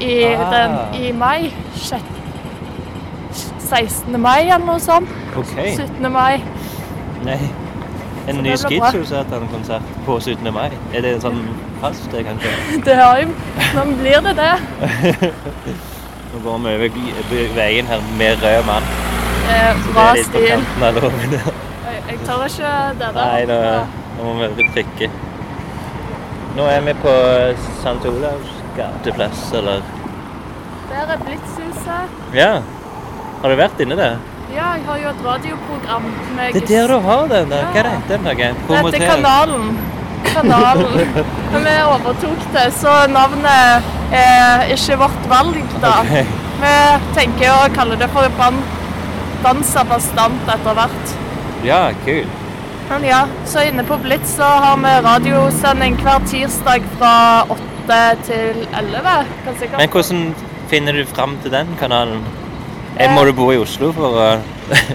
[0.00, 0.52] i, Ah.
[0.54, 1.52] den, i mai.
[3.58, 4.20] 16.
[4.20, 5.08] mai eller noe sånt.
[5.36, 5.76] Okay.
[5.76, 6.12] 17.
[6.12, 6.42] mai.
[7.24, 7.38] Nei.
[8.28, 8.50] En Så ny.
[8.56, 10.52] Schizo-Satan-konsert på 17.
[10.54, 10.70] mai.
[10.94, 11.40] Er det en sånn
[11.80, 12.52] fast, det, kanskje?
[12.86, 13.28] Det har jo
[13.74, 14.52] Nå blir det det.
[16.32, 18.82] Nå går vi over veien her med rød mann.
[19.52, 21.62] Eh, bra stil.
[21.92, 23.20] Jeg, tør ikke det der.
[23.20, 23.58] Nei, nå,
[24.18, 25.10] nå må vi trykke.
[26.56, 27.14] Nå er vi på
[27.80, 27.94] St.
[28.10, 29.80] Olavs gateplass, eller
[30.90, 32.20] Der er Blitzhuset.
[32.36, 32.52] Ja.
[33.42, 34.20] Har du vært inne der?
[34.52, 36.04] Ja, jeg har jo et radioprogram
[36.36, 37.64] med Det er der du har den der.
[37.72, 38.34] Hva er det den noe?
[38.68, 39.72] Det heter Kanalen.
[40.26, 41.16] Kanalen.
[41.66, 45.96] Vi overtok det, så navnet er ikke vårt valg, da.
[46.04, 46.28] Okay.
[46.62, 46.74] Vi
[47.16, 48.60] tenker å kalle det for ban
[49.42, 51.14] Dansa bastant etter hvert.
[51.64, 52.28] Ja, kult.
[52.90, 57.12] Men ja, så inne på Blitz så har vi radiosending hver tirsdag fra
[57.48, 59.14] 8 til 11.
[59.44, 59.68] Kanskje.
[59.78, 60.24] Men hvordan
[60.70, 62.24] finner du fram til den kanalen?
[62.98, 64.26] Jeg Må du bo i Oslo for å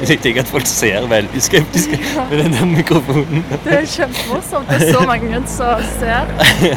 [0.08, 1.98] Jeg tenker at folk ser veldig skeptiske
[2.30, 3.46] med den der mikrofonen.
[3.66, 4.70] Det er kjempemorsomt.
[4.70, 6.26] Det er så mange som ser.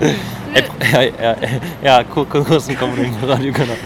[0.00, 0.12] Ja.
[0.92, 1.34] Ja, ja,
[1.82, 3.78] ja, hvor- hvor- hvordan kommer du inn på radiokanalen?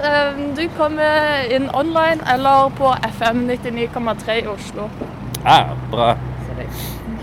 [0.00, 4.88] Um, du kommer inn online eller på FM 99,3 i Oslo.
[5.44, 6.16] Ah, bra.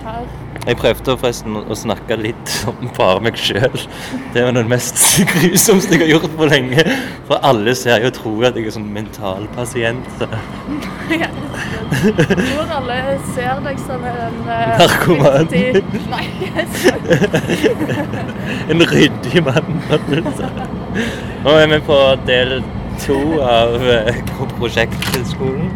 [0.03, 0.26] Her.
[0.68, 3.77] Jeg prøvde forresten å snakke litt om bare meg sjøl.
[4.34, 4.99] Det var det mest
[5.31, 6.84] grusomste jeg har gjort på lenge.
[7.30, 10.10] For alle ser jo og tror at jeg er sånn mentalpasient.
[10.19, 10.57] pasient.
[11.88, 12.95] Jeg tror alle
[13.31, 15.48] ser deg som en uh, Narkoman.
[15.48, 16.26] ryddig- Nei,
[18.76, 19.80] En ryddig mann.
[21.45, 22.57] Nå er vi på del
[23.06, 23.18] to
[23.48, 24.22] av eh,
[24.60, 25.72] prosjektskolen.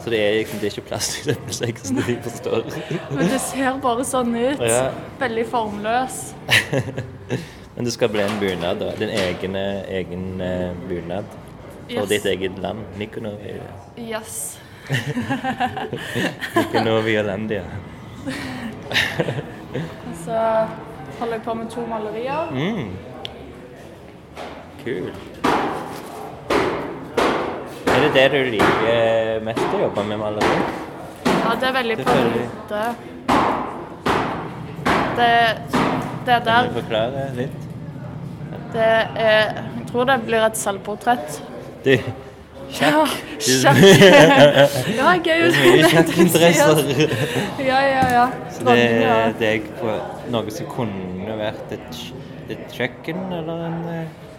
[0.00, 2.62] Så det er, liksom, det er ikke plass til den sexen de forstår.
[3.10, 4.62] Men det ser bare sånn ut.
[4.64, 4.86] Ja.
[5.20, 6.20] Veldig formløs.
[7.76, 8.90] Men det skal bli en bunad, da.
[8.98, 11.24] Din egen, egen eh, bunad.
[11.90, 12.08] For Yes.
[12.08, 12.84] ditt eget land.
[13.00, 13.66] Nikonovia.
[13.98, 14.58] Yes.
[16.56, 17.64] Nikonovi og Landia.
[19.74, 20.38] Og så
[21.18, 22.50] holder jeg på med to malerier.
[22.54, 22.90] Mm.
[24.84, 25.39] Kult.
[28.00, 30.60] Er det det du liker mest å jobbe med maleri?
[31.26, 32.84] Ja, det er veldig på rute.
[35.18, 35.26] Det,
[36.24, 37.66] det Kan der du forklare litt?
[38.72, 41.40] Det er Jeg tror det blir et selvportrett.
[41.84, 41.92] Du,
[42.70, 43.02] Ja,
[43.42, 43.42] sjakk.
[43.42, 43.82] sjakk.
[44.96, 45.42] Ja, gøy.
[45.50, 46.82] Er mye sjakkinteresser.
[47.66, 48.24] Ja, ja, ja.
[48.54, 48.86] Så det
[49.42, 50.00] det er
[50.32, 52.00] noe som kunne vært et,
[52.54, 53.78] et kjøkken, eller en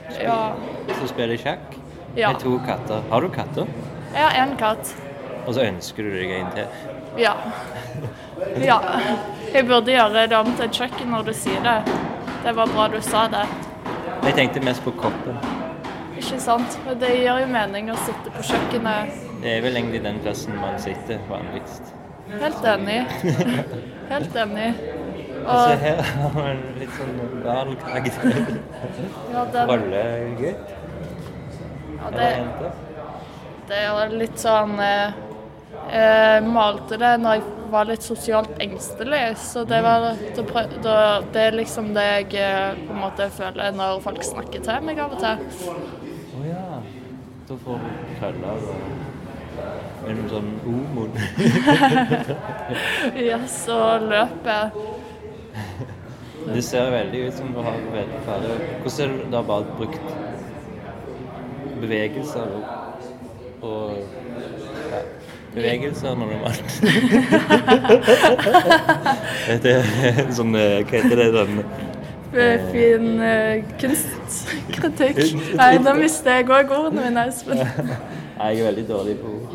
[0.09, 0.39] spil, Ja.
[0.97, 1.77] som spiller sjakk?
[2.15, 2.31] Ja.
[2.31, 3.01] Med to katter.
[3.09, 3.67] Har du katter?
[4.13, 4.93] Jeg har én katt.
[5.47, 6.65] Og så ønsker du deg en til?
[7.19, 7.33] Ja.
[8.61, 8.79] Ja.
[9.53, 11.77] Jeg burde gjøre det om til et kjøkken når du sier det.
[12.43, 13.45] Det var bra du sa det.
[14.25, 15.37] Jeg tenkte mest på koppen.
[16.17, 16.77] Ikke sant?
[16.85, 19.15] Men det gir jo mening å sitte på kjøkkenet.
[19.41, 21.93] Det er vel egentlig den plassen man sitter vanligst.
[22.41, 22.99] Helt enig.
[24.11, 24.73] Helt enig.
[25.41, 28.59] Altså her har man litt sånn gal karakter.
[29.33, 30.75] Ja, den- Rollegutt.
[32.07, 32.71] Eller det,
[33.69, 35.19] det var litt sånn eh,
[35.91, 41.93] Jeg malte det når jeg var litt sosialt engstelig, så det var det, er liksom
[41.95, 45.37] det jeg eh, på en måte føler når folk snakker til meg av og til.
[46.35, 46.65] Å ja.
[47.47, 51.17] Da får du og en sånn omod.
[53.29, 54.71] ja, så løper
[56.41, 59.75] Det ser veldig ut som du har veldig ferdig Hvordan er det du har bare
[59.77, 60.40] brukt
[61.81, 62.63] bevegelser og,
[63.61, 63.97] og
[64.91, 64.99] ja,
[65.55, 66.27] bevegelser når
[69.63, 69.83] det er
[70.35, 71.27] sånn eh, Hva heter det?
[71.35, 71.55] Sånn
[72.33, 75.17] Eh, Fin uh, kunstkritikk.
[75.59, 77.59] Nei, da mister jeg òg ordene mine, Espen.
[78.41, 79.49] Jeg er veldig dårlig på ord.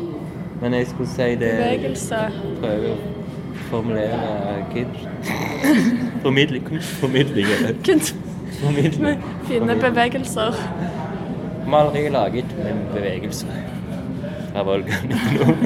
[0.61, 2.19] Men jeg skulle si det Bevegelse.
[2.61, 2.95] Prøve å
[3.67, 4.19] formulere
[4.71, 5.33] kunst.
[6.23, 6.63] Formidling.
[6.69, 7.47] Kunstformidling.
[7.85, 8.15] Kunst.
[8.61, 9.19] Formidling.
[9.49, 10.55] Fine bevegelser.
[11.67, 13.47] Maleri er laget med bevegelse.
[14.55, 15.57] Av Olga Nikolov.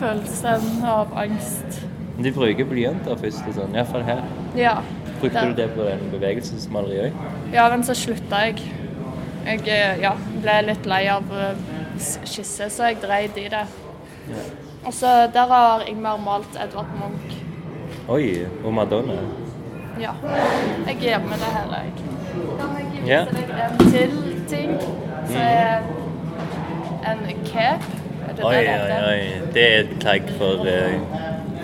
[0.00, 1.78] Følelsen av angst.
[2.22, 4.20] De bruker blyanter først og sånn, iallfall her.
[4.58, 4.74] Ja.
[5.20, 7.52] Brukte det- du det på den bevegelsesmaleriet òg?
[7.54, 8.62] Ja, men så slutta jeg.
[9.46, 10.12] Jeg eh, ja,
[10.42, 11.54] ble litt lei av eh,
[11.98, 13.66] skisse, så jeg dreide i det.
[14.84, 17.38] Og så Der har Ingmar malt Edvard Munch.
[18.08, 19.14] Oi, og Madonna.
[20.00, 20.12] Ja.
[20.86, 21.92] Jeg gir med det hele, jeg.
[22.58, 23.24] Kan jeg vise Ja.
[23.24, 24.78] deg en til ting?
[25.28, 25.78] Så er
[27.12, 27.84] en cape.
[28.36, 29.50] Det Oi, det oi, oi.
[29.54, 31.00] Det er et plagg for, eh,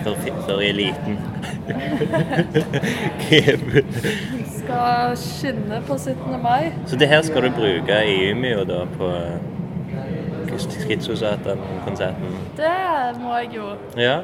[0.03, 0.15] for,
[0.45, 1.19] for eliten.
[3.29, 3.85] Cape.
[4.59, 6.43] Skal skinne på 17.
[6.43, 6.73] mai.
[6.87, 12.37] Så det her skal du bruke i Umeå da på eh, Skitsosatan-konserten?
[12.59, 12.75] Det
[13.23, 13.71] må jeg jo.
[13.97, 14.19] Ja,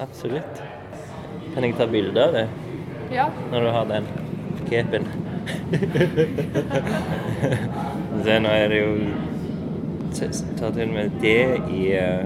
[0.00, 0.62] absolutt.
[1.54, 2.46] Kan jeg ta bilde av det
[3.12, 3.26] Ja.
[3.52, 4.06] når du har den
[4.70, 5.06] capen?
[8.24, 8.92] Se, nå er det jo
[10.12, 12.24] Se, Ta til og med det i eh,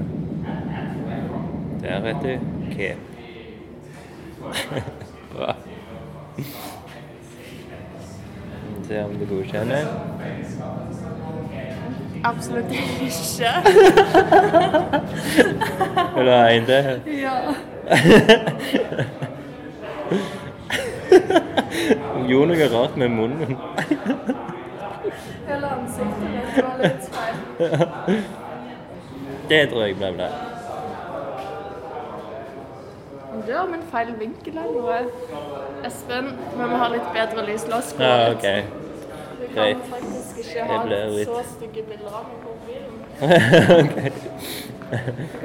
[1.82, 2.38] Der, vet du.
[2.70, 2.98] Cape.
[5.32, 5.54] Bra.
[8.88, 9.86] Se om du godkjenner.
[12.24, 13.10] Absolutt ikke.
[16.16, 17.00] Vil du ha en til?
[17.22, 17.36] Ja.
[22.28, 23.56] Gjorde noe rart med munnen.
[25.48, 27.36] Hele ansiktet mitt var litt feil.
[29.50, 30.30] Det tror jeg ble det.
[33.46, 34.98] Du har min feil vinkel her noe.
[35.88, 37.64] Espen, vi må ha litt bedre lys.
[37.72, 38.36] La oss gå Ja, ut.
[38.36, 38.46] OK.
[39.40, 39.82] Vi kan Greit.
[39.90, 42.94] faktisk ikke ha litt- så stygge bilder av meg på mobilen.
[43.82, 44.10] okay.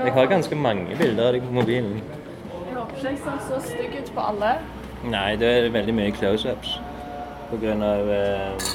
[0.06, 2.02] Jeg har ganske mange bilder av deg på mobilen.
[2.68, 4.52] Jeg håper ikke jeg ser så stygg ut på alle.
[5.04, 6.80] Nei, det er veldig mye close-ups.
[7.50, 8.70] På grunn av eh,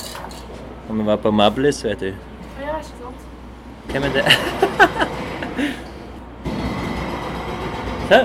[0.89, 2.12] Når vi var på Mablis, vet du.
[2.61, 3.27] Ja, ikke sant?
[3.90, 4.24] Hvem er det?
[8.09, 8.23] Se.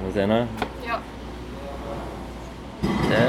[0.00, 0.40] Må vi se nå.
[0.86, 0.98] Ja.
[2.82, 3.22] Se.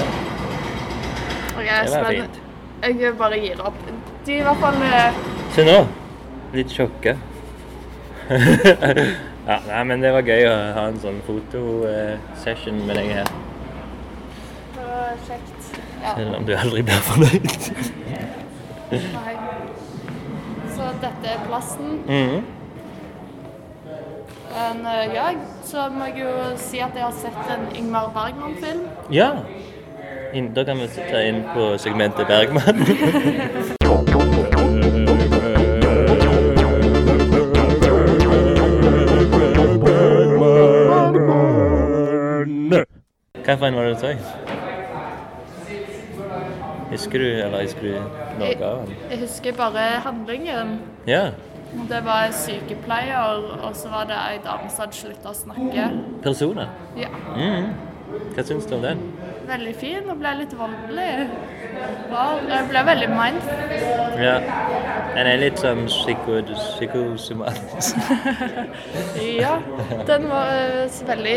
[1.58, 2.42] Okay, Det var fint.
[2.84, 3.80] Jeg bare gir opp.
[4.26, 5.24] De i hvert fall eh,
[5.56, 5.80] Se nå.
[6.54, 7.16] Litt sjokka.
[8.30, 13.34] ja, nei, men det var gøy å ha en sånn fotosession med deg her.
[14.96, 15.80] Var kjekt.
[16.04, 16.16] Ja.
[16.16, 17.50] Selv om du aldri blir fornøyd.
[18.92, 19.36] Nei.
[20.76, 21.98] Så dette er plassen.
[22.06, 22.44] Mhm.
[24.56, 25.24] Men eh, ja,
[25.68, 28.86] så må jeg jo si at jeg har sett en Ingmar Bergman-film.
[29.12, 29.32] Ja.
[30.56, 32.80] Da kan vi ta inn på segmentet Bergman.
[43.46, 44.45] Hvilken var det du så?
[46.92, 47.94] Husker du, eller husker du
[48.40, 48.96] noe av den?
[49.10, 50.80] Jeg husker bare handlingen.
[51.08, 51.32] Ja.
[51.90, 55.88] Det var en sykepleier, og så var det ei dame som hadde slutta å snakke.
[56.24, 56.70] Personer?
[56.98, 57.10] Ja.
[57.36, 57.74] Mhm.
[58.36, 59.02] Hva syns du om den?
[59.46, 61.10] Veldig fin og ble litt voldelig.
[62.50, 63.42] Jeg ble veldig mind.
[64.18, 64.36] Ja.
[65.16, 68.00] Den er litt sånn psyko, psykosomatisk.
[69.46, 69.58] Ja,
[70.08, 71.36] den var eh, veldig,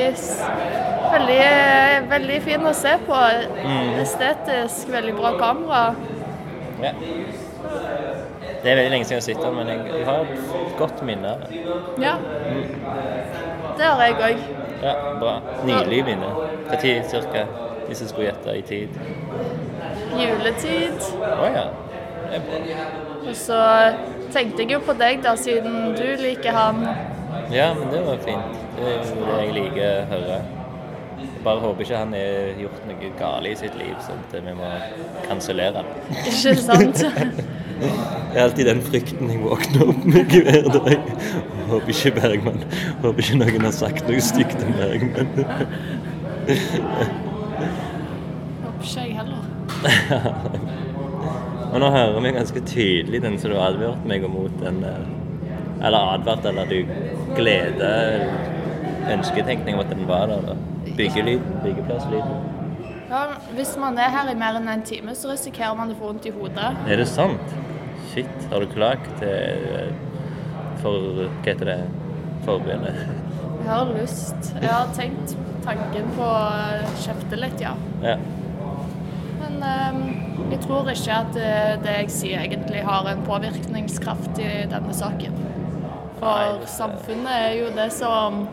[1.13, 3.19] veldig, eh, veldig fin å se på.
[3.65, 3.93] Mm.
[4.03, 5.83] Estetisk, veldig bra kamera.
[6.83, 6.93] Ja.
[8.59, 11.37] Det er veldig lenge siden jeg har sett den, men jeg, har et godt minne.
[12.03, 12.65] Ja, Mm.
[13.79, 14.39] det har jeg òg.
[14.83, 15.35] Ja, bra.
[15.67, 16.31] Nylig minne.
[16.77, 17.47] Tid cirka?
[17.89, 18.89] Hvis jeg skulle gjette i tid.
[20.19, 21.07] Juletid.
[21.25, 21.67] Å ja.
[22.29, 22.89] Det er bra.
[23.29, 23.61] Og så
[24.35, 26.85] tenkte jeg jo på deg, da, siden du liker han.
[27.53, 28.61] Ja, men det var fint.
[28.77, 30.39] Det er jo det jeg liker å høre.
[31.45, 34.69] Bare håper ikke han har gjort noe galt i sitt liv, sånn at vi må
[35.27, 36.21] kansellere han.
[36.27, 37.05] Ikke sant?
[37.79, 41.13] Det er alltid den frykten jeg våkner opp med hver dag.
[41.69, 42.65] Håper ikke Bergman
[43.05, 45.47] Håper ikke noen har sagt noe stygt om Bergman.
[48.65, 49.43] Håper ikke jeg heller.
[51.73, 55.03] Og nå hører vi ganske tydelig den som du advarte meg mot, den der
[55.85, 56.79] Eller advart, eller du
[57.37, 58.25] gleder
[59.13, 60.57] ønsketenkning om at den var der.
[60.97, 62.25] Byggelyd, byggeplasslyd.
[63.09, 63.23] Ja,
[63.55, 66.27] hvis man er her i mer enn en time, så risikerer man å få vondt
[66.29, 66.73] i hodet.
[66.89, 67.55] Er det sant?
[68.11, 68.35] Shit.
[68.51, 69.93] Har du klagd til eh,
[70.83, 71.79] for Hva heter det?
[72.45, 73.28] Forbundet?
[73.59, 74.53] Jeg har lyst.
[74.63, 77.75] Jeg har tenkt tanken på å kjefte litt, ja.
[78.03, 78.17] Ja.
[79.39, 80.03] Men um,
[80.53, 85.37] jeg tror ikke at eh, det jeg sier egentlig har en påvirkningskraft i denne saken.
[86.19, 88.47] For samfunnet er jo det som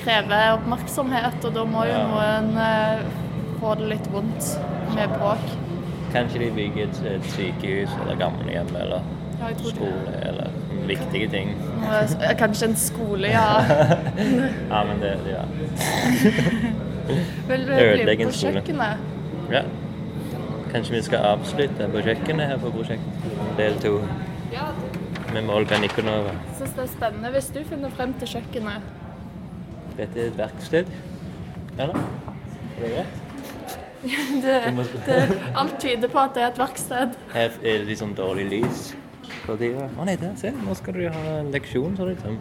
[0.00, 3.02] krever oppmerksomhet, og da må jo noen uh,
[3.60, 4.52] få det litt vondt
[4.94, 5.48] med bråk.
[6.14, 9.02] Kanskje de bygger et, et sykehus eller gamlehjem eller
[9.40, 10.54] Ja, skole eller
[10.88, 11.48] viktige ting.
[12.38, 13.60] Kanskje en skole, ja.
[14.72, 15.42] ja, men det Ja.
[17.48, 18.96] Vil du bli med på kjøkkenet?
[19.52, 19.62] ja.
[20.72, 23.00] Kanskje vi skal avslutte på kjøkkenet her på prosjekt
[23.56, 24.00] del to
[24.52, 24.64] Ja,
[25.32, 26.30] med Olga Nikonova.
[26.34, 28.82] jeg syns det er spennende hvis du finner frem til kjøkkenet.
[29.96, 30.84] Dette er et verksted.
[31.78, 31.94] Eller?
[31.94, 33.06] Er det greit?
[34.42, 34.60] Det,
[35.06, 37.08] det, alt tyder på at det er et verksted.
[37.32, 38.94] Her er det liksom dårlig lys
[39.46, 39.88] på tida.
[39.98, 40.52] Å nei, der, se.
[40.54, 42.38] Nå skal du ha en leksjon, så liksom.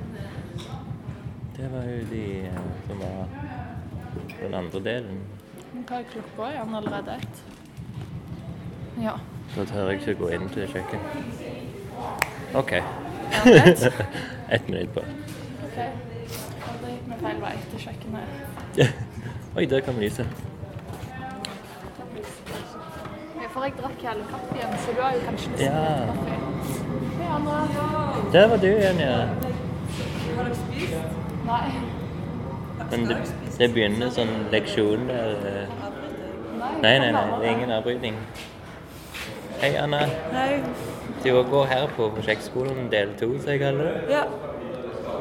[1.56, 3.28] Det var jo de eh, som var
[4.42, 5.22] den andre delen.
[5.76, 7.20] Hva er klokka igjen allerede?
[7.20, 7.44] ett?
[9.02, 9.18] Ja.
[9.56, 11.10] Da tør jeg ikke gå inn til kjøkkenet.
[12.56, 12.74] OK.
[13.52, 13.88] Ett.
[14.56, 15.02] Ett minutt på.
[15.66, 15.78] OK.
[15.78, 18.84] Da gikk vi feil vei til kjøkkenet.
[19.58, 20.26] Oi, der kan vi Ja,
[23.56, 25.84] For jeg drakk hele kaffen, så du har jo kanskje lyst Ja.
[26.08, 26.34] kaffe.
[27.20, 27.60] Hei, Anna.
[28.34, 29.14] Der var du igjen, ja.
[30.36, 30.96] Har dere spist?
[31.46, 31.72] Nei.
[32.92, 33.18] Men det,
[33.60, 35.72] det begynner sånn leksjon der eh.
[36.82, 37.24] Nei, nei, nei.
[37.40, 38.18] Det er ingen avbrytning.
[39.62, 40.02] Hei, Anna.
[40.36, 40.60] Hei.
[41.24, 44.18] Du går her på prosjektskolen del to, som jeg kaller det.
[44.18, 44.26] Ja.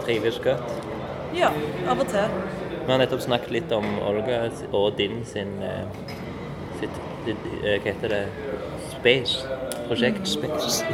[0.04, 0.74] Trives godt.
[1.38, 1.52] ja,
[1.88, 2.34] av og til.
[2.84, 5.86] Vi har nettopp snakket litt om Olga og din sin eh,
[6.80, 8.28] sitt, eh, Hva heter det?
[8.90, 9.46] Space.
[9.88, 10.84] Prosjekt Space.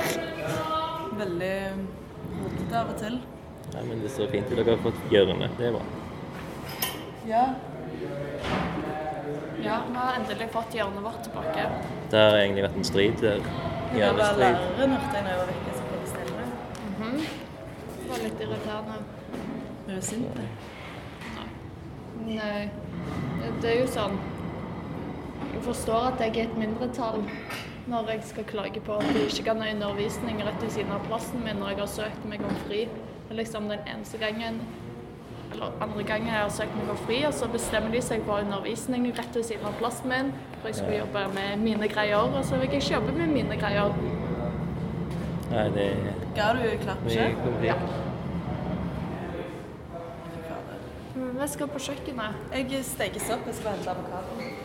[1.21, 1.55] Veldig
[2.41, 3.19] rotete av og til.
[3.75, 4.57] Ja, men det står fint ut.
[4.57, 5.49] Dere har fått hjørne.
[5.59, 5.83] Det er bra.
[7.29, 7.45] Ja.
[9.63, 11.67] Ja, vi har endelig fått hjørnet vårt tilbake.
[12.11, 13.43] Det har egentlig vært en strid der.
[13.93, 16.45] Det var læreren hørte jeg var vekke, så ble det stille.
[16.89, 17.17] Mhm.
[18.01, 18.99] Det var litt irriterende.
[19.89, 20.41] Er du sint?
[22.27, 22.71] Nei,
[23.43, 24.19] det- det er jo sånn
[25.55, 27.25] Jeg forstår at jeg er et mindretall
[27.91, 31.03] når jeg skal klage på at de ikke kan ha undervisning rett ved siden av
[31.09, 32.85] plassen min når jeg har søkt meg om fri.
[33.27, 34.61] Det er liksom den eneste gangen
[35.53, 38.45] eller andre gangen jeg har søkt meg om fri, og så bestemmer de seg for
[38.45, 40.31] undervisning rett ved siden av plassen min,
[40.61, 43.59] for jeg skulle jobbe med mine greier, og så vil jeg ikke jobbe med mine
[43.59, 43.97] greier.
[45.51, 45.91] Nei, det
[46.37, 47.77] Ga du klapp kommer dit.
[51.41, 52.43] Vi skal på kjøkkenet.
[52.55, 54.60] Jeg steker sopp, jeg skal hente avokado.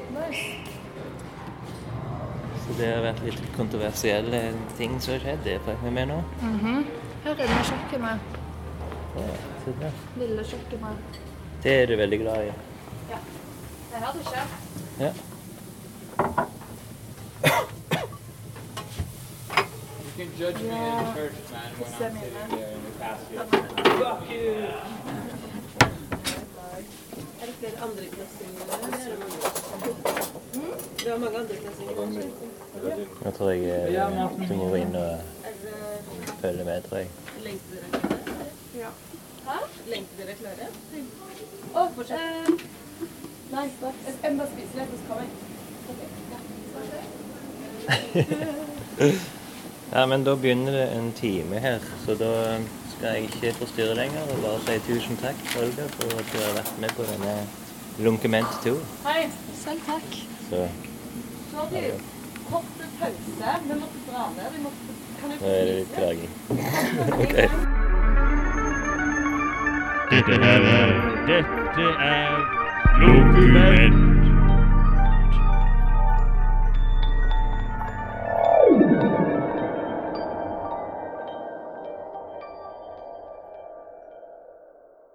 [2.65, 4.39] Så det har vært litt kontroversielle
[4.77, 5.43] ting som har skjedd.
[5.45, 6.21] Det får vi med nå.
[6.41, 6.85] Mhm.
[7.25, 8.19] Her inne er kjøkkenet.
[9.15, 9.91] Ja.
[10.19, 11.19] Lille kjøkkenet.
[11.63, 12.51] Det er du veldig glad i.
[13.09, 13.19] Ja.
[13.91, 14.45] Det er her det skjer.
[14.99, 15.11] Ja.
[20.05, 23.47] You can judge me in church, man, when I'm sitting there in the casket.
[23.99, 25.34] Fuck you!
[27.45, 28.65] Er det flere andreklassinger?
[31.03, 31.93] Det var mange andreklassinger.
[33.25, 35.11] Nå tror jeg eh, du må inn og
[36.41, 37.09] følge med, tror jeg.
[37.43, 38.47] Lengter dere klare?
[38.79, 38.89] Ja.
[39.45, 39.57] Hæ?
[39.91, 40.65] Lengter dere klare?
[41.75, 42.65] Å, fortsett.
[43.51, 43.97] Nei, takk.
[44.07, 45.25] Jeg skal bare spise litt, så kommer
[49.05, 49.15] jeg.
[49.93, 52.57] Ja, men da begynner det en time her, så da
[52.97, 54.21] skal jeg ikke forstyrre lenger.
[54.31, 57.33] Og bare si tusen takk, Olga, for at du har vært med på denne
[57.99, 58.75] Lunkement 2.
[59.07, 59.21] Hei.
[59.63, 60.09] Selv takk.
[60.49, 60.67] Så
[61.51, 61.85] Sorry.
[62.49, 62.63] Kort
[62.99, 63.51] pause.
[63.63, 64.49] Vi måtte dra ned.
[64.55, 64.77] Vi måtte...
[65.19, 66.31] Kan du nå er det litt klaging.
[67.23, 67.35] OK.
[70.11, 70.59] Dette er
[71.29, 72.29] Dette er
[72.99, 74.14] Lokumenn.